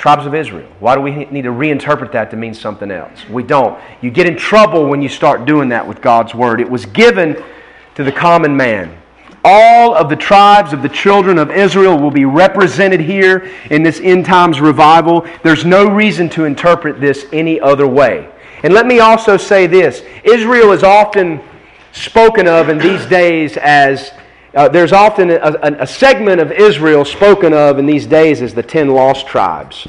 Tribes 0.02 0.26
of 0.26 0.34
Israel. 0.34 0.68
Why 0.80 0.96
do 0.96 1.02
we 1.02 1.26
need 1.26 1.44
to 1.44 1.52
reinterpret 1.52 2.12
that 2.14 2.32
to 2.32 2.36
mean 2.36 2.56
something 2.56 2.90
else? 2.90 3.30
We 3.30 3.44
don't. 3.44 3.80
You 4.02 4.10
get 4.10 4.26
in 4.26 4.36
trouble 4.36 4.88
when 4.88 5.00
you 5.00 5.08
start 5.08 5.46
doing 5.46 5.70
that 5.70 5.88
with 5.88 6.02
God's 6.02 6.34
Word. 6.34 6.60
It 6.60 6.68
was 6.68 6.88
given 6.88 7.44
to 7.94 8.04
the 8.04 8.12
common 8.12 8.58
man. 8.58 8.98
All 9.46 9.94
of 9.94 10.10
the 10.10 10.16
tribes 10.16 10.74
of 10.74 10.82
the 10.82 10.90
children 10.90 11.38
of 11.38 11.52
Israel 11.52 12.00
will 12.00 12.10
be 12.10 12.26
represented 12.26 13.00
here 13.00 13.52
in 13.70 13.84
this 13.84 14.00
end 14.00 14.26
times 14.26 14.60
revival. 14.60 15.24
There's 15.44 15.66
no 15.66 15.88
reason 15.88 16.30
to 16.30 16.46
interpret 16.46 17.00
this 17.00 17.28
any 17.32 17.60
other 17.60 17.86
way. 17.86 18.28
And 18.64 18.74
let 18.74 18.88
me 18.88 19.02
also 19.02 19.38
say 19.38 19.68
this 19.68 20.02
Israel 20.24 20.72
is 20.72 20.82
often 20.82 21.40
spoken 21.92 22.48
of 22.48 22.70
in 22.70 22.80
these 22.80 23.06
days 23.06 23.56
as 23.58 24.14
uh, 24.54 24.68
there's 24.68 24.92
often 24.92 25.30
a, 25.32 25.36
a, 25.36 25.84
a 25.84 25.88
segment 25.88 26.42
of 26.42 26.52
Israel 26.52 27.06
spoken 27.06 27.54
of 27.54 27.80
in 27.80 27.86
these 27.86 28.06
days 28.06 28.42
as 28.42 28.54
the 28.54 28.64
ten 28.64 28.90
lost 28.90 29.28
tribes. 29.28 29.88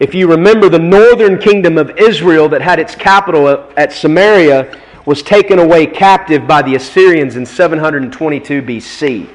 If 0.00 0.14
you 0.14 0.30
remember, 0.30 0.68
the 0.68 0.78
northern 0.78 1.38
kingdom 1.38 1.76
of 1.76 1.98
Israel 1.98 2.48
that 2.50 2.60
had 2.60 2.78
its 2.78 2.94
capital 2.94 3.48
at 3.76 3.92
Samaria 3.92 4.78
was 5.06 5.22
taken 5.22 5.58
away 5.58 5.86
captive 5.86 6.46
by 6.46 6.62
the 6.62 6.76
Assyrians 6.76 7.36
in 7.36 7.46
722 7.46 8.62
BC. 8.62 9.28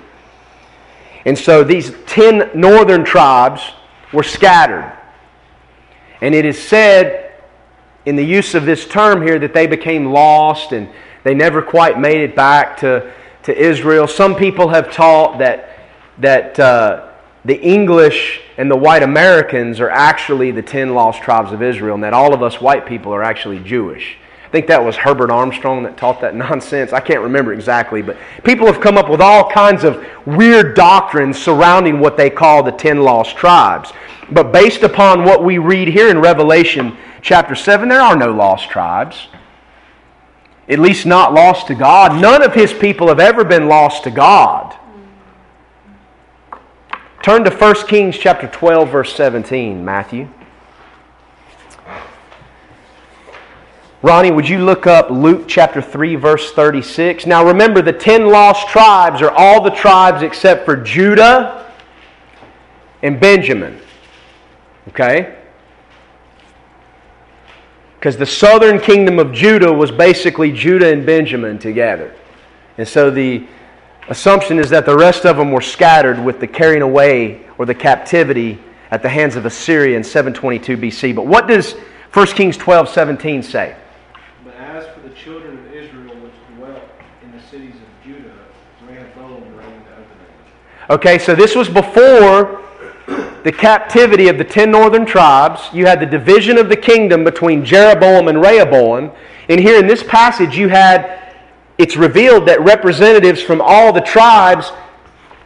And 1.26 1.38
so 1.38 1.64
these 1.64 1.94
ten 2.06 2.50
northern 2.54 3.04
tribes 3.04 3.62
were 4.14 4.24
scattered. 4.24 4.92
And 6.22 6.36
it 6.36 6.46
is 6.46 6.62
said 6.62 7.34
in 8.06 8.16
the 8.16 8.24
use 8.24 8.56
of 8.56 8.66
this 8.66 8.88
term 8.88 9.22
here 9.22 9.40
that 9.40 9.54
they 9.54 9.68
became 9.68 10.12
lost 10.12 10.72
and 10.72 10.88
they 11.24 11.34
never 11.34 11.62
quite 11.62 12.00
made 12.00 12.22
it 12.22 12.36
back 12.36 12.78
to, 12.78 13.12
to 13.44 13.58
Israel. 13.58 14.08
Some 14.08 14.36
people 14.36 14.70
have 14.70 14.92
taught 14.92 15.40
that, 15.40 15.80
that 16.20 16.60
uh, 16.60 17.10
the 17.46 17.60
English 17.62 18.42
and 18.58 18.70
the 18.72 18.76
white 18.76 19.04
Americans 19.04 19.80
are 19.80 19.90
actually 19.90 20.52
the 20.52 20.62
ten 20.62 20.94
lost 20.94 21.22
tribes 21.22 21.52
of 21.52 21.62
Israel 21.62 21.96
and 21.96 22.04
that 22.04 22.14
all 22.14 22.34
of 22.34 22.42
us 22.42 22.62
white 22.62 22.86
people 22.86 23.14
are 23.14 23.24
actually 23.24 23.60
Jewish. 23.60 24.18
I 24.46 24.50
think 24.50 24.68
that 24.68 24.84
was 24.84 24.96
Herbert 24.96 25.32
Armstrong 25.32 25.84
that 25.84 25.98
taught 25.98 26.22
that 26.22 26.36
nonsense. 26.36 26.94
I 26.94 27.00
can't 27.00 27.22
remember 27.22 27.54
exactly, 27.54 28.02
but 28.02 28.18
people 28.44 28.66
have 28.68 28.80
come 28.80 28.98
up 28.98 29.10
with 29.10 29.20
all 29.20 29.50
kinds 29.50 29.84
of 29.84 30.06
weird 30.26 30.76
doctrines 30.76 31.38
surrounding 31.38 32.00
what 32.00 32.18
they 32.18 32.30
call 32.30 32.64
the 32.64 32.72
ten 32.72 33.02
lost 33.02 33.36
tribes. 33.36 33.92
But 34.32 34.54
based 34.54 34.84
upon 34.84 35.26
what 35.26 35.44
we 35.44 35.58
read 35.58 35.90
here 35.90 36.10
in 36.10 36.20
Revelation 36.20 36.96
chapter 37.22 37.56
7, 37.56 37.90
there 37.90 38.02
are 38.02 38.16
no 38.16 38.32
lost 38.32 38.70
tribes. 38.70 39.28
At 40.70 40.80
least 40.80 41.06
not 41.06 41.34
lost 41.34 41.68
to 41.68 41.76
God. 41.76 42.22
None 42.22 42.42
of 42.42 42.54
his 42.54 42.74
people 42.74 43.08
have 43.10 43.20
ever 43.20 43.44
been 43.44 43.68
lost 43.68 44.04
to 44.06 44.12
God. 44.12 44.76
Turn 47.22 47.44
to 47.44 47.52
1 47.52 47.88
Kings 47.88 48.18
chapter 48.18 48.48
12 48.48 48.90
verse 48.90 49.16
17, 49.16 49.84
Matthew. 49.84 50.28
Ronnie, 54.02 54.32
would 54.32 54.50
you 54.50 54.60
look 54.60 54.86
up 54.86 55.10
Luke 55.10 55.46
chapter 55.48 55.82
3 55.82 56.16
verse 56.16 56.52
36? 56.52 57.26
Now 57.26 57.46
remember 57.46 57.82
the 57.82 57.94
10 57.94 58.28
lost 58.28 58.68
tribes 58.68 59.22
are 59.22 59.32
all 59.32 59.64
the 59.64 59.70
tribes 59.70 60.22
except 60.22 60.66
for 60.66 60.76
Judah 60.76 61.72
and 63.02 63.20
Benjamin. 63.20 63.80
Okay? 64.90 65.38
Because 68.04 68.18
the 68.18 68.26
southern 68.26 68.82
kingdom 68.82 69.18
of 69.18 69.32
Judah 69.32 69.72
was 69.72 69.90
basically 69.90 70.52
Judah 70.52 70.92
and 70.92 71.06
Benjamin 71.06 71.58
together. 71.58 72.14
And 72.78 72.86
so 72.86 73.10
the 73.10 73.48
assumption 74.10 74.60
is 74.60 74.70
that 74.72 74.86
the 74.86 74.94
rest 74.94 75.26
of 75.26 75.38
them 75.38 75.52
were 75.52 75.62
scattered 75.62 76.20
with 76.22 76.42
the 76.42 76.48
carrying 76.48 76.82
away 76.82 77.46
or 77.58 77.66
the 77.66 77.74
captivity 77.74 78.60
at 78.92 79.04
the 79.04 79.08
hands 79.08 79.38
of 79.38 79.46
Assyria 79.46 79.96
in 79.96 80.04
722 80.04 80.76
BC. 80.76 81.16
But 81.16 81.28
what 81.28 81.48
does 81.48 81.76
1 82.12 82.28
Kings 82.28 82.58
12 82.58 82.90
17 82.90 83.42
say? 83.42 83.74
But 84.44 84.56
as 84.56 84.86
for 84.88 85.00
the 85.00 85.16
children 85.16 85.60
of 85.60 85.74
Israel 85.74 86.14
which 86.18 86.58
dwelt 86.58 86.84
in 87.24 87.32
the 87.32 87.42
cities 87.42 87.76
of 87.76 88.06
Judah, 88.06 88.34
Rehoboam 88.86 89.44
reigned 89.56 89.88
over 89.94 90.02
them. 90.02 90.90
Okay, 90.90 91.18
so 91.18 91.36
this 91.36 91.56
was 91.56 91.70
before 91.70 92.63
the 93.08 93.52
captivity 93.52 94.28
of 94.30 94.38
the 94.38 94.44
ten 94.44 94.72
northern 94.72 95.06
tribes. 95.06 95.70
You 95.74 95.86
had 95.86 96.00
the 96.00 96.06
division 96.06 96.58
of 96.58 96.70
the 96.70 96.78
kingdom 96.78 97.24
between 97.24 97.66
Jeroboam 97.66 98.28
and 98.28 98.42
Rehoboam. 98.42 99.12
And 99.50 99.60
here 99.60 99.78
in 99.78 99.88
this 99.88 100.04
passage, 100.04 100.58
you 100.58 100.70
had 100.70 101.20
it's 101.78 101.98
revealed 101.98 102.48
that 102.48 102.62
representatives 102.62 103.42
from 103.42 103.62
all 103.62 103.92
the 103.92 104.02
tribes 104.02 104.72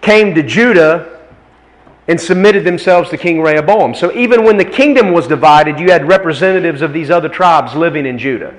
came 0.01 0.35
to 0.35 0.43
Judah 0.43 1.19
and 2.07 2.19
submitted 2.19 2.63
themselves 2.63 3.09
to 3.09 3.17
King 3.17 3.41
Rehoboam. 3.41 3.93
So 3.95 4.13
even 4.13 4.43
when 4.43 4.57
the 4.57 4.65
kingdom 4.65 5.11
was 5.11 5.27
divided, 5.27 5.79
you 5.79 5.91
had 5.91 6.07
representatives 6.07 6.81
of 6.81 6.93
these 6.93 7.09
other 7.09 7.29
tribes 7.29 7.75
living 7.75 8.05
in 8.05 8.17
Judah. 8.17 8.53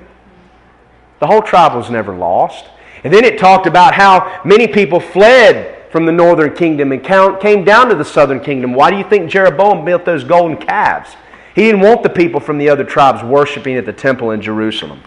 The 1.19 1.27
whole 1.27 1.41
tribe 1.41 1.75
was 1.75 1.89
never 1.89 2.13
lost. 2.15 2.65
And 3.03 3.13
then 3.13 3.23
it 3.23 3.39
talked 3.39 3.65
about 3.65 3.93
how 3.93 4.41
many 4.43 4.67
people 4.67 4.99
fled 4.99 5.78
from 5.91 6.05
the 6.05 6.11
northern 6.11 6.53
kingdom 6.53 6.91
and 6.91 7.03
came 7.03 7.63
down 7.63 7.89
to 7.89 7.95
the 7.95 8.05
southern 8.05 8.39
kingdom. 8.39 8.73
Why 8.73 8.91
do 8.91 8.97
you 8.97 9.03
think 9.03 9.29
Jeroboam 9.29 9.83
built 9.83 10.05
those 10.05 10.23
golden 10.23 10.57
calves? 10.57 11.15
He 11.55 11.63
didn't 11.63 11.81
want 11.81 12.03
the 12.03 12.09
people 12.09 12.39
from 12.39 12.57
the 12.57 12.69
other 12.69 12.83
tribes 12.83 13.23
worshiping 13.23 13.75
at 13.75 13.85
the 13.85 13.93
temple 13.93 14.31
in 14.31 14.41
Jerusalem. 14.41 15.01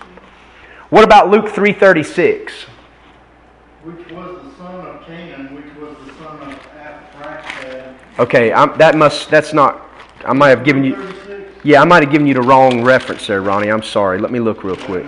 What 0.90 1.04
about 1.04 1.30
Luke 1.30 1.46
3:36? 1.46 2.66
Which 3.84 4.10
was 4.10 4.42
the 4.44 4.56
son 4.56 4.86
of 4.86 5.06
Canaan, 5.06 5.54
which 5.54 5.74
was 5.76 5.96
the 6.06 6.12
son 6.22 6.40
of. 6.42 8.18
Okay, 8.18 8.52
I'm, 8.52 8.76
that 8.78 8.96
must 8.96 9.30
that's 9.30 9.52
not 9.54 9.88
I 10.24 10.32
might 10.32 10.50
have 10.50 10.64
given 10.64 10.84
you 10.84 10.96
Yeah, 11.64 11.80
I 11.80 11.84
might 11.84 12.02
have 12.02 12.12
given 12.12 12.26
you 12.26 12.34
the 12.34 12.42
wrong 12.42 12.84
reference 12.84 13.26
there, 13.26 13.40
Ronnie. 13.40 13.68
I'm 13.68 13.82
sorry. 13.82 14.18
Let 14.18 14.30
me 14.30 14.40
look 14.40 14.64
real 14.64 14.76
quick. 14.76 15.06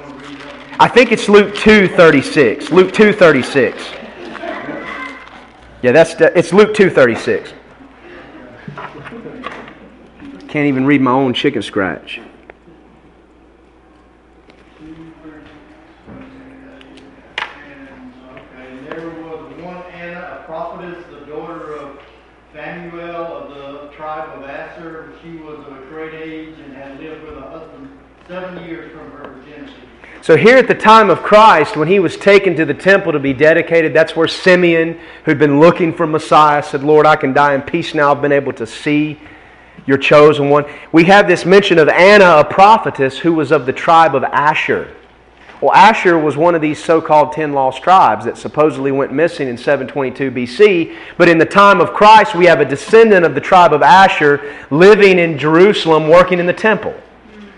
I 0.80 0.88
think 0.88 1.12
it's 1.12 1.28
Luke 1.28 1.54
2:36. 1.54 2.70
Luke 2.70 2.92
2:36. 2.92 4.03
Yeah, 5.84 5.92
that's 5.92 6.14
it's 6.18 6.50
Luke 6.54 6.72
2:36. 6.72 7.52
Can't 10.48 10.66
even 10.66 10.86
read 10.86 11.02
my 11.02 11.10
own 11.10 11.34
chicken 11.34 11.60
scratch. 11.60 12.22
And, 14.80 14.98
okay, 18.32 18.88
there 18.88 19.10
was 19.10 19.52
one 19.62 19.82
Anna, 19.92 20.40
a 20.40 20.44
prophetess, 20.46 21.04
the 21.10 21.26
daughter 21.26 21.74
of 21.74 21.98
Phanuel 22.54 23.26
of 23.26 23.50
the 23.54 23.88
tribe 23.94 24.38
of 24.38 24.48
Asher. 24.48 25.12
She 25.22 25.36
was 25.36 25.58
of 25.66 25.82
a 25.82 25.84
great 25.90 26.14
age 26.14 26.58
and 26.60 26.74
had 26.74 26.98
lived 26.98 27.24
with 27.24 27.36
a 27.36 27.42
husband 27.42 27.90
seven 28.26 28.64
years 28.64 28.90
from 28.90 29.10
her. 29.10 29.33
So 30.24 30.38
here 30.38 30.56
at 30.56 30.68
the 30.68 30.74
time 30.74 31.10
of 31.10 31.22
Christ, 31.22 31.76
when 31.76 31.86
he 31.86 31.98
was 31.98 32.16
taken 32.16 32.56
to 32.56 32.64
the 32.64 32.72
temple 32.72 33.12
to 33.12 33.18
be 33.18 33.34
dedicated, 33.34 33.92
that's 33.92 34.16
where 34.16 34.26
Simeon, 34.26 34.98
who'd 35.26 35.38
been 35.38 35.60
looking 35.60 35.92
for 35.92 36.06
Messiah, 36.06 36.62
said, 36.62 36.82
Lord, 36.82 37.04
I 37.04 37.14
can 37.14 37.34
die 37.34 37.54
in 37.54 37.60
peace 37.60 37.92
now. 37.92 38.10
I've 38.10 38.22
been 38.22 38.32
able 38.32 38.54
to 38.54 38.66
see 38.66 39.20
your 39.84 39.98
chosen 39.98 40.48
one. 40.48 40.64
We 40.92 41.04
have 41.04 41.28
this 41.28 41.44
mention 41.44 41.78
of 41.78 41.90
Anna, 41.90 42.38
a 42.38 42.42
prophetess, 42.42 43.18
who 43.18 43.34
was 43.34 43.52
of 43.52 43.66
the 43.66 43.72
tribe 43.74 44.14
of 44.14 44.24
Asher. 44.24 44.96
Well, 45.60 45.74
Asher 45.74 46.18
was 46.18 46.38
one 46.38 46.54
of 46.54 46.62
these 46.62 46.82
so 46.82 47.02
called 47.02 47.32
ten 47.32 47.52
lost 47.52 47.82
tribes 47.82 48.24
that 48.24 48.38
supposedly 48.38 48.92
went 48.92 49.12
missing 49.12 49.46
in 49.46 49.58
722 49.58 50.30
BC. 50.30 50.96
But 51.18 51.28
in 51.28 51.36
the 51.36 51.44
time 51.44 51.82
of 51.82 51.92
Christ, 51.92 52.34
we 52.34 52.46
have 52.46 52.62
a 52.62 52.64
descendant 52.64 53.26
of 53.26 53.34
the 53.34 53.42
tribe 53.42 53.74
of 53.74 53.82
Asher 53.82 54.56
living 54.70 55.18
in 55.18 55.36
Jerusalem, 55.36 56.08
working 56.08 56.38
in 56.38 56.46
the 56.46 56.54
temple. 56.54 56.94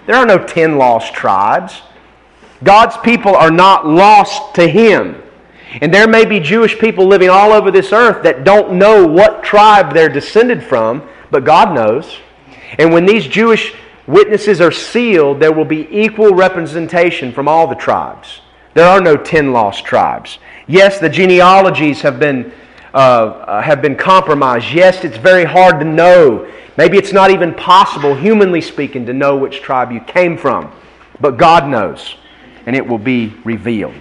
There 0.07 0.17
are 0.17 0.27
no 0.27 0.45
ten 0.45 0.79
lost 0.79 1.15
tribes. 1.15 1.83
God's 2.65 2.97
people 2.99 3.35
are 3.35 3.51
not 3.51 3.87
lost 3.87 4.55
to 4.55 4.69
Him. 4.69 5.23
And 5.81 5.93
there 5.93 6.09
may 6.09 6.25
be 6.25 6.41
Jewish 6.41 6.79
people 6.79 7.07
living 7.07 7.29
all 7.29 7.53
over 7.53 7.71
this 7.71 7.93
earth 7.93 8.23
that 8.23 8.45
don't 8.45 8.79
know 8.79 9.07
what 9.07 9.43
tribe 9.43 9.93
they're 9.93 10.09
descended 10.09 10.63
from, 10.63 11.07
but 11.31 11.45
God 11.45 11.75
knows. 11.75 12.19
And 12.79 12.93
when 12.93 13.05
these 13.05 13.27
Jewish 13.27 13.75
witnesses 14.07 14.61
are 14.61 14.73
sealed, 14.73 15.41
there 15.41 15.53
will 15.53 15.65
be 15.65 15.89
equal 15.91 16.35
representation 16.35 17.33
from 17.33 17.49
all 17.49 17.67
the 17.67 17.75
tribes. 17.75 18.41
There 18.75 18.87
are 18.87 19.01
no 19.01 19.17
ten 19.17 19.53
lost 19.53 19.85
tribes. 19.85 20.39
Yes, 20.67 20.99
the 20.99 21.09
genealogies 21.09 22.03
have 22.03 22.19
been, 22.19 22.53
uh, 22.95 22.97
uh, 22.97 23.63
have 23.63 23.83
been 23.83 23.97
compromised. 23.97 24.73
Yes, 24.73 25.05
it's 25.05 25.17
very 25.17 25.45
hard 25.45 25.81
to 25.81 25.85
know. 25.85 26.51
Maybe 26.77 26.99
it's 26.99 27.13
not 27.13 27.31
even 27.31 27.55
possible, 27.55 28.15
humanly 28.15 28.61
speaking, 28.61 29.07
to 29.07 29.13
know 29.13 29.37
which 29.37 29.63
tribe 29.63 29.93
you 29.93 30.01
came 30.01 30.37
from. 30.37 30.71
But 31.21 31.39
God 31.39 31.69
knows, 31.69 32.17
and 32.67 32.77
it 32.77 32.87
will 32.87 32.99
be 32.99 33.35
revealed. 33.45 33.95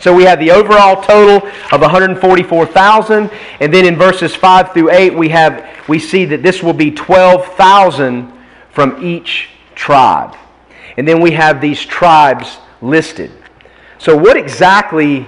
So 0.00 0.14
we 0.14 0.24
have 0.24 0.38
the 0.38 0.52
overall 0.52 1.02
total 1.02 1.48
of 1.72 1.80
144,000, 1.80 3.30
and 3.60 3.74
then 3.74 3.84
in 3.84 3.96
verses 3.96 4.34
5 4.34 4.72
through 4.72 4.92
8 4.92 5.14
we 5.14 5.28
have 5.30 5.68
we 5.88 5.98
see 5.98 6.26
that 6.26 6.42
this 6.42 6.62
will 6.62 6.74
be 6.74 6.90
12,000 6.90 8.32
from 8.70 9.02
each 9.02 9.48
tribe. 9.74 10.36
And 10.96 11.08
then 11.08 11.20
we 11.20 11.32
have 11.32 11.60
these 11.60 11.80
tribes 11.84 12.58
listed. 12.82 13.32
So 13.98 14.16
what 14.16 14.36
exactly 14.36 15.26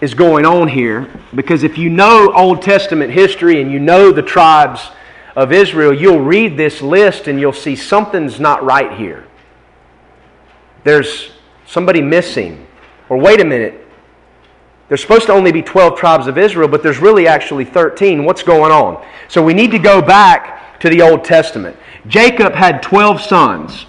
is 0.00 0.14
going 0.14 0.44
on 0.44 0.68
here? 0.68 1.08
Because 1.34 1.64
if 1.64 1.78
you 1.78 1.88
know 1.88 2.32
Old 2.32 2.62
Testament 2.62 3.12
history 3.12 3.60
and 3.62 3.72
you 3.72 3.80
know 3.80 4.12
the 4.12 4.22
tribes 4.22 4.90
of 5.34 5.52
Israel, 5.52 5.92
you'll 5.92 6.20
read 6.20 6.56
this 6.56 6.82
list 6.82 7.26
and 7.26 7.40
you'll 7.40 7.52
see 7.52 7.74
something's 7.74 8.38
not 8.38 8.62
right 8.62 8.92
here. 8.92 9.26
There's 10.84 11.30
somebody 11.66 12.00
missing. 12.00 12.66
Or 13.08 13.16
wait 13.18 13.40
a 13.40 13.44
minute, 13.44 13.86
there's 14.88 15.00
supposed 15.00 15.26
to 15.26 15.32
only 15.32 15.52
be 15.52 15.62
12 15.62 15.98
tribes 15.98 16.26
of 16.26 16.38
Israel, 16.38 16.68
but 16.68 16.82
there's 16.82 16.98
really 16.98 17.26
actually 17.26 17.64
13. 17.64 18.24
What's 18.24 18.42
going 18.42 18.72
on? 18.72 19.04
So 19.28 19.42
we 19.42 19.52
need 19.52 19.70
to 19.72 19.78
go 19.78 20.00
back 20.00 20.78
to 20.80 20.88
the 20.88 21.02
Old 21.02 21.24
Testament. 21.24 21.76
Jacob 22.06 22.54
had 22.54 22.82
12 22.82 23.20
sons 23.20 23.86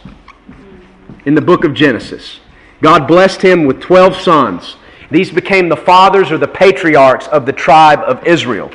in 1.25 1.35
the 1.35 1.41
book 1.41 1.63
of 1.63 1.73
Genesis. 1.73 2.39
God 2.81 3.07
blessed 3.07 3.41
him 3.41 3.65
with 3.65 3.79
12 3.79 4.15
sons. 4.15 4.77
These 5.11 5.31
became 5.31 5.69
the 5.69 5.77
fathers 5.77 6.31
or 6.31 6.37
the 6.37 6.47
patriarchs 6.47 7.27
of 7.27 7.45
the 7.45 7.53
tribe 7.53 7.99
of 7.99 8.25
Israel. 8.25 8.71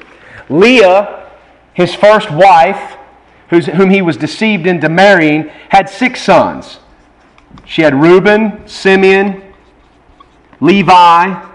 Leah, 0.49 1.31
his 1.75 1.95
first 1.95 2.31
wife, 2.31 2.97
whom 3.49 3.91
he 3.91 4.01
was 4.01 4.17
deceived 4.17 4.67
into 4.67 4.89
marrying, 4.89 5.49
had 5.69 5.89
six 5.89 6.23
sons. 6.23 6.79
She 7.65 7.83
had 7.83 7.95
Reuben, 7.95 8.67
Simeon, 8.67 9.43
Levi, 10.61 11.49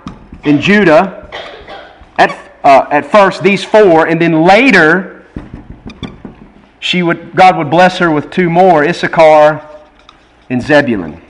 and 0.44 0.60
Judah. 0.62 1.30
At, 2.18 2.32
uh, 2.64 2.88
at 2.90 3.06
first, 3.12 3.44
these 3.44 3.64
four, 3.64 4.08
and 4.08 4.20
then 4.22 4.44
later, 4.44 5.26
she 6.80 7.04
would, 7.04 7.36
God 7.36 7.58
would 7.58 7.70
bless 7.70 7.98
her 8.00 8.10
with 8.10 8.30
two 8.32 8.50
more 8.50 8.84
Issachar 8.84 9.68
and 10.50 10.62
Zebulun. 10.62 11.22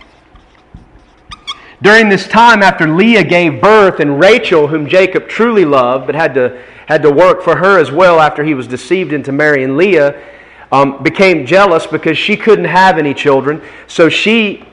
During 1.81 2.09
this 2.09 2.27
time, 2.27 2.63
after 2.63 2.87
Leah 2.87 3.23
gave 3.23 3.61
birth, 3.61 3.99
and 3.99 4.19
Rachel, 4.19 4.67
whom 4.67 4.87
Jacob 4.87 5.27
truly 5.27 5.63
loved, 5.63 6.07
but 6.07 6.15
had 6.15 6.33
to, 6.33 6.61
had 6.87 7.03
to 7.03 7.11
work 7.11 7.43
for 7.43 7.57
her 7.57 7.77
as 7.77 7.91
well 7.91 8.19
after 8.19 8.43
he 8.43 8.55
was 8.55 8.67
deceived 8.67 9.13
into 9.13 9.31
marrying 9.31 9.77
Leah, 9.77 10.19
um, 10.71 11.01
became 11.03 11.45
jealous 11.45 11.87
because 11.87 12.17
she 12.17 12.35
couldn't 12.35 12.65
have 12.65 12.97
any 12.97 13.13
children. 13.13 13.61
So 13.87 14.09
she 14.09 14.65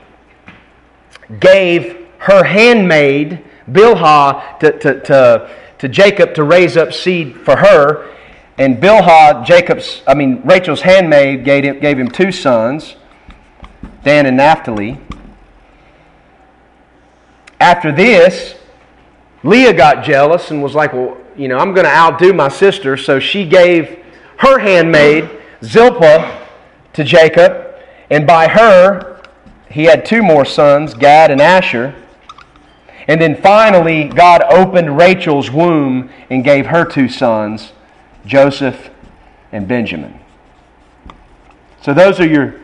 gave 1.39 2.07
her 2.19 2.43
handmaid, 2.43 3.43
Bilhah, 3.69 4.59
to, 4.59 4.77
to, 4.79 4.99
to, 5.01 5.55
to 5.77 5.89
Jacob 5.89 6.33
to 6.35 6.43
raise 6.43 6.77
up 6.77 6.93
seed 6.93 7.37
for 7.37 7.55
her. 7.55 8.11
And 8.57 8.77
Bilhah, 8.77 9.45
Jacob's, 9.45 10.01
I 10.07 10.13
mean, 10.13 10.41
Rachel's 10.45 10.81
handmaid, 10.81 11.43
gave 11.43 11.63
him, 11.63 11.79
gave 11.79 11.99
him 11.99 12.09
two 12.09 12.31
sons, 12.31 12.95
Dan 14.03 14.25
and 14.25 14.37
Naphtali. 14.37 14.97
After 17.59 17.91
this, 17.91 18.55
Leah 19.43 19.73
got 19.73 20.03
jealous 20.03 20.51
and 20.51 20.61
was 20.63 20.73
like, 20.73 20.93
well, 20.93 21.17
you 21.35 21.47
know, 21.47 21.57
I'm 21.57 21.73
going 21.73 21.85
to 21.85 21.91
outdo 21.91 22.33
my 22.33 22.47
sister. 22.47 22.97
So 22.97 23.19
she 23.19 23.47
gave 23.47 24.03
her 24.37 24.59
handmaid, 24.59 25.29
Zilpah, 25.65 26.45
to 26.95 27.03
Jacob. 27.03 27.75
And 28.09 28.25
by 28.25 28.47
her, 28.47 29.21
he 29.69 29.83
had 29.83 30.05
two 30.05 30.23
more 30.23 30.45
sons, 30.45 30.93
Gad 30.93 31.29
and 31.29 31.41
Asher. 31.41 31.93
And 33.07 33.21
then 33.21 33.39
finally, 33.41 34.05
God 34.05 34.41
opened 34.49 34.97
Rachel's 34.97 35.51
womb 35.51 36.09
and 36.29 36.43
gave 36.43 36.67
her 36.67 36.85
two 36.85 37.07
sons, 37.07 37.73
Joseph 38.25 38.89
and 39.51 39.67
Benjamin. 39.67 40.19
So 41.81 41.93
those 41.93 42.19
are 42.19 42.27
your 42.27 42.55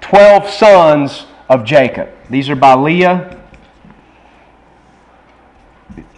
12 0.00 0.48
sons 0.50 1.26
of 1.48 1.64
Jacob. 1.64 2.10
These 2.30 2.48
are 2.50 2.54
by 2.54 2.74
Leah. 2.74 3.36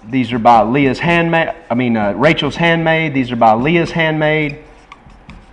These 0.04 0.32
are 0.32 0.38
by 0.38 0.62
Leah's 0.62 0.98
handmaid. 0.98 1.54
I 1.70 1.74
mean, 1.74 1.96
uh, 1.96 2.12
Rachel's 2.12 2.56
handmaid. 2.56 3.14
These 3.14 3.30
are 3.30 3.36
by 3.36 3.54
Leah's 3.54 3.92
handmaid. 3.92 4.64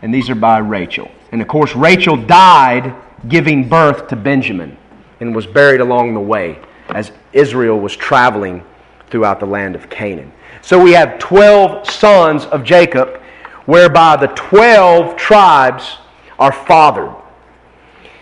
And 0.08 0.14
these 0.14 0.30
are 0.30 0.36
by 0.36 0.60
Rachel. 0.60 1.12
And 1.34 1.41
of 1.41 1.49
course, 1.49 1.76
Rachel 1.76 2.16
died 2.16 2.95
giving 3.28 3.68
birth 3.68 4.08
to 4.08 4.16
Benjamin 4.16 4.78
and 5.20 5.36
was 5.36 5.45
buried 5.45 5.82
along 5.82 6.14
the 6.14 6.22
way 6.22 6.62
as 6.91 7.12
Israel 7.34 7.78
was 7.78 7.93
traveling 7.93 8.64
throughout 9.10 9.41
the 9.41 9.45
land 9.45 9.76
of 9.76 9.89
Canaan. 9.89 10.32
So 10.62 10.82
we 10.82 10.93
have 10.93 11.20
12 11.20 11.91
sons 11.91 12.45
of 12.45 12.64
Jacob, 12.64 13.18
whereby 13.66 14.16
the 14.16 14.28
12 14.28 15.18
tribes 15.18 15.97
are 16.39 16.53
fathered. 16.53 17.14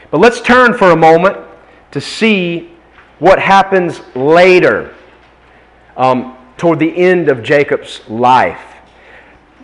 But 0.09 0.21
let's 0.21 0.41
turn 0.41 0.73
for 0.75 0.89
a 0.89 0.97
moment 0.97 1.37
to 1.91 2.01
see 2.01 2.71
what 3.19 3.37
happens 3.37 4.01
later 4.15 4.95
um, 5.97 6.35
toward 6.57 6.79
the 6.79 6.97
end 6.97 7.29
of 7.29 7.43
Jacob's 7.43 8.01
life. 8.09 8.74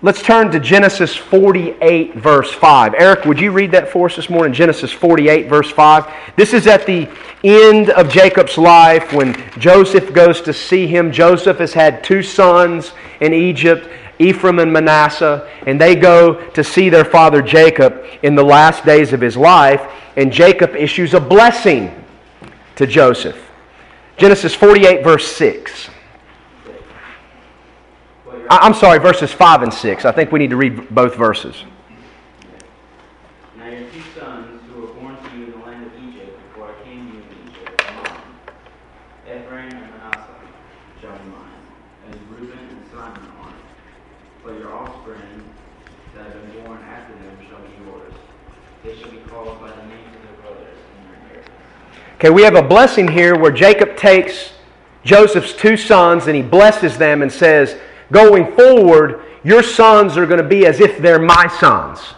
Let's 0.04 0.24
turn 0.24 0.50
to 0.50 0.60
Genesis 0.60 1.16
48, 1.16 2.16
verse 2.16 2.52
5. 2.52 2.96
Eric, 2.96 3.26
would 3.26 3.40
you 3.40 3.52
read 3.52 3.70
that 3.74 3.88
for 3.88 4.08
us 4.08 4.16
this 4.16 4.32
morning? 4.32 4.52
Genesis 4.52 4.92
48, 4.92 5.48
verse 5.48 5.70
5. 5.70 6.12
This 6.36 6.56
is 6.56 6.66
at 6.66 6.88
the 6.88 7.08
end 7.44 7.92
of 7.92 8.10
Jacob's 8.10 8.58
life 8.58 9.14
when 9.14 9.40
Joseph 9.60 10.12
goes 10.12 10.42
to 10.42 10.54
see 10.54 10.88
him. 10.88 11.12
Joseph 11.12 11.60
has 11.60 11.72
had 11.72 12.04
two 12.04 12.24
sons 12.24 12.94
in 13.20 13.32
Egypt 13.32 13.88
Ephraim 14.18 14.58
and 14.58 14.74
Manasseh, 14.74 15.48
and 15.68 15.80
they 15.80 15.96
go 15.96 16.50
to 16.50 16.64
see 16.64 16.90
their 16.90 17.06
father 17.06 17.44
Jacob 17.44 18.04
in 18.24 18.34
the 18.34 18.44
last 18.44 18.84
days 18.84 19.14
of 19.14 19.22
his 19.22 19.38
life, 19.38 19.84
and 20.16 20.34
Jacob 20.34 20.76
issues 20.76 21.14
a 21.14 21.20
blessing 21.20 21.94
to 22.76 22.88
Joseph. 22.88 23.38
Genesis 24.18 24.56
48, 24.56 25.04
verse 25.04 25.28
6. 25.28 25.91
I'm 28.54 28.74
sorry, 28.74 29.00
verses 29.00 29.32
5 29.32 29.64
and 29.64 29.74
6. 29.74 30.04
I 30.04 30.12
think 30.12 30.34
we 30.34 30.40
need 30.40 30.50
to 30.50 30.58
read 30.58 30.94
both 30.94 31.16
verses. 31.16 31.64
Now 33.56 33.70
your 33.70 33.90
two 33.90 34.02
sons 34.20 34.62
who 34.68 34.82
were 34.82 34.88
born 34.88 35.16
to 35.16 35.38
you 35.38 35.46
in 35.46 35.52
the 35.52 35.58
land 35.60 35.86
of 35.86 35.94
Egypt 36.04 36.38
before 36.50 36.70
I 36.70 36.84
came 36.84 37.08
to 37.08 37.14
you 37.16 37.24
in 37.24 37.50
Egypt 37.50 37.82
are 37.82 37.94
mine. 37.94 38.22
Ephraim 39.26 39.72
and 39.72 39.92
Manasseh 39.92 40.36
shall 41.00 41.18
be 41.18 41.30
mine, 41.30 41.64
and 42.08 42.16
Reuben 42.30 42.60
and 42.60 42.86
Simon 42.92 43.22
are 43.22 43.42
mine. 43.42 43.56
But 44.44 44.60
your 44.60 44.74
offspring 44.74 45.46
that 46.16 46.26
have 46.26 46.52
been 46.52 46.64
born 46.66 46.80
after 46.80 47.14
them 47.14 47.38
shall 47.48 47.62
be 47.62 47.90
yours. 47.90 48.14
They 48.84 48.98
shall 48.98 49.12
be 49.12 49.30
called 49.30 49.62
by 49.62 49.70
the 49.70 49.86
names 49.86 50.14
of 50.14 50.24
their 50.24 50.42
brothers 50.42 50.78
in 50.98 51.08
their 51.08 51.22
inheritance. 51.22 51.56
Okay, 52.16 52.30
we 52.30 52.42
have 52.44 52.56
a 52.56 52.62
blessing 52.62 53.08
here 53.08 53.40
where 53.40 53.52
Jacob 53.52 53.96
takes 53.96 54.52
Joseph's 55.06 55.54
two 55.54 55.78
sons 55.78 56.28
and 56.28 56.36
he 56.36 56.42
blesses 56.42 56.98
them 56.98 57.22
and 57.22 57.32
says, 57.32 57.78
Going 58.12 58.54
forward, 58.54 59.24
your 59.44 59.64
sons 59.64 60.18
are 60.18 60.26
going 60.26 60.42
to 60.42 60.48
be 60.48 60.66
as 60.66 60.80
if 60.80 61.00
they're 61.00 61.20
my 61.20 61.48
sons. 61.48 62.14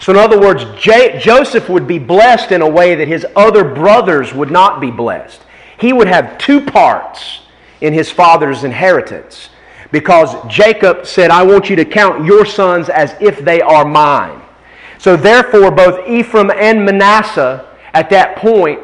So, 0.00 0.12
in 0.12 0.18
other 0.18 0.40
words, 0.40 0.64
J- 0.78 1.18
Joseph 1.20 1.68
would 1.68 1.86
be 1.86 1.98
blessed 1.98 2.50
in 2.50 2.60
a 2.60 2.68
way 2.68 2.96
that 2.96 3.06
his 3.06 3.24
other 3.36 3.62
brothers 3.64 4.34
would 4.34 4.50
not 4.50 4.80
be 4.80 4.90
blessed. 4.90 5.40
He 5.78 5.92
would 5.92 6.08
have 6.08 6.38
two 6.38 6.60
parts 6.60 7.42
in 7.80 7.92
his 7.92 8.10
father's 8.10 8.64
inheritance 8.64 9.50
because 9.92 10.34
Jacob 10.48 11.06
said, 11.06 11.30
I 11.30 11.44
want 11.44 11.70
you 11.70 11.76
to 11.76 11.84
count 11.84 12.24
your 12.24 12.44
sons 12.44 12.88
as 12.88 13.14
if 13.20 13.38
they 13.38 13.60
are 13.60 13.84
mine. 13.84 14.42
So, 14.98 15.16
therefore, 15.16 15.70
both 15.70 16.08
Ephraim 16.08 16.50
and 16.50 16.84
Manasseh 16.84 17.72
at 17.94 18.10
that 18.10 18.36
point 18.36 18.80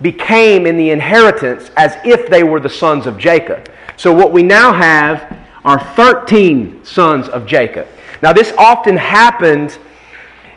became 0.00 0.66
in 0.66 0.76
the 0.76 0.90
inheritance 0.90 1.70
as 1.76 1.96
if 2.04 2.28
they 2.28 2.44
were 2.44 2.60
the 2.60 2.68
sons 2.68 3.06
of 3.06 3.18
Jacob. 3.18 3.68
So, 3.96 4.12
what 4.12 4.32
we 4.32 4.44
now 4.44 4.72
have 4.72 5.43
are 5.64 5.78
13 5.94 6.84
sons 6.84 7.28
of 7.28 7.46
Jacob. 7.46 7.88
Now, 8.22 8.32
this 8.32 8.52
often 8.58 8.96
happened 8.96 9.78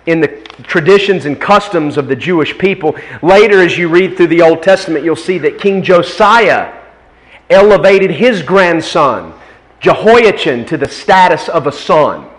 in 0.05 0.22
the 0.22 0.28
traditions 0.64 1.26
and 1.26 1.39
customs 1.39 1.97
of 1.97 2.08
the 2.08 2.16
Jewish 2.16 2.58
people. 2.58 2.95
Later, 3.22 3.62
as 3.62 3.78
you 3.78 3.89
read 3.89 4.18
through 4.18 4.28
the 4.28 4.41
Old 4.41 4.64
Testament, 4.64 5.05
you'll 5.05 5.16
see 5.16 5.38
that 5.39 5.60
King 5.60 5.84
Josiah 5.84 6.74
elevated 7.49 8.12
his 8.12 8.41
grandson, 8.41 9.34
Jehoiachin, 9.80 10.66
to 10.66 10.78
the 10.78 10.89
status 10.89 11.49
of 11.49 11.68
a 11.68 11.72
son. 11.72 12.30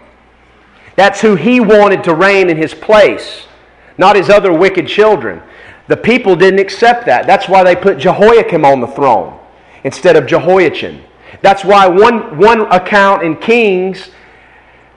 That's 0.97 1.21
who 1.21 1.37
he 1.37 1.61
wanted 1.61 2.03
to 2.05 2.15
reign 2.15 2.51
in 2.51 2.57
his 2.57 2.75
place, 2.75 3.47
not 3.97 4.17
his 4.17 4.29
other 4.29 4.53
wicked 4.53 4.89
children. 4.89 5.43
The 5.87 5.97
people 5.97 6.37
didn't 6.37 6.61
accept 6.61 7.07
that. 7.07 7.27
That's 7.27 7.49
why 7.49 7.63
they 7.65 7.77
put 7.77 7.99
Jehoiakim 7.99 8.65
on 8.65 8.81
the 8.81 8.87
throne 8.87 9.39
instead 9.85 10.17
of 10.17 10.27
Jehoiachin. 10.27 11.03
That's 11.41 11.65
why 11.65 11.87
one, 11.87 12.39
one 12.39 12.63
account 12.73 13.23
in 13.23 13.37
Kings 13.37 14.11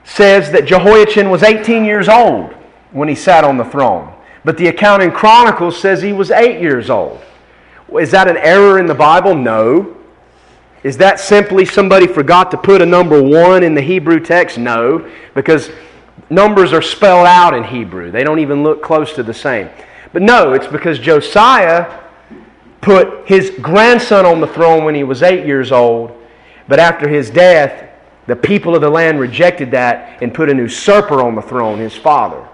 says 0.04 0.50
that 0.52 0.64
Jehoiachin 0.64 1.30
was 1.30 1.42
18 1.42 1.84
years 1.84 2.08
old 2.08 2.52
when 2.90 3.08
he 3.08 3.14
sat 3.14 3.44
on 3.44 3.56
the 3.56 3.64
throne. 3.64 4.12
But 4.44 4.58
the 4.58 4.66
account 4.66 5.02
in 5.02 5.12
Chronicles 5.12 5.80
says 5.80 6.02
he 6.02 6.12
was 6.12 6.30
8 6.30 6.60
years 6.60 6.90
old. 6.90 7.20
Is 7.98 8.10
that 8.10 8.28
an 8.28 8.36
error 8.38 8.78
in 8.78 8.86
the 8.86 8.94
Bible? 8.94 9.34
No. 9.34 9.96
Is 10.82 10.96
that 10.96 11.20
simply 11.20 11.64
somebody 11.64 12.08
forgot 12.08 12.50
to 12.50 12.56
put 12.56 12.82
a 12.82 12.86
number 12.86 13.22
1 13.22 13.62
in 13.62 13.74
the 13.74 13.80
Hebrew 13.80 14.18
text? 14.18 14.58
No, 14.58 15.08
because 15.34 15.70
numbers 16.28 16.72
are 16.72 16.82
spelled 16.82 17.26
out 17.26 17.54
in 17.54 17.62
Hebrew. 17.62 18.10
They 18.10 18.24
don't 18.24 18.40
even 18.40 18.64
look 18.64 18.82
close 18.82 19.12
to 19.14 19.22
the 19.22 19.34
same. 19.34 19.70
But 20.12 20.22
no, 20.22 20.54
it's 20.54 20.66
because 20.66 20.98
Josiah 20.98 22.00
put 22.80 23.28
his 23.28 23.50
grandson 23.62 24.26
on 24.26 24.40
the 24.40 24.48
throne 24.48 24.84
when 24.84 24.96
he 24.96 25.04
was 25.04 25.22
8 25.22 25.46
years 25.46 25.70
old, 25.70 26.10
but 26.72 26.80
after 26.80 27.06
his 27.06 27.28
death, 27.28 27.86
the 28.26 28.34
people 28.34 28.74
of 28.74 28.80
the 28.80 28.88
land 28.88 29.20
rejected 29.20 29.72
that 29.72 30.22
and 30.22 30.32
put 30.32 30.48
an 30.48 30.56
usurper 30.56 31.20
on 31.20 31.34
the 31.34 31.42
throne, 31.42 31.78
his 31.78 31.94
father. 31.94 32.48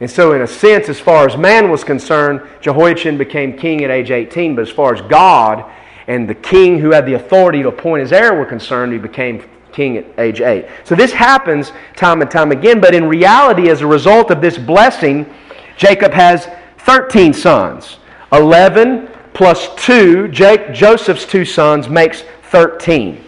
And 0.00 0.10
so, 0.10 0.32
in 0.32 0.40
a 0.40 0.46
sense, 0.46 0.88
as 0.88 0.98
far 0.98 1.26
as 1.26 1.36
man 1.36 1.70
was 1.70 1.84
concerned, 1.84 2.40
Jehoiachin 2.62 3.18
became 3.18 3.54
king 3.54 3.84
at 3.84 3.90
age 3.90 4.10
18. 4.10 4.54
But 4.54 4.62
as 4.62 4.70
far 4.70 4.94
as 4.94 5.02
God 5.02 5.70
and 6.06 6.26
the 6.26 6.34
king 6.34 6.78
who 6.78 6.92
had 6.92 7.04
the 7.04 7.12
authority 7.12 7.60
to 7.60 7.68
appoint 7.68 8.00
his 8.00 8.10
heir 8.10 8.34
were 8.34 8.46
concerned, 8.46 8.90
he 8.94 8.98
became 8.98 9.46
king 9.70 9.98
at 9.98 10.06
age 10.18 10.40
8. 10.40 10.64
So 10.84 10.94
this 10.94 11.12
happens 11.12 11.72
time 11.94 12.22
and 12.22 12.30
time 12.30 12.52
again. 12.52 12.80
But 12.80 12.94
in 12.94 13.06
reality, 13.06 13.68
as 13.68 13.82
a 13.82 13.86
result 13.86 14.30
of 14.30 14.40
this 14.40 14.56
blessing, 14.56 15.30
Jacob 15.76 16.12
has 16.12 16.48
13 16.78 17.34
sons. 17.34 17.98
11 18.32 19.10
plus 19.34 19.68
2, 19.76 20.28
Jake, 20.28 20.72
Joseph's 20.72 21.26
two 21.26 21.44
sons, 21.44 21.90
makes 21.90 22.24
13. 22.44 23.22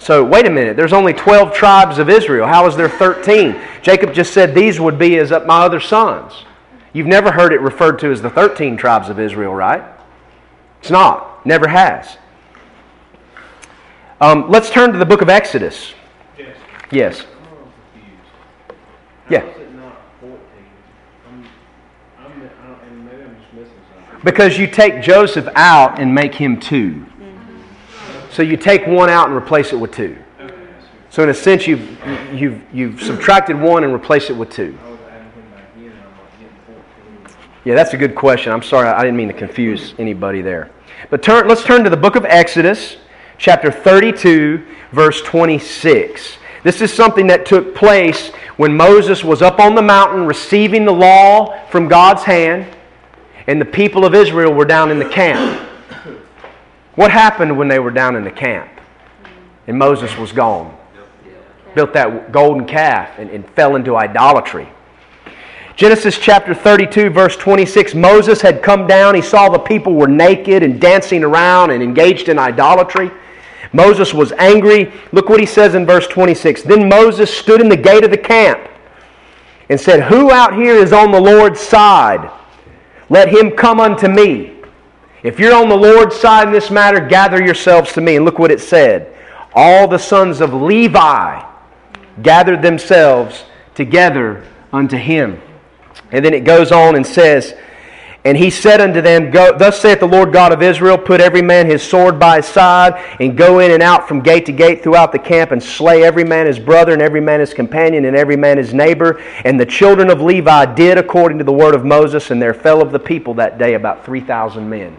So, 0.00 0.24
wait 0.24 0.46
a 0.46 0.50
minute. 0.50 0.78
There's 0.78 0.94
only 0.94 1.12
12 1.12 1.52
tribes 1.52 1.98
of 1.98 2.08
Israel. 2.08 2.46
How 2.46 2.66
is 2.66 2.74
there 2.74 2.88
13? 2.88 3.60
Jacob 3.82 4.14
just 4.14 4.32
said 4.32 4.54
these 4.54 4.80
would 4.80 4.98
be 4.98 5.18
as 5.18 5.30
my 5.30 5.60
other 5.62 5.78
sons. 5.78 6.46
You've 6.94 7.06
never 7.06 7.30
heard 7.30 7.52
it 7.52 7.60
referred 7.60 7.98
to 7.98 8.10
as 8.10 8.22
the 8.22 8.30
13 8.30 8.78
tribes 8.78 9.10
of 9.10 9.20
Israel, 9.20 9.54
right? 9.54 9.82
It's 10.80 10.90
not. 10.90 11.44
Never 11.44 11.68
has. 11.68 12.16
Um, 14.22 14.50
let's 14.50 14.70
turn 14.70 14.90
to 14.92 14.98
the 14.98 15.04
book 15.04 15.20
of 15.20 15.28
Exodus. 15.28 15.92
Yes. 16.38 16.56
Yes. 16.90 17.20
I'm 17.20 17.26
a 17.28 17.50
little 17.50 17.72
confused. 17.92 18.32
Yeah. 19.28 19.40
How 19.40 19.48
is 19.48 19.56
it 19.56 19.74
not 19.74 20.00
14? 20.20 20.38
I'm, 21.28 21.48
I'm, 22.18 22.24
I 22.24 22.66
don't, 22.66 22.82
and 22.88 23.04
maybe 23.04 23.22
I'm 23.22 23.36
just 23.38 23.52
missing 23.52 23.74
something. 23.94 24.24
Because 24.24 24.56
you 24.56 24.66
take 24.66 25.02
Joseph 25.02 25.46
out 25.54 26.00
and 26.00 26.14
make 26.14 26.34
him 26.34 26.58
two. 26.58 27.04
So 28.30 28.42
you 28.42 28.56
take 28.56 28.86
one 28.86 29.10
out 29.10 29.28
and 29.28 29.36
replace 29.36 29.72
it 29.72 29.76
with 29.76 29.92
two. 29.92 30.16
Okay, 30.40 30.54
I 30.54 30.80
see. 30.80 30.86
So 31.10 31.22
in 31.24 31.30
a 31.30 31.34
sense, 31.34 31.66
you've, 31.66 31.98
you've, 32.32 32.62
you've 32.72 33.02
subtracted 33.02 33.60
one 33.60 33.82
and 33.82 33.92
replaced 33.92 34.30
it 34.30 34.34
with 34.34 34.50
two. 34.50 34.78
I 34.84 34.90
was 34.90 35.00
adding 35.00 35.32
him 35.32 35.50
back 35.50 35.64
in, 35.76 35.82
and 35.84 35.92
I'm 35.94 36.18
like 36.18 36.38
getting 36.38 36.56
14. 37.24 37.36
Yeah, 37.64 37.74
that's 37.74 37.92
a 37.92 37.96
good 37.96 38.14
question. 38.14 38.52
I'm 38.52 38.62
sorry, 38.62 38.88
I 38.88 39.02
didn't 39.02 39.16
mean 39.16 39.28
to 39.28 39.34
confuse 39.34 39.94
anybody 39.98 40.42
there. 40.42 40.70
But 41.10 41.24
turn, 41.24 41.48
let's 41.48 41.64
turn 41.64 41.82
to 41.82 41.90
the 41.90 41.96
book 41.96 42.14
of 42.14 42.24
Exodus, 42.24 42.98
chapter 43.36 43.72
32, 43.72 44.64
verse 44.92 45.20
26. 45.22 46.36
This 46.62 46.80
is 46.80 46.92
something 46.92 47.26
that 47.26 47.46
took 47.46 47.74
place 47.74 48.28
when 48.56 48.76
Moses 48.76 49.24
was 49.24 49.42
up 49.42 49.58
on 49.58 49.74
the 49.74 49.82
mountain 49.82 50.24
receiving 50.24 50.84
the 50.84 50.92
law 50.92 51.58
from 51.68 51.88
God's 51.88 52.22
hand, 52.22 52.76
and 53.48 53.60
the 53.60 53.64
people 53.64 54.04
of 54.04 54.14
Israel 54.14 54.52
were 54.52 54.66
down 54.66 54.92
in 54.92 55.00
the 55.00 55.08
camp. 55.08 55.68
What 56.96 57.10
happened 57.10 57.56
when 57.56 57.68
they 57.68 57.78
were 57.78 57.90
down 57.90 58.16
in 58.16 58.24
the 58.24 58.30
camp 58.30 58.68
and 59.66 59.78
Moses 59.78 60.16
was 60.16 60.32
gone? 60.32 60.76
Built 61.74 61.92
that 61.92 62.32
golden 62.32 62.66
calf 62.66 63.18
and, 63.18 63.30
and 63.30 63.48
fell 63.50 63.76
into 63.76 63.96
idolatry. 63.96 64.68
Genesis 65.76 66.18
chapter 66.18 66.52
32, 66.52 67.10
verse 67.10 67.36
26 67.36 67.94
Moses 67.94 68.42
had 68.42 68.62
come 68.62 68.86
down. 68.86 69.14
He 69.14 69.22
saw 69.22 69.48
the 69.48 69.58
people 69.58 69.94
were 69.94 70.08
naked 70.08 70.62
and 70.62 70.80
dancing 70.80 71.24
around 71.24 71.70
and 71.70 71.82
engaged 71.82 72.28
in 72.28 72.38
idolatry. 72.38 73.10
Moses 73.72 74.12
was 74.12 74.32
angry. 74.32 74.92
Look 75.12 75.28
what 75.28 75.40
he 75.40 75.46
says 75.46 75.74
in 75.74 75.86
verse 75.86 76.06
26. 76.08 76.62
Then 76.62 76.88
Moses 76.88 77.32
stood 77.32 77.60
in 77.60 77.68
the 77.68 77.76
gate 77.76 78.04
of 78.04 78.10
the 78.10 78.18
camp 78.18 78.60
and 79.68 79.80
said, 79.80 80.02
Who 80.02 80.30
out 80.32 80.54
here 80.54 80.74
is 80.74 80.92
on 80.92 81.12
the 81.12 81.20
Lord's 81.20 81.60
side? 81.60 82.30
Let 83.08 83.28
him 83.28 83.52
come 83.52 83.80
unto 83.80 84.08
me. 84.08 84.59
If 85.22 85.38
you're 85.38 85.54
on 85.54 85.68
the 85.68 85.76
Lord's 85.76 86.16
side 86.16 86.48
in 86.48 86.52
this 86.52 86.70
matter, 86.70 86.98
gather 87.00 87.44
yourselves 87.44 87.92
to 87.92 88.00
me. 88.00 88.16
And 88.16 88.24
look 88.24 88.38
what 88.38 88.50
it 88.50 88.60
said. 88.60 89.14
All 89.54 89.86
the 89.86 89.98
sons 89.98 90.40
of 90.40 90.54
Levi 90.54 91.44
gathered 92.22 92.62
themselves 92.62 93.44
together 93.74 94.44
unto 94.72 94.96
him. 94.96 95.40
And 96.12 96.24
then 96.24 96.34
it 96.34 96.44
goes 96.44 96.72
on 96.72 96.96
and 96.96 97.06
says, 97.06 97.54
And 98.24 98.36
he 98.36 98.48
said 98.50 98.80
unto 98.80 99.00
them, 99.00 99.30
go, 99.30 99.56
Thus 99.56 99.80
saith 99.80 100.00
the 100.00 100.06
Lord 100.06 100.32
God 100.32 100.52
of 100.52 100.62
Israel, 100.62 100.96
Put 100.96 101.20
every 101.20 101.42
man 101.42 101.66
his 101.66 101.82
sword 101.82 102.18
by 102.18 102.36
his 102.36 102.46
side, 102.46 102.94
and 103.20 103.36
go 103.36 103.58
in 103.58 103.72
and 103.72 103.82
out 103.82 104.08
from 104.08 104.20
gate 104.20 104.46
to 104.46 104.52
gate 104.52 104.82
throughout 104.82 105.12
the 105.12 105.18
camp, 105.18 105.50
and 105.50 105.62
slay 105.62 106.02
every 106.02 106.24
man 106.24 106.46
his 106.46 106.58
brother, 106.58 106.92
and 106.92 107.02
every 107.02 107.20
man 107.20 107.40
his 107.40 107.52
companion, 107.52 108.04
and 108.06 108.16
every 108.16 108.36
man 108.36 108.56
his 108.56 108.72
neighbor. 108.72 109.20
And 109.44 109.58
the 109.58 109.66
children 109.66 110.10
of 110.10 110.20
Levi 110.20 110.74
did 110.74 110.96
according 110.98 111.38
to 111.38 111.44
the 111.44 111.52
word 111.52 111.74
of 111.74 111.84
Moses, 111.84 112.30
and 112.30 112.40
there 112.40 112.54
fell 112.54 112.80
of 112.80 112.92
the 112.92 112.98
people 112.98 113.34
that 113.34 113.58
day 113.58 113.74
about 113.74 114.04
3,000 114.04 114.68
men. 114.68 114.96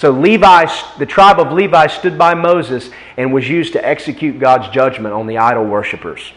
So 0.00 0.12
Levi, 0.12 0.64
the 0.98 1.04
tribe 1.04 1.38
of 1.40 1.52
Levi 1.52 1.86
stood 1.88 2.16
by 2.16 2.32
Moses 2.32 2.88
and 3.18 3.34
was 3.34 3.46
used 3.46 3.74
to 3.74 3.86
execute 3.86 4.38
God's 4.38 4.70
judgment 4.70 5.12
on 5.12 5.26
the 5.26 5.36
idol 5.36 5.66
worshippers. 5.66 6.32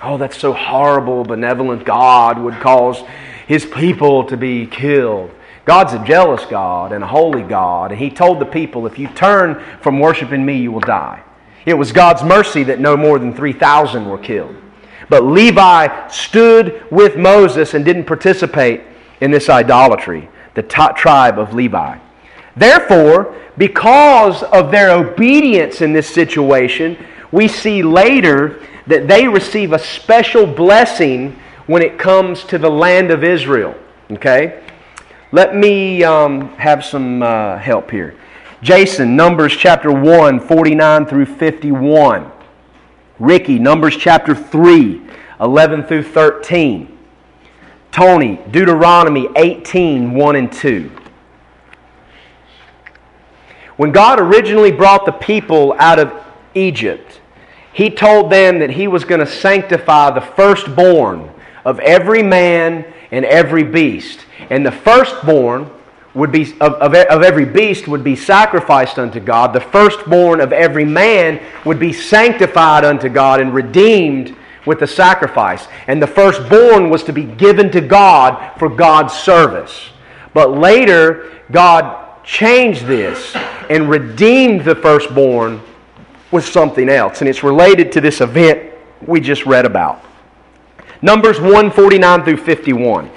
Oh, 0.00 0.16
that's 0.18 0.38
so 0.38 0.52
horrible. 0.52 1.24
Benevolent 1.24 1.84
God 1.84 2.38
would 2.38 2.54
cause 2.60 3.02
his 3.48 3.66
people 3.66 4.22
to 4.26 4.36
be 4.36 4.66
killed. 4.66 5.32
God's 5.64 5.94
a 5.94 6.04
jealous 6.04 6.44
God 6.44 6.92
and 6.92 7.02
a 7.02 7.08
holy 7.08 7.42
God. 7.42 7.90
And 7.90 8.00
he 8.00 8.08
told 8.08 8.38
the 8.38 8.46
people, 8.46 8.86
if 8.86 9.00
you 9.00 9.08
turn 9.08 9.60
from 9.80 9.98
worshiping 9.98 10.46
me, 10.46 10.58
you 10.58 10.70
will 10.70 10.78
die. 10.78 11.24
It 11.66 11.74
was 11.74 11.90
God's 11.90 12.22
mercy 12.22 12.62
that 12.62 12.78
no 12.78 12.96
more 12.96 13.18
than 13.18 13.34
3,000 13.34 14.08
were 14.08 14.16
killed. 14.16 14.54
But 15.08 15.24
Levi 15.24 16.06
stood 16.06 16.86
with 16.92 17.16
Moses 17.16 17.74
and 17.74 17.84
didn't 17.84 18.04
participate 18.04 18.82
in 19.20 19.32
this 19.32 19.48
idolatry, 19.48 20.28
the 20.54 20.62
tribe 20.62 21.36
of 21.36 21.52
Levi. 21.52 21.98
Therefore, 22.60 23.34
because 23.56 24.42
of 24.42 24.70
their 24.70 24.90
obedience 24.90 25.80
in 25.80 25.94
this 25.94 26.06
situation, 26.06 26.94
we 27.32 27.48
see 27.48 27.82
later 27.82 28.62
that 28.86 29.08
they 29.08 29.26
receive 29.26 29.72
a 29.72 29.78
special 29.78 30.46
blessing 30.46 31.40
when 31.66 31.80
it 31.80 31.98
comes 31.98 32.44
to 32.44 32.58
the 32.58 32.68
land 32.68 33.10
of 33.10 33.24
Israel. 33.24 33.74
Okay? 34.10 34.62
Let 35.32 35.56
me 35.56 36.04
um, 36.04 36.50
have 36.56 36.84
some 36.84 37.22
uh, 37.22 37.56
help 37.56 37.90
here. 37.90 38.14
Jason, 38.60 39.16
Numbers 39.16 39.56
chapter 39.56 39.90
1, 39.90 40.40
49 40.40 41.06
through 41.06 41.26
51. 41.26 42.30
Ricky, 43.18 43.58
Numbers 43.58 43.96
chapter 43.96 44.34
3, 44.34 45.00
11 45.40 45.84
through 45.84 46.02
13. 46.02 46.98
Tony, 47.90 48.38
Deuteronomy 48.50 49.28
18, 49.34 50.12
1 50.12 50.36
and 50.36 50.52
2. 50.52 50.99
When 53.80 53.92
God 53.92 54.20
originally 54.20 54.72
brought 54.72 55.06
the 55.06 55.12
people 55.12 55.74
out 55.78 55.98
of 55.98 56.12
Egypt, 56.54 57.18
He 57.72 57.88
told 57.88 58.30
them 58.30 58.58
that 58.58 58.68
He 58.68 58.86
was 58.86 59.04
going 59.04 59.20
to 59.20 59.26
sanctify 59.26 60.10
the 60.10 60.20
firstborn 60.20 61.30
of 61.64 61.80
every 61.80 62.22
man 62.22 62.84
and 63.10 63.24
every 63.24 63.62
beast. 63.62 64.26
And 64.50 64.66
the 64.66 64.70
firstborn 64.70 65.70
would 66.12 66.30
be 66.30 66.52
of, 66.60 66.74
of, 66.74 66.94
of, 66.94 67.22
every 67.22 67.46
beast 67.46 67.88
would 67.88 68.04
be 68.04 68.16
sacrificed 68.16 68.98
unto 68.98 69.18
God. 69.18 69.54
The 69.54 69.62
firstborn 69.62 70.42
of 70.42 70.52
every 70.52 70.84
man 70.84 71.40
would 71.64 71.78
be 71.78 71.94
sanctified 71.94 72.84
unto 72.84 73.08
God 73.08 73.40
and 73.40 73.54
redeemed 73.54 74.36
with 74.66 74.80
the 74.80 74.86
sacrifice. 74.86 75.68
And 75.86 76.02
the 76.02 76.06
firstborn 76.06 76.90
was 76.90 77.02
to 77.04 77.14
be 77.14 77.24
given 77.24 77.70
to 77.70 77.80
God 77.80 78.58
for 78.58 78.68
God's 78.68 79.14
service. 79.14 79.88
But 80.34 80.58
later, 80.58 81.32
God 81.50 82.22
changed 82.24 82.84
this 82.84 83.34
and 83.70 83.88
redeemed 83.88 84.64
the 84.64 84.74
firstborn 84.74 85.62
with 86.32 86.44
something 86.44 86.88
else. 86.88 87.20
And 87.20 87.28
it's 87.28 87.42
related 87.42 87.90
to 87.92 88.00
this 88.00 88.20
event 88.20 88.74
we 89.06 89.20
just 89.20 89.46
read 89.46 89.64
about. 89.64 90.04
Numbers 91.00 91.40
149 91.40 92.24
through 92.24 92.36
51. 92.36 93.10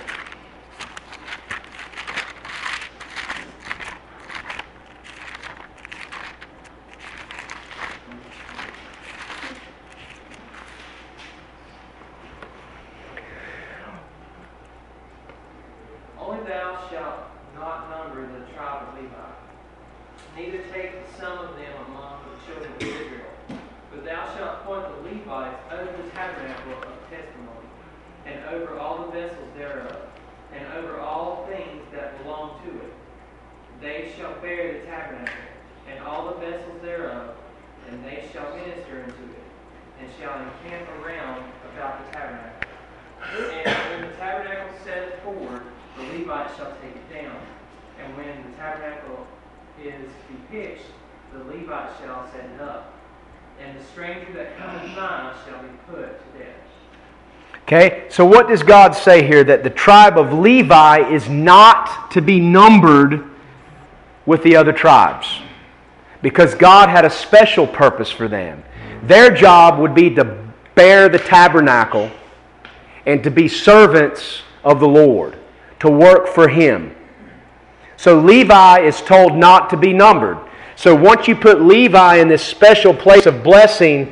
Okay, 57.63 58.05
so 58.09 58.25
what 58.25 58.49
does 58.49 58.61
God 58.61 58.91
say 58.93 59.25
here? 59.25 59.43
That 59.43 59.63
the 59.63 59.69
tribe 59.69 60.17
of 60.17 60.33
Levi 60.33 61.09
is 61.09 61.29
not 61.29 62.11
to 62.11 62.21
be 62.21 62.39
numbered 62.39 63.23
with 64.25 64.43
the 64.43 64.55
other 64.55 64.73
tribes 64.73 65.39
because 66.21 66.55
God 66.55 66.89
had 66.89 67.05
a 67.05 67.09
special 67.09 67.65
purpose 67.65 68.09
for 68.09 68.27
them. 68.27 68.63
Their 69.03 69.33
job 69.33 69.79
would 69.79 69.95
be 69.95 70.13
to 70.15 70.37
bear 70.75 71.07
the 71.07 71.19
tabernacle 71.19 72.11
and 73.05 73.23
to 73.23 73.31
be 73.31 73.47
servants 73.47 74.41
of 74.63 74.79
the 74.79 74.87
Lord, 74.87 75.37
to 75.79 75.89
work 75.89 76.27
for 76.27 76.47
Him. 76.47 76.95
So 77.97 78.19
Levi 78.19 78.79
is 78.79 79.01
told 79.01 79.35
not 79.35 79.69
to 79.69 79.77
be 79.77 79.93
numbered. 79.93 80.37
So 80.75 80.95
once 80.95 81.27
you 81.27 81.35
put 81.35 81.61
Levi 81.61 82.17
in 82.17 82.27
this 82.27 82.43
special 82.43 82.93
place 82.93 83.25
of 83.25 83.43
blessing, 83.43 84.11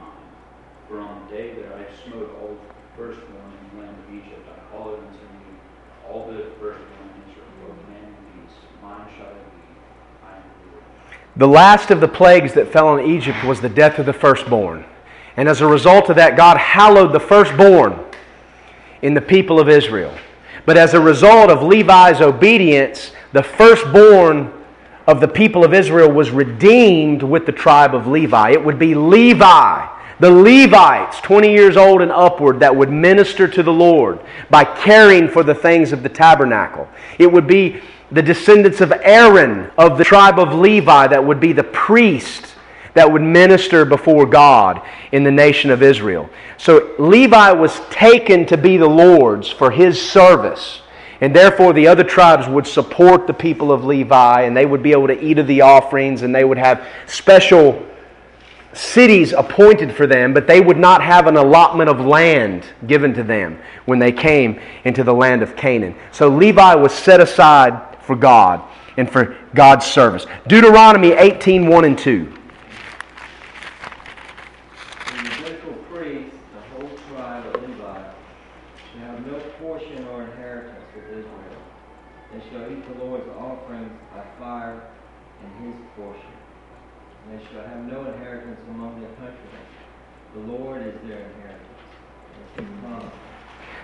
last 11.47 11.91
of 11.91 12.01
the 12.01 12.07
plagues 12.07 12.53
that 12.53 12.71
fell 12.71 12.87
on 12.87 13.05
Egypt 13.05 13.43
was 13.43 13.61
the 13.61 13.69
death 13.69 13.99
of 13.99 14.05
the 14.05 14.13
firstborn. 14.13 14.83
And 15.37 15.47
as 15.47 15.61
a 15.61 15.67
result 15.67 16.09
of 16.09 16.17
that, 16.17 16.35
God 16.35 16.57
hallowed 16.57 17.13
the 17.13 17.19
firstborn 17.19 17.97
in 19.01 19.13
the 19.13 19.21
people 19.21 19.59
of 19.59 19.69
Israel. 19.69 20.13
But 20.65 20.77
as 20.77 20.93
a 20.93 20.99
result 20.99 21.49
of 21.49 21.63
Levi's 21.63 22.21
obedience, 22.21 23.11
the 23.31 23.41
firstborn 23.43 24.51
of 25.07 25.19
the 25.21 25.27
people 25.27 25.63
of 25.63 25.73
Israel 25.73 26.11
was 26.11 26.31
redeemed 26.31 27.23
with 27.23 27.45
the 27.45 27.51
tribe 27.51 27.95
of 27.95 28.07
Levi. 28.07 28.51
It 28.51 28.63
would 28.63 28.77
be 28.77 28.93
Levi, 28.93 29.87
the 30.21 30.29
Levites, 30.29 31.19
20 31.21 31.51
years 31.51 31.75
old 31.75 32.01
and 32.03 32.11
upward, 32.11 32.59
that 32.59 32.75
would 32.75 32.91
minister 32.91 33.47
to 33.47 33.63
the 33.63 33.73
Lord 33.73 34.19
by 34.51 34.63
caring 34.63 35.27
for 35.27 35.41
the 35.41 35.55
things 35.55 35.91
of 35.91 36.03
the 36.03 36.09
tabernacle. 36.09 36.87
It 37.17 37.31
would 37.31 37.47
be 37.47 37.81
the 38.11 38.21
descendants 38.21 38.81
of 38.81 38.91
Aaron 39.01 39.71
of 39.79 39.97
the 39.97 40.03
tribe 40.03 40.37
of 40.37 40.53
Levi 40.53 41.07
that 41.07 41.25
would 41.25 41.39
be 41.39 41.53
the 41.53 41.63
priest 41.63 42.53
that 42.93 43.11
would 43.11 43.23
minister 43.23 43.83
before 43.83 44.27
God 44.27 44.81
in 45.11 45.23
the 45.23 45.31
nation 45.31 45.71
of 45.71 45.81
Israel. 45.81 46.29
So 46.57 46.93
Levi 46.99 47.51
was 47.53 47.79
taken 47.89 48.45
to 48.45 48.57
be 48.57 48.77
the 48.77 48.87
Lord's 48.87 49.49
for 49.49 49.71
his 49.71 49.99
service. 49.99 50.81
And 51.21 51.35
therefore, 51.35 51.73
the 51.73 51.87
other 51.87 52.03
tribes 52.03 52.47
would 52.47 52.67
support 52.67 53.25
the 53.25 53.33
people 53.33 53.71
of 53.71 53.85
Levi, 53.85 54.41
and 54.41 54.57
they 54.57 54.65
would 54.65 54.83
be 54.83 54.91
able 54.91 55.07
to 55.07 55.23
eat 55.23 55.37
of 55.37 55.47
the 55.47 55.61
offerings, 55.61 56.23
and 56.23 56.33
they 56.33 56.43
would 56.43 56.57
have 56.57 56.87
special 57.05 57.87
cities 58.73 59.33
appointed 59.33 59.93
for 59.93 60.07
them, 60.07 60.33
but 60.33 60.47
they 60.47 60.61
would 60.61 60.77
not 60.77 61.03
have 61.03 61.27
an 61.27 61.37
allotment 61.37 61.89
of 61.89 61.99
land 61.99 62.65
given 62.87 63.13
to 63.13 63.23
them 63.23 63.59
when 63.85 63.99
they 63.99 64.11
came 64.11 64.59
into 64.85 65.03
the 65.03 65.13
land 65.13 65.41
of 65.41 65.55
Canaan. 65.55 65.95
So 66.11 66.27
Levi 66.29 66.75
was 66.75 66.93
set 66.93 67.19
aside 67.19 67.97
for 68.01 68.15
God 68.15 68.61
and 68.97 69.09
for 69.09 69.37
God's 69.53 69.85
service. 69.85 70.25
Deuteronomy 70.47 71.11
18 71.11 71.67
1 71.67 71.85
and 71.85 71.97
2. 71.97 72.40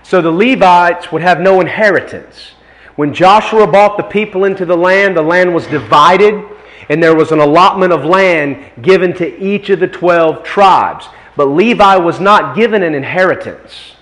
So 0.07 0.21
the 0.21 0.31
Levites 0.31 1.11
would 1.11 1.21
have 1.21 1.41
no 1.41 1.59
inheritance. 1.59 2.51
When 2.95 3.13
Joshua 3.13 3.67
brought 3.67 3.97
the 3.97 4.03
people 4.03 4.45
into 4.45 4.65
the 4.65 4.77
land, 4.77 5.17
the 5.17 5.21
land 5.21 5.53
was 5.53 5.67
divided, 5.67 6.45
and 6.87 7.03
there 7.03 7.13
was 7.13 7.33
an 7.33 7.39
allotment 7.39 7.91
of 7.91 8.05
land 8.05 8.71
given 8.81 9.13
to 9.15 9.37
each 9.37 9.69
of 9.69 9.81
the 9.81 9.87
12 9.87 10.45
tribes. 10.45 11.09
but 11.35 11.47
Levi 11.47 11.97
was 11.97 12.21
not 12.21 12.55
given 12.55 12.83
an 12.83 12.95
inheritance. 12.95 13.95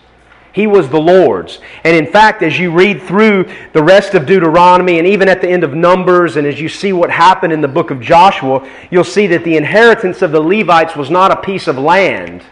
He 0.54 0.68
was 0.68 0.88
the 0.88 1.02
Lord's. 1.02 1.60
And 1.84 1.96
in 1.96 2.10
fact, 2.10 2.44
as 2.44 2.58
you 2.58 2.72
read 2.72 3.02
through 3.02 3.50
the 3.74 3.84
rest 3.84 4.14
of 4.14 4.28
Deuteronomy 4.28 5.00
and 5.00 5.08
even 5.08 5.28
at 5.28 5.42
the 5.42 5.50
end 5.50 5.64
of 5.64 5.74
Numbers, 5.74 6.38
and 6.38 6.46
as 6.46 6.62
you 6.62 6.70
see 6.70 6.94
what 6.94 7.10
happened 7.10 7.52
in 7.52 7.62
the 7.62 7.68
book 7.68 7.90
of 7.90 8.00
Joshua, 8.00 8.66
you'll 8.92 9.04
see 9.04 9.26
that 9.28 9.44
the 9.44 9.58
inheritance 9.58 10.22
of 10.22 10.32
the 10.32 10.40
Levites 10.40 10.96
was 10.96 11.10
not 11.10 11.32
a 11.32 11.42
piece 11.42 11.68
of 11.68 11.80
land 11.80 12.44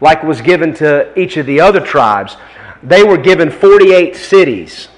like 0.00 0.22
was 0.22 0.40
given 0.40 0.72
to 0.74 1.18
each 1.18 1.36
of 1.36 1.46
the 1.46 1.60
other 1.60 1.80
tribes. 1.80 2.36
They 2.82 3.02
were 3.02 3.18
given 3.18 3.50
48 3.50 4.16
cities 4.16 4.88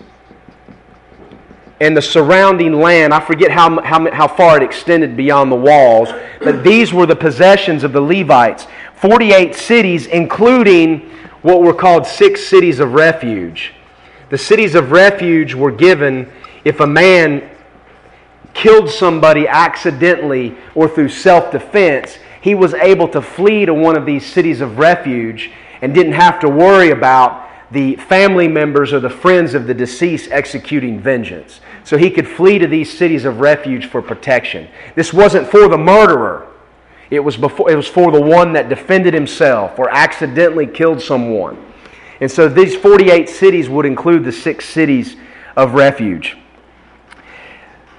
and 1.81 1.97
the 1.97 2.03
surrounding 2.03 2.75
land. 2.75 3.13
I 3.13 3.19
forget 3.19 3.51
how, 3.51 3.81
how, 3.83 4.09
how 4.13 4.29
far 4.29 4.57
it 4.57 4.63
extended 4.63 5.17
beyond 5.17 5.51
the 5.51 5.57
walls, 5.57 6.11
but 6.39 6.63
these 6.63 6.93
were 6.93 7.07
the 7.07 7.17
possessions 7.17 7.83
of 7.83 7.93
the 7.93 8.01
Levites 8.01 8.67
48 8.95 9.57
cities, 9.57 10.07
including 10.07 11.11
what 11.43 11.61
were 11.61 11.75
called 11.75 12.07
six 12.07 12.47
cities 12.47 12.79
of 12.79 12.93
refuge. 12.93 13.75
The 14.31 14.39
cities 14.39 14.77
of 14.77 14.93
refuge 14.93 15.55
were 15.55 15.73
given 15.73 16.31
if 16.65 16.79
a 16.79 16.87
man 16.87 17.51
killed 18.55 18.89
somebody 18.89 19.49
accidentally 19.49 20.57
or 20.77 20.89
through 20.89 21.09
self 21.09 21.51
defense, 21.51 22.19
he 22.41 22.55
was 22.55 22.75
able 22.75 23.09
to 23.09 23.21
flee 23.21 23.67
to 23.67 23.75
one 23.75 23.97
of 23.97 24.07
these 24.07 24.25
cities 24.25 24.61
of 24.61 24.79
refuge 24.79 25.51
and 25.81 25.93
didn't 25.93 26.13
have 26.13 26.39
to 26.41 26.49
worry 26.49 26.91
about 26.91 27.42
the 27.73 27.97
family 27.97 28.49
members 28.49 28.93
or 28.93 29.01
the 29.01 29.11
friends 29.11 29.55
of 29.55 29.67
the 29.67 29.75
deceased 29.75 30.31
executing 30.31 31.01
vengeance. 31.01 31.61
So 31.85 31.97
he 31.97 32.11
could 32.11 32.29
flee 32.29 32.59
to 32.59 32.67
these 32.67 32.97
cities 32.97 33.25
of 33.25 33.41
refuge 33.41 33.87
for 33.87 34.03
protection. 34.03 34.69
This 34.95 35.13
wasn't 35.13 35.49
for 35.49 35.69
the 35.69 35.79
murderer. 35.79 36.49
It 37.11 37.21
was, 37.21 37.37
before, 37.37 37.71
it 37.71 37.77
was 37.77 37.89
for 37.89 38.13
the 38.13 38.21
one 38.21 38.53
that 38.53 38.69
defended 38.69 39.15
himself 39.15 39.79
or 39.79 39.91
accidentally 39.91 40.67
killed 40.67 41.01
someone. 41.01 41.63
And 42.21 42.31
so 42.31 42.49
these 42.49 42.77
48 42.77 43.29
cities 43.29 43.69
would 43.69 43.87
include 43.87 44.25
the 44.25 44.33
six 44.33 44.69
cities 44.69 45.17
of 45.57 45.75
refuge. 45.75 46.37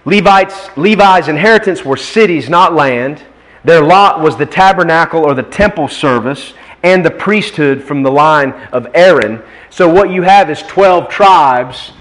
Levites, 0.05 0.69
Levi's 0.77 1.27
inheritance 1.27 1.83
were 1.83 1.97
cities, 1.97 2.49
not 2.49 2.73
land. 2.73 3.23
Their 3.63 3.81
lot 3.81 4.19
was 4.19 4.37
the 4.37 4.45
tabernacle 4.45 5.23
or 5.23 5.33
the 5.33 5.43
temple 5.43 5.87
service 5.87 6.53
and 6.83 7.03
the 7.03 7.11
priesthood 7.11 7.81
from 7.81 8.03
the 8.03 8.11
line 8.11 8.51
of 8.71 8.87
Aaron. 8.93 9.41
So 9.69 9.89
what 9.89 10.11
you 10.11 10.21
have 10.21 10.49
is 10.49 10.61
12 10.63 11.09
tribes 11.09 11.93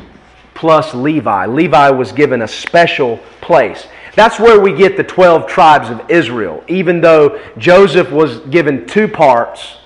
plus 0.54 0.94
Levi. 0.94 1.46
Levi 1.46 1.90
was 1.90 2.12
given 2.12 2.42
a 2.42 2.48
special 2.48 3.18
place. 3.40 3.86
That's 4.14 4.38
where 4.38 4.60
we 4.60 4.74
get 4.74 4.96
the 4.96 5.04
12 5.04 5.46
tribes 5.46 5.88
of 5.88 6.10
Israel, 6.10 6.62
even 6.68 7.00
though 7.00 7.40
Joseph 7.56 8.10
was 8.10 8.40
given 8.40 8.86
two 8.86 9.08
parts, 9.08 9.76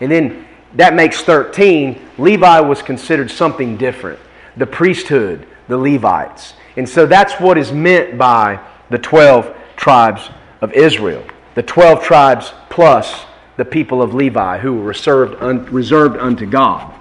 and 0.00 0.10
then 0.10 0.46
that 0.74 0.94
makes 0.94 1.22
13. 1.22 2.00
Levi 2.18 2.60
was 2.60 2.82
considered 2.82 3.30
something 3.30 3.76
different 3.76 4.18
the 4.56 4.66
priesthood, 4.66 5.46
the 5.68 5.78
Levites. 5.78 6.54
And 6.76 6.88
so 6.88 7.06
that's 7.06 7.34
what 7.34 7.56
is 7.56 7.72
meant 7.72 8.18
by 8.18 8.60
the 8.90 8.98
12 8.98 9.56
tribes 9.76 10.28
of 10.60 10.72
Israel. 10.72 11.24
The 11.54 11.62
12 11.62 12.02
tribes 12.02 12.52
plus 12.68 13.24
the 13.60 13.64
people 13.66 14.00
of 14.00 14.14
Levi 14.14 14.56
who 14.56 14.72
were 14.72 14.84
reserved, 14.84 15.36
un, 15.42 15.66
reserved 15.66 16.16
unto 16.16 16.46
God. 16.46 16.94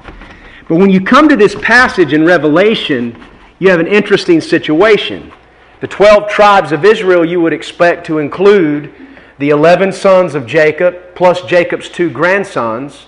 But 0.67 0.75
when 0.75 0.89
you 0.89 0.99
come 0.99 1.29
to 1.29 1.37
this 1.37 1.55
passage 1.55 2.11
in 2.11 2.25
Revelation, 2.25 3.17
you 3.59 3.69
have 3.69 3.79
an 3.79 3.87
interesting 3.87 4.41
situation. 4.41 5.31
The 5.79 5.87
12 5.87 6.29
tribes 6.29 6.73
of 6.73 6.83
Israel 6.83 7.23
you 7.23 7.39
would 7.39 7.53
expect 7.53 8.05
to 8.07 8.17
include 8.17 8.93
the 9.37 9.51
11 9.51 9.93
sons 9.93 10.35
of 10.35 10.45
Jacob 10.45 11.15
plus 11.15 11.43
Jacob's 11.43 11.87
two 11.87 12.09
grandsons 12.09 13.05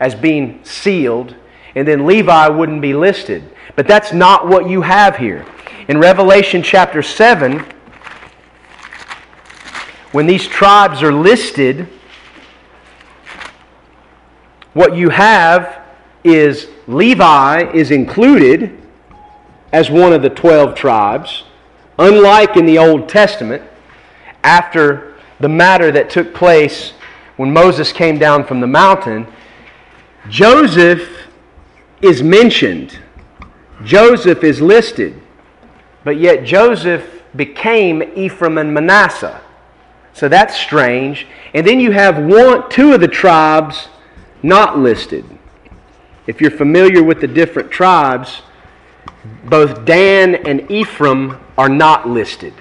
as 0.00 0.14
being 0.14 0.64
sealed, 0.64 1.36
and 1.74 1.86
then 1.86 2.06
Levi 2.06 2.48
wouldn't 2.48 2.80
be 2.80 2.94
listed. 2.94 3.44
But 3.76 3.86
that's 3.86 4.14
not 4.14 4.48
what 4.48 4.66
you 4.66 4.80
have 4.80 5.18
here. 5.18 5.44
In 5.88 5.98
Revelation 5.98 6.62
chapter 6.62 7.02
7, 7.02 7.66
when 10.12 10.26
these 10.26 10.46
tribes 10.46 11.02
are 11.02 11.12
listed, 11.12 11.86
what 14.74 14.96
you 14.96 15.08
have 15.08 15.82
is 16.22 16.68
Levi 16.86 17.70
is 17.72 17.90
included 17.90 18.80
as 19.72 19.90
one 19.90 20.12
of 20.12 20.22
the 20.22 20.30
12 20.30 20.74
tribes, 20.74 21.44
unlike 21.98 22.56
in 22.56 22.66
the 22.66 22.78
Old 22.78 23.08
Testament, 23.08 23.62
after 24.42 25.14
the 25.40 25.48
matter 25.48 25.90
that 25.90 26.10
took 26.10 26.34
place 26.34 26.92
when 27.36 27.52
Moses 27.52 27.92
came 27.92 28.18
down 28.18 28.44
from 28.44 28.60
the 28.60 28.66
mountain. 28.66 29.26
Joseph 30.28 31.08
is 32.00 32.22
mentioned, 32.22 32.98
Joseph 33.84 34.44
is 34.44 34.60
listed, 34.60 35.20
but 36.04 36.18
yet 36.18 36.44
Joseph 36.44 37.22
became 37.34 38.02
Ephraim 38.14 38.58
and 38.58 38.72
Manasseh. 38.72 39.40
So 40.12 40.28
that's 40.28 40.56
strange. 40.56 41.26
And 41.52 41.66
then 41.66 41.80
you 41.80 41.90
have 41.90 42.18
one, 42.18 42.70
two 42.70 42.92
of 42.92 43.00
the 43.00 43.08
tribes 43.08 43.88
not 44.44 44.78
listed. 44.78 45.24
If 46.26 46.40
you're 46.40 46.50
familiar 46.50 47.02
with 47.02 47.20
the 47.20 47.26
different 47.26 47.70
tribes, 47.70 48.42
both 49.44 49.84
Dan 49.84 50.34
and 50.34 50.70
Ephraim 50.70 51.38
are 51.56 51.68
not 51.68 52.08
listed. 52.08 52.52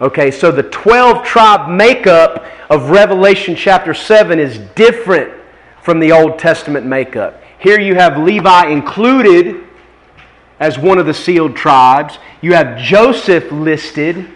Okay, 0.00 0.30
so 0.30 0.52
the 0.52 0.64
12 0.64 1.24
tribe 1.24 1.70
makeup 1.70 2.44
of 2.68 2.90
Revelation 2.90 3.56
chapter 3.56 3.94
7 3.94 4.38
is 4.38 4.58
different 4.74 5.32
from 5.82 5.98
the 5.98 6.12
Old 6.12 6.38
Testament 6.38 6.84
makeup. 6.84 7.42
Here 7.58 7.80
you 7.80 7.94
have 7.94 8.18
Levi 8.18 8.66
included 8.66 9.64
as 10.60 10.78
one 10.78 10.98
of 10.98 11.06
the 11.06 11.14
sealed 11.14 11.56
tribes, 11.56 12.18
you 12.40 12.52
have 12.52 12.78
Joseph 12.78 13.50
listed, 13.50 14.28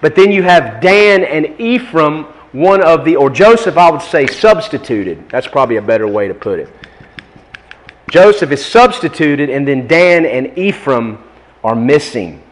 but 0.00 0.14
then 0.14 0.30
you 0.30 0.42
have 0.42 0.80
Dan 0.80 1.24
and 1.24 1.58
Ephraim, 1.60 2.26
one 2.52 2.82
of 2.82 3.04
the, 3.04 3.16
or 3.16 3.30
Joseph, 3.30 3.76
I 3.76 3.90
would 3.90 4.02
say, 4.02 4.26
substituted. 4.26 5.28
That's 5.30 5.46
probably 5.46 5.76
a 5.76 5.82
better 5.82 6.06
way 6.06 6.28
to 6.28 6.34
put 6.34 6.58
it. 6.58 6.68
Joseph 8.10 8.52
is 8.52 8.64
substituted, 8.64 9.48
and 9.48 9.66
then 9.66 9.86
Dan 9.86 10.26
and 10.26 10.56
Ephraim 10.58 11.18
are 11.64 11.74
missing. 11.74 12.42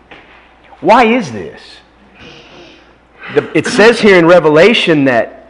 Why 0.81 1.05
is 1.05 1.31
this? 1.31 1.61
The, 3.35 3.57
it 3.57 3.67
says 3.67 4.01
here 4.01 4.17
in 4.17 4.27
Revelation 4.27 5.05
that 5.05 5.41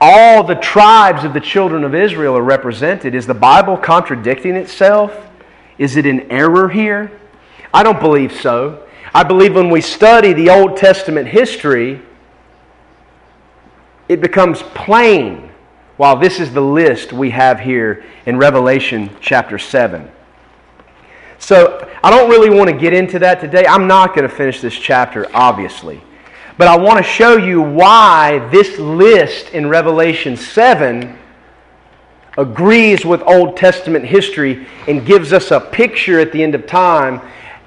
all 0.00 0.44
the 0.44 0.54
tribes 0.54 1.24
of 1.24 1.32
the 1.32 1.40
children 1.40 1.84
of 1.84 1.94
Israel 1.94 2.36
are 2.36 2.42
represented. 2.42 3.14
Is 3.14 3.26
the 3.26 3.34
Bible 3.34 3.76
contradicting 3.76 4.54
itself? 4.54 5.28
Is 5.78 5.96
it 5.96 6.06
an 6.06 6.30
error 6.30 6.68
here? 6.68 7.10
I 7.74 7.82
don't 7.82 8.00
believe 8.00 8.32
so. 8.32 8.86
I 9.14 9.24
believe 9.24 9.54
when 9.54 9.70
we 9.70 9.80
study 9.80 10.32
the 10.32 10.50
Old 10.50 10.76
Testament 10.76 11.28
history, 11.28 12.00
it 14.08 14.20
becomes 14.20 14.62
plain 14.62 15.50
while 15.96 16.16
this 16.16 16.40
is 16.40 16.52
the 16.52 16.60
list 16.60 17.12
we 17.12 17.30
have 17.30 17.60
here 17.60 18.04
in 18.26 18.36
Revelation 18.36 19.10
chapter 19.20 19.58
7. 19.58 20.10
So 21.38 21.88
I 22.02 22.10
don't 22.10 22.30
really 22.30 22.50
want 22.50 22.70
to 22.70 22.76
get 22.76 22.92
into 22.92 23.18
that 23.20 23.40
today. 23.40 23.66
I'm 23.66 23.86
not 23.86 24.14
going 24.14 24.28
to 24.28 24.34
finish 24.34 24.60
this 24.60 24.74
chapter, 24.74 25.26
obviously. 25.34 26.00
But 26.56 26.68
I 26.68 26.76
want 26.76 26.98
to 26.98 27.02
show 27.02 27.36
you 27.36 27.60
why 27.60 28.48
this 28.50 28.78
list 28.78 29.50
in 29.50 29.68
Revelation 29.68 30.36
7 30.36 31.18
agrees 32.38 33.04
with 33.04 33.22
Old 33.22 33.56
Testament 33.56 34.04
history 34.04 34.66
and 34.88 35.04
gives 35.04 35.32
us 35.32 35.50
a 35.50 35.60
picture 35.60 36.18
at 36.20 36.32
the 36.32 36.42
end 36.42 36.54
of 36.54 36.66
time 36.66 37.20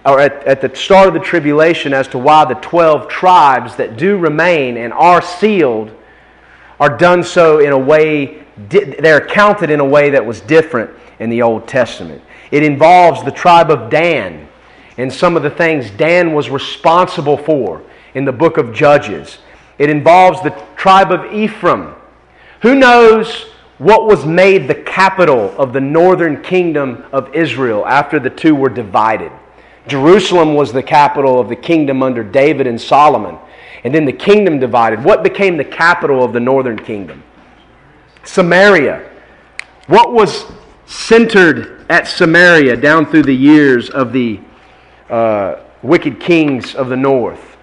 or 0.06 0.20
at, 0.20 0.44
at 0.46 0.62
the 0.62 0.76
start 0.76 1.08
of 1.08 1.14
the 1.14 1.20
tribulation 1.20 1.94
as 1.94 2.08
to 2.10 2.18
why 2.18 2.46
the 2.46 2.56
12 2.56 3.08
tribes 3.08 3.76
that 3.76 3.98
do 3.98 4.18
remain 4.18 4.78
and 4.78 4.94
are 4.94 5.22
sealed 5.22 5.92
are 6.80 6.98
done 6.98 7.24
so 7.24 7.60
in 7.60 7.72
a 7.72 7.78
way, 7.78 8.44
they're 8.70 9.26
counted 9.26 9.70
in 9.70 9.80
a 9.80 9.86
way 9.86 10.10
that 10.10 10.26
was 10.26 10.42
different 10.42 10.92
in 11.20 11.30
the 11.30 11.42
Old 11.42 11.68
Testament. 11.68 12.22
It 12.52 12.64
involves 12.64 13.24
the 13.24 13.32
tribe 13.32 13.72
of 13.72 13.90
Dan 13.90 14.48
and 14.98 15.12
some 15.12 15.36
of 15.36 15.44
the 15.44 15.50
things 15.50 15.92
Dan 15.92 16.34
was 16.34 16.50
responsible 16.50 17.38
for 17.38 17.82
in 18.14 18.26
the 18.26 18.32
book 18.32 18.58
of 18.58 18.74
Judges. 18.74 19.40
It 19.78 19.90
involves 19.90 20.42
the 20.42 20.52
tribe 20.78 21.12
of 21.12 21.34
Ephraim. 21.34 21.96
Who 22.62 22.76
knows 22.76 23.44
what 23.78 24.06
was 24.06 24.26
made 24.26 24.68
the 24.68 24.76
capital 24.76 25.54
of 25.58 25.74
the 25.74 25.82
northern 25.82 26.42
kingdom 26.42 27.04
of 27.12 27.34
Israel 27.36 27.86
after 27.86 28.20
the 28.20 28.30
two 28.30 28.56
were 28.56 28.70
divided? 28.70 29.32
Jerusalem 29.88 30.56
was 30.56 30.72
the 30.72 30.82
capital 30.82 31.40
of 31.40 31.50
the 31.50 31.56
kingdom 31.56 32.02
under 32.02 32.24
David 32.24 32.68
and 32.68 32.80
Solomon. 32.80 33.38
And 33.84 33.94
then 33.94 34.06
the 34.06 34.14
kingdom 34.14 34.60
divided. 34.60 35.04
What 35.04 35.24
became 35.24 35.58
the 35.58 35.66
capital 35.66 36.24
of 36.24 36.34
the 36.34 36.40
northern 36.40 36.78
kingdom? 36.78 37.24
Samaria. 38.24 39.10
What 39.88 40.14
was 40.14 40.46
centered 40.86 41.86
at 41.90 42.08
Samaria 42.08 42.78
down 42.78 43.06
through 43.06 43.24
the 43.24 43.36
years 43.36 43.90
of 43.90 44.12
the 44.14 44.40
uh, 45.10 45.58
wicked 45.84 46.20
kings 46.20 46.76
of 46.76 46.90
the 46.90 46.98
north? 46.98 47.56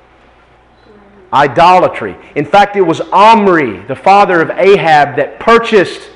idolatry. 1.32 2.16
In 2.34 2.44
fact, 2.44 2.76
it 2.76 2.82
was 2.82 3.00
Omri, 3.00 3.80
the 3.86 3.96
father 3.96 4.40
of 4.42 4.50
Ahab, 4.50 5.16
that 5.16 5.40
purchased 5.40 6.10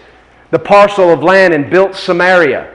the 0.50 0.58
parcel 0.58 1.10
of 1.10 1.22
land 1.22 1.54
and 1.54 1.70
built 1.70 1.94
Samaria. 1.94 2.74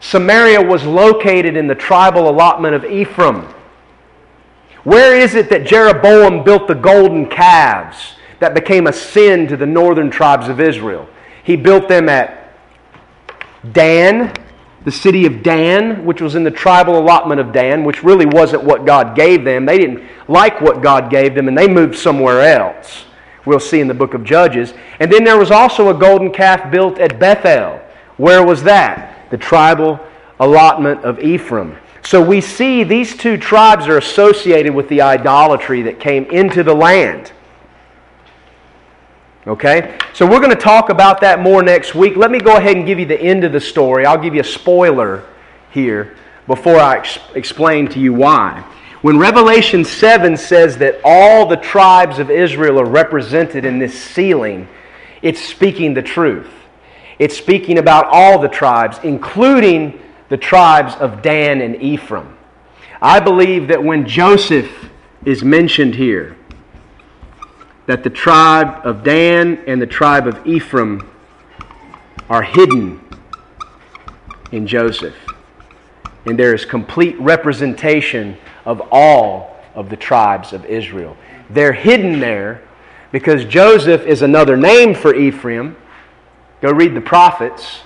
Samaria 0.00 0.60
was 0.60 0.84
located 0.84 1.56
in 1.56 1.66
the 1.66 1.74
tribal 1.74 2.28
allotment 2.28 2.74
of 2.74 2.84
Ephraim. 2.84 3.46
Where 4.86 5.16
is 5.16 5.34
it 5.34 5.50
that 5.50 5.66
Jeroboam 5.66 6.44
built 6.44 6.68
the 6.68 6.74
golden 6.76 7.28
calves 7.28 8.14
that 8.38 8.54
became 8.54 8.86
a 8.86 8.92
sin 8.92 9.48
to 9.48 9.56
the 9.56 9.66
northern 9.66 10.12
tribes 10.12 10.46
of 10.46 10.60
Israel? 10.60 11.08
He 11.42 11.56
built 11.56 11.88
them 11.88 12.08
at 12.08 12.54
Dan, 13.72 14.32
the 14.84 14.92
city 14.92 15.26
of 15.26 15.42
Dan, 15.42 16.04
which 16.04 16.22
was 16.22 16.36
in 16.36 16.44
the 16.44 16.52
tribal 16.52 17.00
allotment 17.00 17.40
of 17.40 17.52
Dan, 17.52 17.82
which 17.82 18.04
really 18.04 18.26
wasn't 18.26 18.62
what 18.62 18.86
God 18.86 19.16
gave 19.16 19.42
them. 19.42 19.66
They 19.66 19.76
didn't 19.78 20.04
like 20.28 20.60
what 20.60 20.82
God 20.82 21.10
gave 21.10 21.34
them 21.34 21.48
and 21.48 21.58
they 21.58 21.66
moved 21.66 21.96
somewhere 21.96 22.42
else. 22.42 23.06
We'll 23.44 23.58
see 23.58 23.80
in 23.80 23.88
the 23.88 23.94
book 23.94 24.14
of 24.14 24.22
Judges. 24.22 24.72
And 25.00 25.12
then 25.12 25.24
there 25.24 25.36
was 25.36 25.50
also 25.50 25.88
a 25.88 25.94
golden 25.98 26.30
calf 26.30 26.70
built 26.70 27.00
at 27.00 27.18
Bethel. 27.18 27.80
Where 28.18 28.46
was 28.46 28.62
that? 28.62 29.30
The 29.32 29.36
tribal 29.36 29.98
allotment 30.38 31.04
of 31.04 31.18
Ephraim. 31.18 31.76
So 32.06 32.22
we 32.22 32.40
see 32.40 32.84
these 32.84 33.16
two 33.16 33.36
tribes 33.36 33.88
are 33.88 33.98
associated 33.98 34.72
with 34.72 34.88
the 34.88 35.02
idolatry 35.02 35.82
that 35.82 35.98
came 35.98 36.24
into 36.26 36.62
the 36.62 36.72
land. 36.72 37.32
Okay? 39.44 39.98
So 40.12 40.24
we're 40.24 40.38
going 40.38 40.50
to 40.50 40.54
talk 40.54 40.88
about 40.88 41.20
that 41.22 41.40
more 41.40 41.64
next 41.64 41.96
week. 41.96 42.14
Let 42.14 42.30
me 42.30 42.38
go 42.38 42.58
ahead 42.58 42.76
and 42.76 42.86
give 42.86 43.00
you 43.00 43.06
the 43.06 43.20
end 43.20 43.42
of 43.42 43.50
the 43.50 43.58
story. 43.58 44.06
I'll 44.06 44.22
give 44.22 44.36
you 44.36 44.42
a 44.42 44.44
spoiler 44.44 45.24
here 45.72 46.16
before 46.46 46.76
I 46.76 46.98
ex- 46.98 47.18
explain 47.34 47.88
to 47.88 47.98
you 47.98 48.14
why. 48.14 48.60
When 49.02 49.18
Revelation 49.18 49.84
7 49.84 50.36
says 50.36 50.78
that 50.78 51.00
all 51.02 51.46
the 51.46 51.56
tribes 51.56 52.20
of 52.20 52.30
Israel 52.30 52.78
are 52.78 52.86
represented 52.86 53.64
in 53.64 53.80
this 53.80 54.00
sealing, 54.00 54.68
it's 55.22 55.40
speaking 55.40 55.92
the 55.92 56.02
truth. 56.02 56.52
It's 57.18 57.36
speaking 57.36 57.78
about 57.78 58.06
all 58.12 58.38
the 58.38 58.48
tribes, 58.48 59.00
including 59.02 60.00
the 60.28 60.36
tribes 60.36 60.94
of 60.96 61.22
Dan 61.22 61.60
and 61.60 61.80
Ephraim. 61.82 62.36
I 63.00 63.20
believe 63.20 63.68
that 63.68 63.82
when 63.82 64.06
Joseph 64.06 64.70
is 65.24 65.44
mentioned 65.44 65.94
here, 65.94 66.36
that 67.86 68.02
the 68.02 68.10
tribe 68.10 68.80
of 68.84 69.04
Dan 69.04 69.62
and 69.66 69.80
the 69.80 69.86
tribe 69.86 70.26
of 70.26 70.44
Ephraim 70.46 71.08
are 72.28 72.42
hidden 72.42 73.00
in 74.52 74.66
Joseph. 74.66 75.14
And 76.24 76.38
there 76.38 76.54
is 76.54 76.64
complete 76.64 77.18
representation 77.20 78.36
of 78.64 78.82
all 78.90 79.56
of 79.74 79.90
the 79.90 79.96
tribes 79.96 80.52
of 80.52 80.64
Israel. 80.64 81.16
They're 81.50 81.72
hidden 81.72 82.18
there 82.18 82.62
because 83.12 83.44
Joseph 83.44 84.02
is 84.02 84.22
another 84.22 84.56
name 84.56 84.94
for 84.94 85.14
Ephraim. 85.14 85.76
Go 86.60 86.72
read 86.72 86.94
the 86.94 87.00
prophets. 87.00 87.82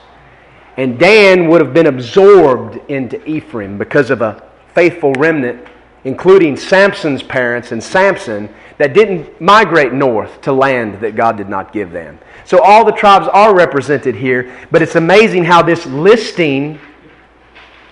And 0.81 0.99
Dan 0.99 1.49
would 1.49 1.61
have 1.61 1.75
been 1.75 1.89
absorbed 1.89 2.81
into 2.91 3.23
Ephraim 3.29 3.77
because 3.77 4.09
of 4.09 4.23
a 4.23 4.43
faithful 4.75 5.13
remnant, 5.13 5.69
including 6.05 6.57
Samson's 6.57 7.23
parents 7.23 7.71
and 7.71 7.85
Samson, 7.85 8.49
that 8.79 8.95
didn't 8.95 9.43
migrate 9.43 9.93
north 9.93 10.41
to 10.41 10.55
land 10.55 11.03
that 11.03 11.17
God 11.17 11.37
did 11.37 11.51
not 11.51 11.75
give 11.75 11.91
them. 11.91 12.19
So 12.47 12.63
all 12.63 12.87
the 12.87 12.93
tribes 12.93 13.29
are 13.31 13.55
represented 13.55 14.15
here, 14.15 14.57
but 14.71 14.81
it's 14.81 14.95
amazing 14.95 15.45
how 15.45 15.61
this 15.61 15.85
listing 15.85 16.79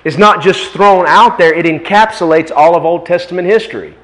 is 0.05 0.17
not 0.17 0.41
just 0.41 0.73
thrown 0.73 1.05
out 1.07 1.37
there, 1.37 1.53
it 1.53 1.67
encapsulates 1.67 2.51
all 2.51 2.75
of 2.75 2.87
Old 2.87 3.05
Testament 3.05 3.47
history. 3.47 3.95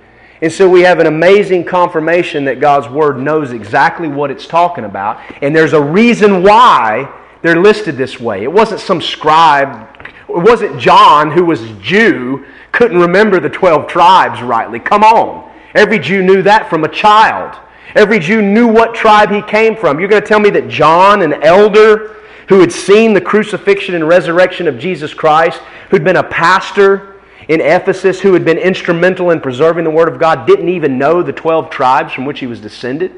And 0.43 0.53
so 0.53 0.68
we 0.68 0.82
have 0.82 0.99
an 0.99 1.07
amazing 1.07 1.64
confirmation 1.64 2.45
that 2.45 2.61
God's 2.61 2.91
Word 2.91 3.18
knows 3.18 3.53
exactly 3.53 4.09
what 4.09 4.30
it's 4.30 4.47
talking 4.47 4.85
about, 4.85 5.22
and 5.41 5.57
there's 5.57 5.72
a 5.72 5.82
reason 5.82 6.43
why 6.43 7.22
they're 7.45 7.61
listed 7.61 7.99
this 7.99 8.19
way. 8.19 8.43
It 8.43 8.51
wasn't 8.51 8.81
some 8.81 9.03
scribe, 9.03 9.87
it 10.31 10.43
wasn't 10.43 10.81
John, 10.81 11.31
who 11.31 11.45
was 11.45 11.61
Jew, 11.83 12.47
couldn't 12.73 12.99
remember 12.99 13.39
the 13.39 13.51
12 13.51 13.87
tribes 13.87 14.41
rightly. 14.41 14.81
Come 14.81 15.05
on. 15.05 15.53
Every 15.75 15.99
Jew 15.99 16.23
knew 16.23 16.41
that 16.41 16.71
from 16.71 16.85
a 16.85 16.89
child. 16.89 17.55
Every 17.95 18.19
Jew 18.19 18.41
knew 18.41 18.67
what 18.67 18.95
tribe 18.95 19.31
he 19.31 19.43
came 19.43 19.77
from. 19.77 20.01
You're 20.01 20.09
going 20.09 20.23
to 20.23 20.27
tell 20.27 20.41
me 20.41 20.49
that 20.51 20.69
John, 20.69 21.21
an 21.21 21.43
elder 21.43 22.17
who 22.49 22.61
had 22.61 22.73
seen 22.73 23.13
the 23.13 23.21
crucifixion 23.21 23.95
and 23.95 24.09
resurrection 24.09 24.67
of 24.67 24.79
Jesus 24.79 25.13
Christ, 25.13 25.61
who'd 25.91 26.03
been 26.03 26.17
a 26.17 26.23
pastor 26.23 27.21
in 27.49 27.61
Ephesus, 27.61 28.23
who 28.23 28.33
had 28.33 28.47
been 28.47 28.57
instrumental 28.57 29.33
in 29.33 29.41
preserving 29.43 29.85
the 29.85 29.91
Word 29.91 30.09
of 30.09 30.19
God, 30.19 30.47
didn't 30.47 30.71
even 30.71 30.97
know 30.97 31.23
the 31.23 31.33
12 31.33 31.69
tribes 31.69 32.15
from 32.15 32.25
which 32.25 32.41
he 32.41 32.47
was 32.47 32.59
descended? 32.59 33.13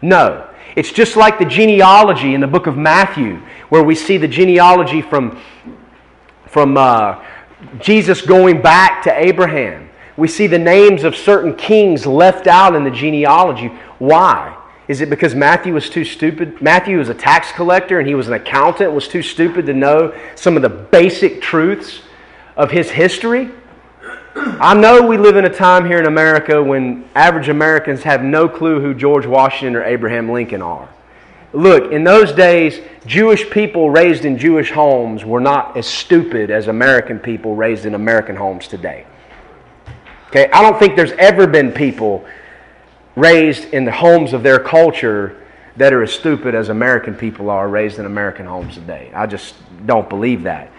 No. 0.00 0.48
It's 0.76 0.92
just 0.92 1.16
like 1.16 1.38
the 1.38 1.44
genealogy 1.44 2.34
in 2.34 2.40
the 2.40 2.46
book 2.46 2.66
of 2.66 2.76
Matthew, 2.76 3.42
where 3.70 3.82
we 3.82 3.94
see 3.94 4.18
the 4.18 4.28
genealogy 4.28 5.02
from, 5.02 5.40
from 6.46 6.76
uh, 6.76 7.24
Jesus 7.80 8.22
going 8.22 8.62
back 8.62 9.02
to 9.02 9.18
Abraham 9.18 9.86
we 10.16 10.28
see 10.28 10.46
the 10.46 10.58
names 10.58 11.04
of 11.04 11.14
certain 11.14 11.54
kings 11.54 12.06
left 12.06 12.46
out 12.46 12.74
in 12.74 12.84
the 12.84 12.90
genealogy. 12.90 13.68
Why? 13.98 14.56
Is 14.88 15.00
it 15.00 15.10
because 15.10 15.34
Matthew 15.34 15.74
was 15.74 15.90
too 15.90 16.04
stupid? 16.04 16.62
Matthew 16.62 16.98
was 16.98 17.08
a 17.08 17.14
tax 17.14 17.52
collector 17.52 17.98
and 17.98 18.08
he 18.08 18.14
was 18.14 18.28
an 18.28 18.34
accountant, 18.34 18.92
was 18.92 19.08
too 19.08 19.22
stupid 19.22 19.66
to 19.66 19.74
know 19.74 20.16
some 20.34 20.56
of 20.56 20.62
the 20.62 20.68
basic 20.68 21.42
truths 21.42 22.00
of 22.56 22.70
his 22.70 22.90
history? 22.90 23.50
I 24.38 24.74
know 24.74 25.00
we 25.00 25.16
live 25.16 25.36
in 25.36 25.46
a 25.46 25.54
time 25.54 25.86
here 25.86 25.98
in 25.98 26.06
America 26.06 26.62
when 26.62 27.08
average 27.14 27.48
Americans 27.48 28.02
have 28.02 28.22
no 28.22 28.48
clue 28.48 28.80
who 28.80 28.92
George 28.92 29.24
Washington 29.24 29.76
or 29.76 29.82
Abraham 29.82 30.30
Lincoln 30.30 30.60
are. 30.60 30.90
Look, 31.54 31.90
in 31.90 32.04
those 32.04 32.32
days, 32.32 32.80
Jewish 33.06 33.48
people 33.48 33.88
raised 33.88 34.26
in 34.26 34.36
Jewish 34.36 34.70
homes 34.70 35.24
were 35.24 35.40
not 35.40 35.76
as 35.78 35.86
stupid 35.86 36.50
as 36.50 36.68
American 36.68 37.18
people 37.18 37.56
raised 37.56 37.86
in 37.86 37.94
American 37.94 38.36
homes 38.36 38.68
today. 38.68 39.06
Okay, 40.28 40.50
I 40.50 40.60
don't 40.60 40.78
think 40.78 40.96
there's 40.96 41.12
ever 41.12 41.46
been 41.46 41.72
people 41.72 42.26
raised 43.14 43.72
in 43.72 43.86
the 43.86 43.92
homes 43.92 44.34
of 44.34 44.42
their 44.42 44.58
culture 44.58 45.42
that 45.76 45.94
are 45.94 46.02
as 46.02 46.12
stupid 46.12 46.54
as 46.54 46.68
American 46.68 47.14
people 47.14 47.48
are 47.48 47.68
raised 47.68 47.98
in 47.98 48.04
American 48.04 48.44
homes 48.44 48.74
today. 48.74 49.10
I 49.14 49.26
just 49.26 49.54
don't 49.86 50.10
believe 50.10 50.42
that. 50.42 50.70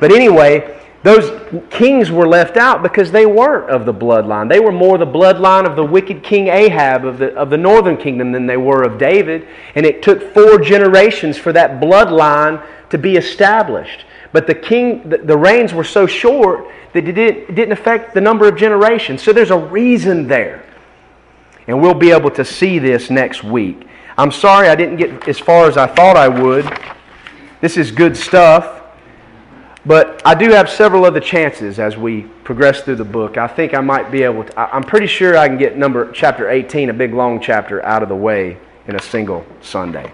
But 0.00 0.12
anyway, 0.12 0.82
those 1.06 1.30
kings 1.70 2.10
were 2.10 2.26
left 2.26 2.56
out 2.56 2.82
because 2.82 3.12
they 3.12 3.26
weren't 3.26 3.70
of 3.70 3.86
the 3.86 3.94
bloodline. 3.94 4.48
They 4.48 4.58
were 4.58 4.72
more 4.72 4.98
the 4.98 5.06
bloodline 5.06 5.64
of 5.64 5.76
the 5.76 5.84
wicked 5.84 6.24
King 6.24 6.48
Ahab 6.48 7.04
of 7.04 7.18
the, 7.18 7.32
of 7.36 7.48
the 7.48 7.56
northern 7.56 7.96
kingdom 7.96 8.32
than 8.32 8.44
they 8.44 8.56
were 8.56 8.82
of 8.82 8.98
David. 8.98 9.46
And 9.76 9.86
it 9.86 10.02
took 10.02 10.34
four 10.34 10.58
generations 10.58 11.38
for 11.38 11.52
that 11.52 11.80
bloodline 11.80 12.60
to 12.90 12.98
be 12.98 13.14
established. 13.14 14.04
But 14.32 14.48
the 14.48 14.54
king, 14.56 15.08
the, 15.08 15.18
the 15.18 15.38
reigns 15.38 15.72
were 15.72 15.84
so 15.84 16.08
short 16.08 16.66
that 16.92 17.06
it 17.06 17.12
didn't, 17.12 17.50
it 17.50 17.54
didn't 17.54 17.72
affect 17.72 18.12
the 18.12 18.20
number 18.20 18.48
of 18.48 18.56
generations. 18.56 19.22
So 19.22 19.32
there's 19.32 19.52
a 19.52 19.58
reason 19.58 20.26
there. 20.26 20.64
And 21.68 21.80
we'll 21.80 21.94
be 21.94 22.10
able 22.10 22.32
to 22.32 22.44
see 22.44 22.80
this 22.80 23.10
next 23.10 23.44
week. 23.44 23.86
I'm 24.18 24.32
sorry 24.32 24.66
I 24.66 24.74
didn't 24.74 24.96
get 24.96 25.28
as 25.28 25.38
far 25.38 25.68
as 25.68 25.76
I 25.76 25.86
thought 25.86 26.16
I 26.16 26.26
would. 26.26 26.68
This 27.60 27.76
is 27.76 27.92
good 27.92 28.16
stuff. 28.16 28.75
But 29.86 30.20
I 30.24 30.34
do 30.34 30.50
have 30.50 30.68
several 30.68 31.04
other 31.04 31.20
chances 31.20 31.78
as 31.78 31.96
we 31.96 32.22
progress 32.42 32.80
through 32.80 32.96
the 32.96 33.04
book. 33.04 33.38
I 33.38 33.46
think 33.46 33.72
I 33.72 33.80
might 33.80 34.10
be 34.10 34.24
able 34.24 34.42
to. 34.42 34.74
I'm 34.74 34.82
pretty 34.82 35.06
sure 35.06 35.38
I 35.38 35.46
can 35.46 35.58
get 35.58 35.76
number 35.76 36.10
chapter 36.10 36.50
18, 36.50 36.90
a 36.90 36.92
big 36.92 37.14
long 37.14 37.40
chapter, 37.40 37.84
out 37.84 38.02
of 38.02 38.08
the 38.08 38.16
way 38.16 38.58
in 38.88 38.96
a 38.96 39.00
single 39.00 39.46
Sunday. 39.60 40.10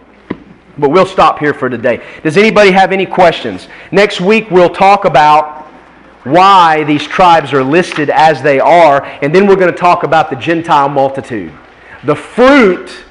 But 0.76 0.90
we'll 0.90 1.06
stop 1.06 1.38
here 1.38 1.54
for 1.54 1.70
today. 1.70 2.02
Does 2.22 2.36
anybody 2.36 2.70
have 2.70 2.92
any 2.92 3.06
questions? 3.06 3.68
Next 3.90 4.20
week 4.20 4.50
we'll 4.50 4.68
talk 4.70 5.06
about 5.06 5.62
why 6.24 6.84
these 6.84 7.02
tribes 7.02 7.54
are 7.54 7.64
listed 7.64 8.10
as 8.10 8.42
they 8.42 8.60
are, 8.60 9.02
and 9.22 9.34
then 9.34 9.46
we're 9.46 9.56
going 9.56 9.72
to 9.72 9.78
talk 9.78 10.02
about 10.02 10.28
the 10.28 10.36
Gentile 10.36 10.90
multitude. 10.90 11.52
The 12.04 12.14
fruit 12.14 13.04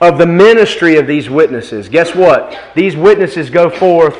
of 0.00 0.18
the 0.18 0.26
ministry 0.26 0.96
of 0.96 1.06
these 1.06 1.30
witnesses. 1.30 1.88
Guess 1.88 2.16
what? 2.16 2.58
These 2.74 2.96
witnesses 2.96 3.48
go 3.48 3.70
forth 3.70 4.18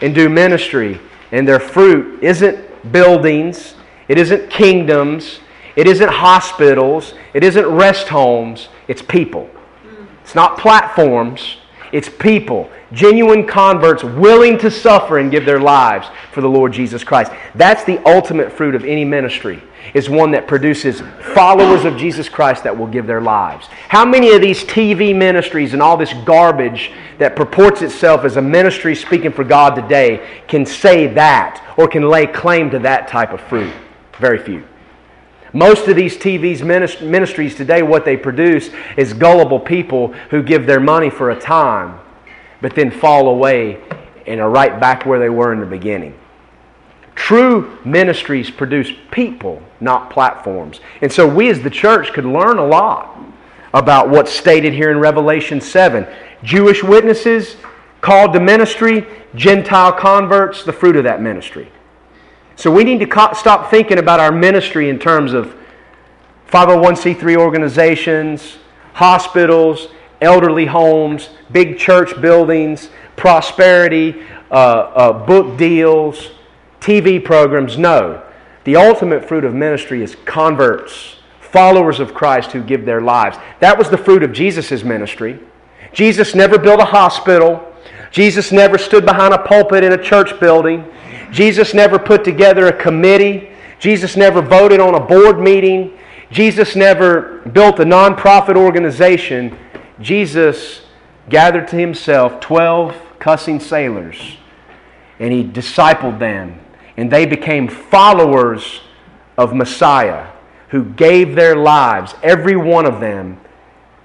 and 0.00 0.14
do 0.14 0.28
ministry, 0.28 1.00
and 1.32 1.48
their 1.48 1.58
fruit 1.58 2.22
isn't 2.22 2.92
buildings, 2.92 3.74
it 4.08 4.18
isn't 4.18 4.50
kingdoms, 4.50 5.40
it 5.74 5.88
isn't 5.88 6.10
hospitals, 6.10 7.14
it 7.34 7.42
isn't 7.42 7.66
rest 7.66 8.08
homes, 8.08 8.68
it's 8.86 9.02
people. 9.02 9.50
It's 10.22 10.34
not 10.34 10.58
platforms, 10.58 11.56
it's 11.92 12.08
people 12.08 12.70
genuine 12.92 13.46
converts 13.46 14.04
willing 14.04 14.58
to 14.58 14.70
suffer 14.70 15.18
and 15.18 15.30
give 15.30 15.46
their 15.46 15.60
lives 15.60 16.08
for 16.32 16.40
the 16.40 16.48
Lord 16.48 16.72
Jesus 16.72 17.04
Christ. 17.04 17.32
That's 17.54 17.84
the 17.84 17.98
ultimate 18.08 18.52
fruit 18.52 18.74
of 18.74 18.84
any 18.84 19.04
ministry, 19.04 19.62
is 19.94 20.10
one 20.10 20.30
that 20.32 20.46
produces 20.46 21.02
followers 21.34 21.84
of 21.84 21.96
Jesus 21.96 22.28
Christ 22.28 22.64
that 22.64 22.76
will 22.76 22.86
give 22.86 23.06
their 23.06 23.20
lives. 23.20 23.66
How 23.88 24.04
many 24.04 24.32
of 24.32 24.40
these 24.40 24.64
TV 24.64 25.16
ministries 25.16 25.72
and 25.72 25.82
all 25.82 25.96
this 25.96 26.12
garbage 26.24 26.92
that 27.18 27.36
purports 27.36 27.82
itself 27.82 28.24
as 28.24 28.36
a 28.36 28.42
ministry 28.42 28.94
speaking 28.94 29.32
for 29.32 29.44
God 29.44 29.74
today 29.74 30.42
can 30.48 30.66
say 30.66 31.06
that 31.08 31.62
or 31.76 31.88
can 31.88 32.08
lay 32.08 32.26
claim 32.26 32.70
to 32.70 32.78
that 32.80 33.08
type 33.08 33.32
of 33.32 33.40
fruit? 33.40 33.72
Very 34.18 34.38
few. 34.38 34.64
Most 35.52 35.86
of 35.88 35.96
these 35.96 36.16
TV's 36.16 36.62
ministries 36.62 37.54
today, 37.54 37.82
what 37.82 38.04
they 38.04 38.16
produce 38.16 38.70
is 38.96 39.12
gullible 39.12 39.60
people 39.60 40.08
who 40.30 40.42
give 40.42 40.66
their 40.66 40.80
money 40.80 41.10
for 41.10 41.30
a 41.30 41.38
time, 41.38 42.00
but 42.60 42.74
then 42.74 42.90
fall 42.90 43.28
away 43.28 43.80
and 44.26 44.40
are 44.40 44.50
right 44.50 44.80
back 44.80 45.04
where 45.04 45.18
they 45.18 45.28
were 45.28 45.52
in 45.52 45.60
the 45.60 45.66
beginning. 45.66 46.18
True 47.14 47.78
ministries 47.84 48.50
produce 48.50 48.90
people, 49.10 49.62
not 49.80 50.10
platforms. 50.10 50.80
And 51.02 51.12
so 51.12 51.28
we 51.28 51.50
as 51.50 51.60
the 51.60 51.70
church 51.70 52.12
could 52.12 52.24
learn 52.24 52.58
a 52.58 52.64
lot 52.64 53.18
about 53.74 54.08
what's 54.08 54.32
stated 54.32 54.72
here 54.72 54.90
in 54.90 54.98
Revelation 54.98 55.60
7. 55.60 56.06
Jewish 56.42 56.82
witnesses 56.82 57.56
called 58.00 58.32
to 58.32 58.40
ministry, 58.40 59.06
Gentile 59.34 59.92
converts, 59.92 60.64
the 60.64 60.72
fruit 60.72 60.96
of 60.96 61.04
that 61.04 61.20
ministry. 61.20 61.70
So 62.62 62.70
we 62.70 62.84
need 62.84 63.00
to 63.00 63.06
co- 63.06 63.32
stop 63.32 63.72
thinking 63.72 63.98
about 63.98 64.20
our 64.20 64.30
ministry 64.30 64.88
in 64.88 65.00
terms 65.00 65.32
of 65.32 65.56
501c3 66.48 67.36
organizations, 67.36 68.58
hospitals, 68.92 69.88
elderly 70.20 70.66
homes, 70.66 71.30
big 71.50 71.76
church 71.76 72.20
buildings, 72.20 72.88
prosperity, 73.16 74.22
uh, 74.52 74.54
uh, 74.54 75.26
book 75.26 75.58
deals, 75.58 76.30
TV 76.80 77.24
programs. 77.24 77.78
No. 77.78 78.22
The 78.62 78.76
ultimate 78.76 79.26
fruit 79.26 79.42
of 79.42 79.52
ministry 79.52 80.00
is 80.00 80.14
converts, 80.24 81.16
followers 81.40 81.98
of 81.98 82.14
Christ 82.14 82.52
who 82.52 82.62
give 82.62 82.84
their 82.84 83.00
lives. 83.00 83.38
That 83.58 83.76
was 83.76 83.90
the 83.90 83.98
fruit 83.98 84.22
of 84.22 84.32
Jesus' 84.32 84.84
ministry. 84.84 85.40
Jesus 85.92 86.36
never 86.36 86.60
built 86.60 86.78
a 86.78 86.84
hospital. 86.84 87.60
Jesus 88.12 88.52
never 88.52 88.78
stood 88.78 89.04
behind 89.04 89.34
a 89.34 89.38
pulpit 89.38 89.82
in 89.82 89.92
a 89.94 90.00
church 90.00 90.38
building. 90.38 90.88
Jesus 91.32 91.74
never 91.74 91.98
put 91.98 92.22
together 92.22 92.68
a 92.68 92.72
committee. 92.72 93.50
Jesus 93.78 94.16
never 94.16 94.40
voted 94.42 94.78
on 94.78 94.94
a 94.94 95.00
board 95.00 95.40
meeting. 95.40 95.98
Jesus 96.30 96.76
never 96.76 97.38
built 97.52 97.80
a 97.80 97.84
nonprofit 97.84 98.56
organization. 98.56 99.58
Jesus 100.00 100.82
gathered 101.28 101.66
to 101.68 101.76
himself 101.76 102.38
12 102.40 102.94
cussing 103.18 103.58
sailors 103.58 104.36
and 105.18 105.32
he 105.32 105.42
discipled 105.42 106.18
them. 106.18 106.60
And 106.96 107.10
they 107.10 107.24
became 107.24 107.68
followers 107.68 108.82
of 109.38 109.54
Messiah 109.54 110.28
who 110.68 110.84
gave 110.84 111.34
their 111.34 111.56
lives, 111.56 112.14
every 112.22 112.56
one 112.56 112.86
of 112.86 113.00
them, 113.00 113.40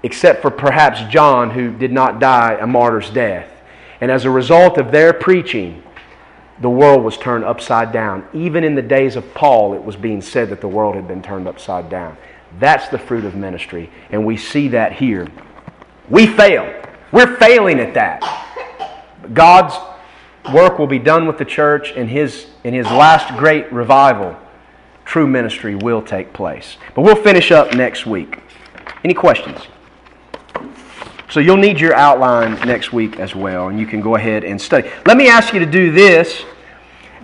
except 0.02 0.42
for 0.42 0.50
perhaps 0.50 1.02
John, 1.10 1.50
who 1.50 1.72
did 1.72 1.92
not 1.92 2.20
die 2.20 2.58
a 2.60 2.66
martyr's 2.66 3.10
death. 3.10 3.50
And 4.00 4.10
as 4.10 4.24
a 4.24 4.30
result 4.30 4.78
of 4.78 4.92
their 4.92 5.12
preaching, 5.12 5.82
the 6.60 6.70
world 6.70 7.04
was 7.04 7.16
turned 7.16 7.44
upside 7.44 7.92
down. 7.92 8.26
Even 8.32 8.64
in 8.64 8.74
the 8.74 8.82
days 8.82 9.16
of 9.16 9.34
Paul, 9.34 9.74
it 9.74 9.82
was 9.82 9.96
being 9.96 10.20
said 10.20 10.50
that 10.50 10.60
the 10.60 10.68
world 10.68 10.94
had 10.94 11.06
been 11.06 11.22
turned 11.22 11.46
upside 11.46 11.88
down. 11.88 12.16
That's 12.58 12.88
the 12.88 12.98
fruit 12.98 13.24
of 13.24 13.34
ministry, 13.34 13.90
and 14.10 14.24
we 14.24 14.36
see 14.36 14.68
that 14.68 14.92
here. 14.92 15.28
We 16.08 16.26
fail. 16.26 16.82
We're 17.12 17.36
failing 17.36 17.78
at 17.78 17.94
that. 17.94 18.22
God's 19.32 19.74
work 20.52 20.78
will 20.78 20.86
be 20.86 20.98
done 20.98 21.26
with 21.26 21.38
the 21.38 21.44
church 21.44 21.92
in 21.92 22.08
his, 22.08 22.46
in 22.64 22.72
his 22.74 22.86
last 22.86 23.36
great 23.38 23.70
revival. 23.72 24.36
True 25.04 25.26
ministry 25.26 25.74
will 25.74 26.02
take 26.02 26.32
place. 26.32 26.76
But 26.94 27.02
we'll 27.02 27.22
finish 27.22 27.50
up 27.50 27.74
next 27.74 28.06
week. 28.06 28.40
Any 29.04 29.14
questions? 29.14 29.60
So 31.30 31.40
you'll 31.40 31.58
need 31.58 31.78
your 31.78 31.94
outline 31.94 32.54
next 32.66 32.92
week 32.92 33.18
as 33.20 33.34
well, 33.34 33.68
and 33.68 33.78
you 33.78 33.86
can 33.86 34.00
go 34.00 34.16
ahead 34.16 34.44
and 34.44 34.60
study. 34.60 34.90
Let 35.04 35.18
me 35.18 35.28
ask 35.28 35.52
you 35.52 35.60
to 35.60 35.66
do 35.66 35.92
this 35.92 36.44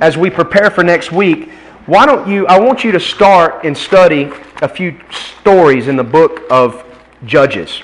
as 0.01 0.19
we 0.19 0.29
prepare 0.29 0.71
for 0.71 0.85
next 0.85 1.11
week. 1.11 1.51
Why 1.87 2.05
don't 2.05 2.29
you? 2.29 2.47
I 2.47 2.59
want 2.59 2.85
you 2.85 2.93
to 2.93 3.01
start 3.01 3.65
and 3.65 3.77
study 3.77 4.31
a 4.61 4.69
few 4.69 4.99
stories 5.11 5.89
in 5.89 5.97
the 5.97 6.05
book 6.05 6.43
of 6.51 6.85
Judges. 7.25 7.83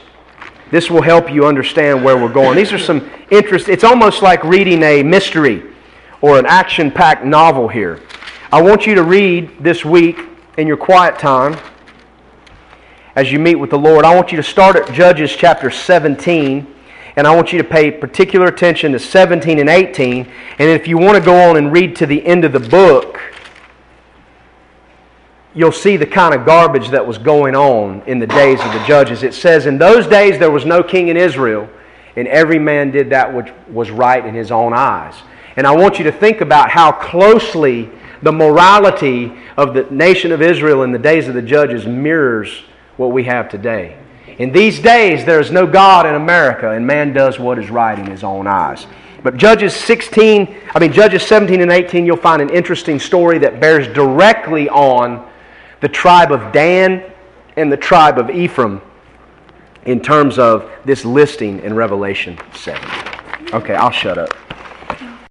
This 0.71 0.91
will 0.91 1.03
help 1.03 1.33
you 1.33 1.47
understand 1.47 2.05
where 2.05 2.17
we're 2.17 2.33
going. 2.33 2.55
These 2.55 2.73
are 2.73 2.79
some 2.79 3.11
interest. 3.31 3.69
It's 3.69 3.85
almost 3.85 4.23
like 4.23 4.45
reading 4.45 4.83
a 4.83 5.03
mystery 5.03 5.63
or 6.21 6.39
an 6.39 6.47
action 6.47 6.91
packed 6.91 7.25
novel 7.25 7.67
here. 7.67 8.03
I 8.53 8.61
want 8.61 8.87
you 8.87 8.95
to 8.95 9.03
read 9.03 9.63
this 9.63 9.85
week 9.85 10.21
in 10.59 10.67
your 10.67 10.77
quiet 10.77 11.19
time 11.19 11.57
as 13.21 13.31
you 13.31 13.39
meet 13.39 13.57
with 13.57 13.69
the 13.69 13.79
Lord, 13.79 14.07
I 14.07 14.15
want 14.15 14.33
you 14.33 14.37
to 14.39 14.43
start 14.43 14.77
at 14.77 14.91
Judges 14.95 15.31
chapter 15.37 15.71
17, 15.71 16.67
and 17.17 17.27
I 17.27 17.37
want 17.37 17.53
you 17.53 17.59
to 17.59 17.69
pay 17.69 17.91
particular 17.91 18.47
attention 18.47 18.93
to 18.93 18.99
17 18.99 19.59
and 19.59 19.69
18. 19.69 20.27
And 20.59 20.71
if 20.71 20.89
you 20.89 20.97
want 20.97 21.19
to 21.19 21.21
go 21.23 21.51
on 21.51 21.59
and 21.59 21.71
read 21.71 21.95
to 21.97 22.07
the 22.07 22.25
end 22.25 22.47
of 22.47 22.53
the 22.53 22.61
book, 22.61 23.21
you'll 25.55 25.71
see 25.71 25.99
the 25.99 26.07
kind 26.07 26.35
of 26.35 26.47
garbage 26.47 26.89
that 26.89 27.07
was 27.07 27.19
going 27.19 27.55
on 27.55 28.01
in 28.07 28.21
the 28.21 28.27
days 28.27 28.59
of 28.59 28.73
the 28.73 28.83
judges. 28.87 29.23
It 29.23 29.35
says, 29.35 29.67
In 29.67 29.77
those 29.77 30.07
days 30.07 30.39
there 30.39 30.51
was 30.51 30.65
no 30.65 30.83
king 30.83 31.09
in 31.09 31.19
Israel, 31.19 31.69
and 32.17 32.27
every 32.27 32.59
man 32.59 32.91
did 32.91 33.11
that 33.11 33.35
which 33.35 33.53
was 33.69 33.91
right 33.91 34.25
in 34.25 34.35
his 34.35 34.51
own 34.51 34.73
eyes. 34.73 35.15
And 35.57 35.67
I 35.67 35.77
want 35.77 35.99
you 35.99 36.05
to 36.05 36.13
think 36.13 36.41
about 36.41 36.71
how 36.71 36.91
closely 36.91 37.91
the 38.23 38.33
morality 38.33 39.31
of 39.59 39.75
the 39.75 39.83
nation 39.91 40.33
of 40.33 40.41
Israel 40.41 40.85
in 40.85 40.93
the 40.93 40.99
days 40.99 41.29
of 41.29 41.35
the 41.35 41.43
judges 41.43 41.87
mirrors 41.87 42.63
what 43.01 43.13
we 43.13 43.25
have 43.25 43.49
today. 43.49 43.97
In 44.37 44.53
these 44.53 44.79
days, 44.79 45.25
there 45.25 45.41
is 45.41 45.51
no 45.51 45.67
God 45.67 46.05
in 46.05 46.15
America, 46.15 46.71
and 46.71 46.87
man 46.87 47.15
does 47.15 47.39
what 47.39 47.59
is 47.59 47.71
right 47.71 47.99
in 47.99 48.05
his 48.05 48.23
own 48.23 48.47
eyes. 48.47 48.87
But 49.23 49.39
Judges 49.39 49.75
16, 49.75 50.55
I 50.75 50.79
mean, 50.79 50.93
Judges 50.93 51.23
17 51.23 51.63
and 51.63 51.73
18, 51.73 52.05
you'll 52.05 52.19
find 52.19 52.43
an 52.43 52.51
interesting 52.51 52.99
story 52.99 53.39
that 53.39 53.59
bears 53.59 53.89
directly 53.89 54.69
on 54.69 55.27
the 55.81 55.89
tribe 55.89 56.31
of 56.31 56.53
Dan 56.53 57.03
and 57.57 57.73
the 57.73 57.77
tribe 57.79 58.19
of 58.19 58.29
Ephraim 58.29 58.83
in 59.87 60.01
terms 60.01 60.39
of 60.39 60.71
this 60.85 61.07
listing 61.07 61.61
in 61.61 61.73
Revelation 61.73 62.39
7. 62.55 62.83
Okay, 63.55 63.75
I'll 63.75 63.91
shut 63.91 64.19
up. 64.19 64.35